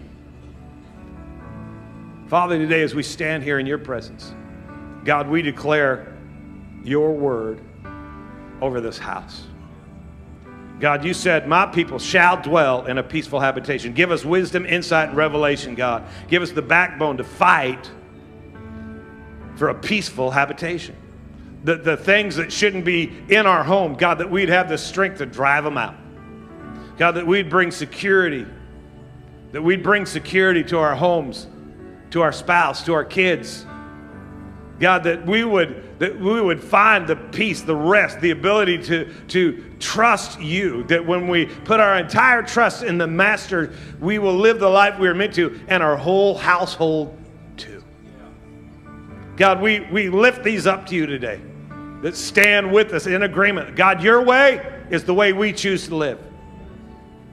Father, 2.29 2.57
today 2.57 2.81
as 2.81 2.95
we 2.95 3.03
stand 3.03 3.43
here 3.43 3.59
in 3.59 3.65
your 3.65 3.77
presence, 3.77 4.33
God, 5.03 5.27
we 5.27 5.41
declare 5.41 6.10
your 6.83 7.13
word 7.13 7.61
over 8.61 8.81
this 8.81 8.97
house. 8.97 9.45
God, 10.79 11.05
you 11.05 11.13
said, 11.13 11.47
My 11.47 11.67
people 11.67 11.99
shall 11.99 12.41
dwell 12.41 12.87
in 12.87 12.97
a 12.97 13.03
peaceful 13.03 13.39
habitation. 13.39 13.93
Give 13.93 14.11
us 14.11 14.25
wisdom, 14.25 14.65
insight, 14.65 15.09
and 15.09 15.17
revelation, 15.17 15.75
God. 15.75 16.03
Give 16.27 16.41
us 16.41 16.51
the 16.51 16.61
backbone 16.63 17.17
to 17.17 17.23
fight 17.23 17.89
for 19.55 19.69
a 19.69 19.75
peaceful 19.75 20.31
habitation. 20.31 20.95
The, 21.63 21.75
the 21.75 21.95
things 21.95 22.35
that 22.37 22.51
shouldn't 22.51 22.83
be 22.83 23.13
in 23.29 23.45
our 23.45 23.63
home, 23.63 23.93
God, 23.93 24.17
that 24.17 24.31
we'd 24.31 24.49
have 24.49 24.69
the 24.69 24.77
strength 24.77 25.19
to 25.19 25.27
drive 25.27 25.63
them 25.63 25.77
out. 25.77 25.95
God, 26.97 27.11
that 27.11 27.27
we'd 27.27 27.49
bring 27.49 27.69
security, 27.69 28.47
that 29.51 29.61
we'd 29.61 29.83
bring 29.83 30.07
security 30.07 30.63
to 30.63 30.79
our 30.79 30.95
homes, 30.95 31.47
to 32.09 32.23
our 32.23 32.31
spouse, 32.31 32.83
to 32.85 32.93
our 32.93 33.05
kids. 33.05 33.67
God, 34.81 35.03
that 35.03 35.27
we 35.27 35.43
would 35.43 35.99
that 35.99 36.19
we 36.19 36.41
would 36.41 36.61
find 36.61 37.05
the 37.07 37.15
peace, 37.15 37.61
the 37.61 37.75
rest, 37.75 38.19
the 38.21 38.31
ability 38.31 38.79
to, 38.85 39.13
to 39.27 39.63
trust 39.79 40.41
you. 40.41 40.83
That 40.85 41.05
when 41.05 41.27
we 41.27 41.45
put 41.45 41.79
our 41.79 41.99
entire 41.99 42.41
trust 42.41 42.81
in 42.81 42.97
the 42.97 43.05
Master, 43.05 43.71
we 43.99 44.17
will 44.17 44.35
live 44.35 44.59
the 44.59 44.67
life 44.67 44.97
we 44.97 45.07
are 45.07 45.13
meant 45.13 45.35
to, 45.35 45.61
and 45.67 45.83
our 45.83 45.95
whole 45.95 46.35
household 46.35 47.15
too. 47.55 47.83
God, 49.37 49.61
we, 49.61 49.81
we 49.91 50.09
lift 50.09 50.43
these 50.43 50.65
up 50.65 50.87
to 50.87 50.95
you 50.95 51.05
today 51.05 51.39
that 52.01 52.15
stand 52.15 52.73
with 52.73 52.91
us 52.91 53.05
in 53.05 53.21
agreement. 53.21 53.75
God, 53.75 54.01
your 54.01 54.23
way 54.23 54.83
is 54.89 55.03
the 55.03 55.13
way 55.13 55.33
we 55.33 55.53
choose 55.53 55.87
to 55.89 55.95
live. 55.95 56.19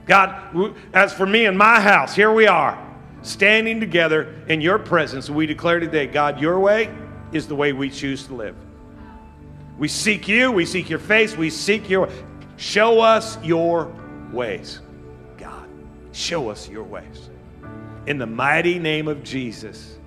God, 0.05 0.75
as 0.93 1.11
for 1.11 1.25
me 1.25 1.47
and 1.47 1.57
my 1.57 1.81
house, 1.81 2.15
here 2.15 2.31
we 2.31 2.45
are, 2.45 2.77
standing 3.23 3.79
together 3.79 4.35
in 4.47 4.61
your 4.61 4.77
presence. 4.77 5.27
We 5.27 5.47
declare 5.47 5.79
today, 5.79 6.05
God, 6.05 6.39
your 6.39 6.59
way 6.59 6.95
is 7.31 7.47
the 7.47 7.55
way 7.55 7.73
we 7.73 7.89
choose 7.89 8.27
to 8.27 8.35
live. 8.35 8.55
We 9.77 9.87
seek 9.87 10.27
you, 10.27 10.51
we 10.51 10.65
seek 10.65 10.89
your 10.89 10.99
face, 10.99 11.37
we 11.37 11.49
seek 11.49 11.89
your. 11.89 12.09
Show 12.57 12.99
us 12.99 13.41
your 13.43 13.91
ways, 14.33 14.81
God. 15.37 15.67
Show 16.11 16.49
us 16.49 16.67
your 16.67 16.83
ways. 16.83 17.29
In 18.05 18.17
the 18.17 18.25
mighty 18.25 18.79
name 18.79 19.07
of 19.07 19.23
Jesus. 19.23 19.97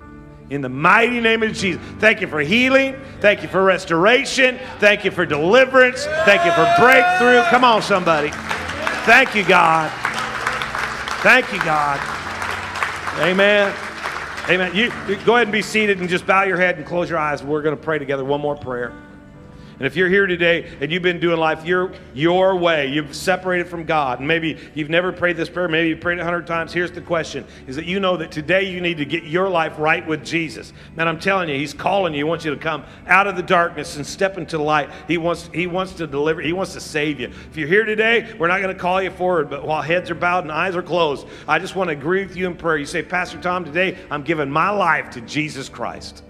In 0.49 0.61
the 0.61 0.69
mighty 0.69 1.19
name 1.19 1.41
of 1.41 1.53
Jesus. 1.53 1.81
Thank 1.99 2.21
you 2.21 2.27
for 2.27 2.41
healing. 2.41 2.95
Thank 3.21 3.41
you 3.41 3.47
for 3.47 3.63
restoration. 3.63 4.59
Thank 4.79 5.03
you 5.03 5.09
for 5.09 5.25
deliverance. 5.25 6.05
Thank 6.25 6.45
you 6.45 6.51
for 6.51 6.71
breakthrough. 6.79 7.41
Come 7.49 7.63
on, 7.63 7.81
somebody. 7.81 8.29
Thank 9.05 9.33
you, 9.33 9.43
God. 9.43 9.91
Thank 11.23 11.51
you, 11.51 11.59
God. 11.59 11.99
Amen. 13.19 13.92
Amen. 14.49 14.75
You, 14.75 14.89
go 15.25 15.35
ahead 15.35 15.47
and 15.47 15.51
be 15.53 15.61
seated 15.61 15.99
and 15.99 16.09
just 16.09 16.27
bow 16.27 16.43
your 16.43 16.57
head 16.57 16.75
and 16.75 16.85
close 16.85 17.09
your 17.09 17.17
eyes. 17.17 17.41
We're 17.41 17.61
going 17.61 17.77
to 17.77 17.81
pray 17.81 17.97
together 17.97 18.25
one 18.25 18.41
more 18.41 18.57
prayer. 18.57 18.91
And 19.77 19.87
if 19.87 19.95
you're 19.95 20.09
here 20.09 20.27
today 20.27 20.71
and 20.81 20.91
you've 20.91 21.03
been 21.03 21.19
doing 21.19 21.37
life 21.37 21.65
your, 21.65 21.91
your 22.13 22.55
way, 22.55 22.87
you've 22.87 23.15
separated 23.15 23.67
from 23.67 23.85
God, 23.85 24.19
and 24.19 24.27
maybe 24.27 24.57
you've 24.73 24.89
never 24.89 25.11
prayed 25.11 25.35
this 25.35 25.49
prayer, 25.49 25.67
maybe 25.67 25.89
you've 25.89 26.01
prayed 26.01 26.19
it 26.19 26.23
hundred 26.23 26.47
times, 26.47 26.71
here's 26.71 26.91
the 26.91 27.01
question 27.01 27.45
is 27.67 27.75
that 27.75 27.85
you 27.85 27.99
know 27.99 28.17
that 28.17 28.31
today 28.31 28.63
you 28.63 28.81
need 28.81 28.97
to 28.97 29.05
get 29.05 29.23
your 29.23 29.49
life 29.49 29.73
right 29.77 30.05
with 30.07 30.23
Jesus. 30.23 30.73
Man, 30.95 31.07
I'm 31.07 31.19
telling 31.19 31.49
you, 31.49 31.55
He's 31.55 31.73
calling 31.73 32.13
you. 32.13 32.19
He 32.19 32.23
wants 32.23 32.45
you 32.45 32.51
to 32.51 32.59
come 32.59 32.83
out 33.07 33.27
of 33.27 33.35
the 33.35 33.43
darkness 33.43 33.95
and 33.95 34.05
step 34.05 34.37
into 34.37 34.57
the 34.57 34.63
light. 34.63 34.89
He 35.07 35.17
wants, 35.17 35.49
he 35.53 35.67
wants 35.67 35.93
to 35.93 36.07
deliver, 36.07 36.41
He 36.41 36.53
wants 36.53 36.73
to 36.73 36.79
save 36.79 37.19
you. 37.19 37.27
If 37.49 37.57
you're 37.57 37.67
here 37.67 37.85
today, 37.85 38.35
we're 38.37 38.47
not 38.47 38.61
going 38.61 38.75
to 38.75 38.79
call 38.79 39.01
you 39.01 39.11
forward, 39.11 39.49
but 39.49 39.65
while 39.65 39.81
heads 39.81 40.09
are 40.11 40.15
bowed 40.15 40.43
and 40.43 40.51
eyes 40.51 40.75
are 40.75 40.83
closed, 40.83 41.27
I 41.47 41.59
just 41.59 41.75
want 41.75 41.89
to 41.89 41.95
agree 41.95 42.23
with 42.23 42.35
you 42.35 42.47
in 42.47 42.55
prayer. 42.55 42.77
You 42.77 42.85
say, 42.85 43.01
Pastor 43.01 43.41
Thom, 43.41 43.65
today 43.65 43.97
I'm 44.11 44.23
giving 44.23 44.49
my 44.49 44.69
life 44.69 45.09
to 45.11 45.21
Jesus 45.21 45.69
Christ. 45.69 46.23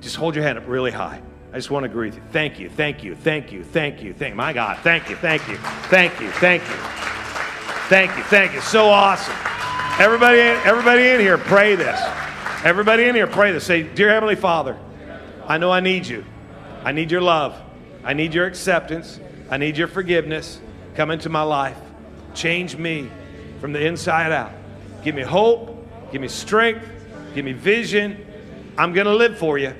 Just 0.00 0.16
hold 0.16 0.34
your 0.34 0.44
hand 0.44 0.58
up 0.58 0.64
really 0.66 0.90
high. 0.90 1.22
I 1.54 1.56
just 1.56 1.70
want 1.70 1.84
to 1.84 1.88
agree 1.88 2.08
with 2.08 2.16
you. 2.16 2.22
Thank 2.32 2.58
you, 2.58 2.68
thank 2.68 3.04
you, 3.04 3.14
thank 3.14 3.52
you, 3.52 3.62
thank 3.62 4.02
you, 4.02 4.12
thank 4.12 4.34
my 4.34 4.52
God. 4.52 4.76
Thank 4.78 5.08
you, 5.08 5.14
thank 5.14 5.46
you, 5.46 5.56
thank 5.84 6.20
you, 6.20 6.28
thank 6.32 6.64
you, 6.64 6.74
thank 7.88 8.16
you, 8.16 8.24
thank 8.24 8.54
you. 8.54 8.60
So 8.60 8.86
awesome. 8.86 9.36
Everybody, 10.00 10.40
everybody 10.40 11.10
in 11.10 11.20
here, 11.20 11.38
pray 11.38 11.76
this. 11.76 12.00
Everybody 12.64 13.04
in 13.04 13.14
here, 13.14 13.28
pray 13.28 13.52
this. 13.52 13.62
Say, 13.62 13.84
Dear 13.84 14.08
Heavenly 14.08 14.34
Father, 14.34 14.76
I 15.46 15.58
know 15.58 15.70
I 15.70 15.78
need 15.78 16.08
you. 16.08 16.24
I 16.82 16.90
need 16.90 17.12
your 17.12 17.20
love. 17.20 17.56
I 18.02 18.14
need 18.14 18.34
your 18.34 18.46
acceptance. 18.46 19.20
I 19.48 19.56
need 19.56 19.76
your 19.76 19.86
forgiveness. 19.86 20.60
Come 20.96 21.12
into 21.12 21.28
my 21.28 21.42
life. 21.42 21.78
Change 22.34 22.76
me 22.76 23.08
from 23.60 23.72
the 23.72 23.86
inside 23.86 24.32
out. 24.32 24.50
Give 25.04 25.14
me 25.14 25.22
hope. 25.22 25.86
Give 26.10 26.20
me 26.20 26.26
strength. 26.26 26.84
Give 27.32 27.44
me 27.44 27.52
vision. 27.52 28.26
I'm 28.76 28.92
going 28.92 29.06
to 29.06 29.14
live 29.14 29.38
for 29.38 29.56
you. 29.56 29.72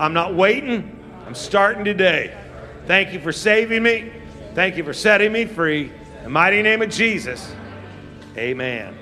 I'm 0.00 0.14
not 0.14 0.34
waiting. 0.34 0.94
I'm 1.28 1.34
starting 1.34 1.84
today. 1.84 2.34
Thank 2.86 3.12
you 3.12 3.20
for 3.20 3.32
saving 3.32 3.82
me. 3.82 4.10
Thank 4.54 4.78
you 4.78 4.82
for 4.82 4.94
setting 4.94 5.30
me 5.30 5.44
free. 5.44 5.92
In 6.16 6.22
the 6.22 6.30
mighty 6.30 6.62
name 6.62 6.80
of 6.80 6.88
Jesus, 6.88 7.54
amen. 8.38 8.96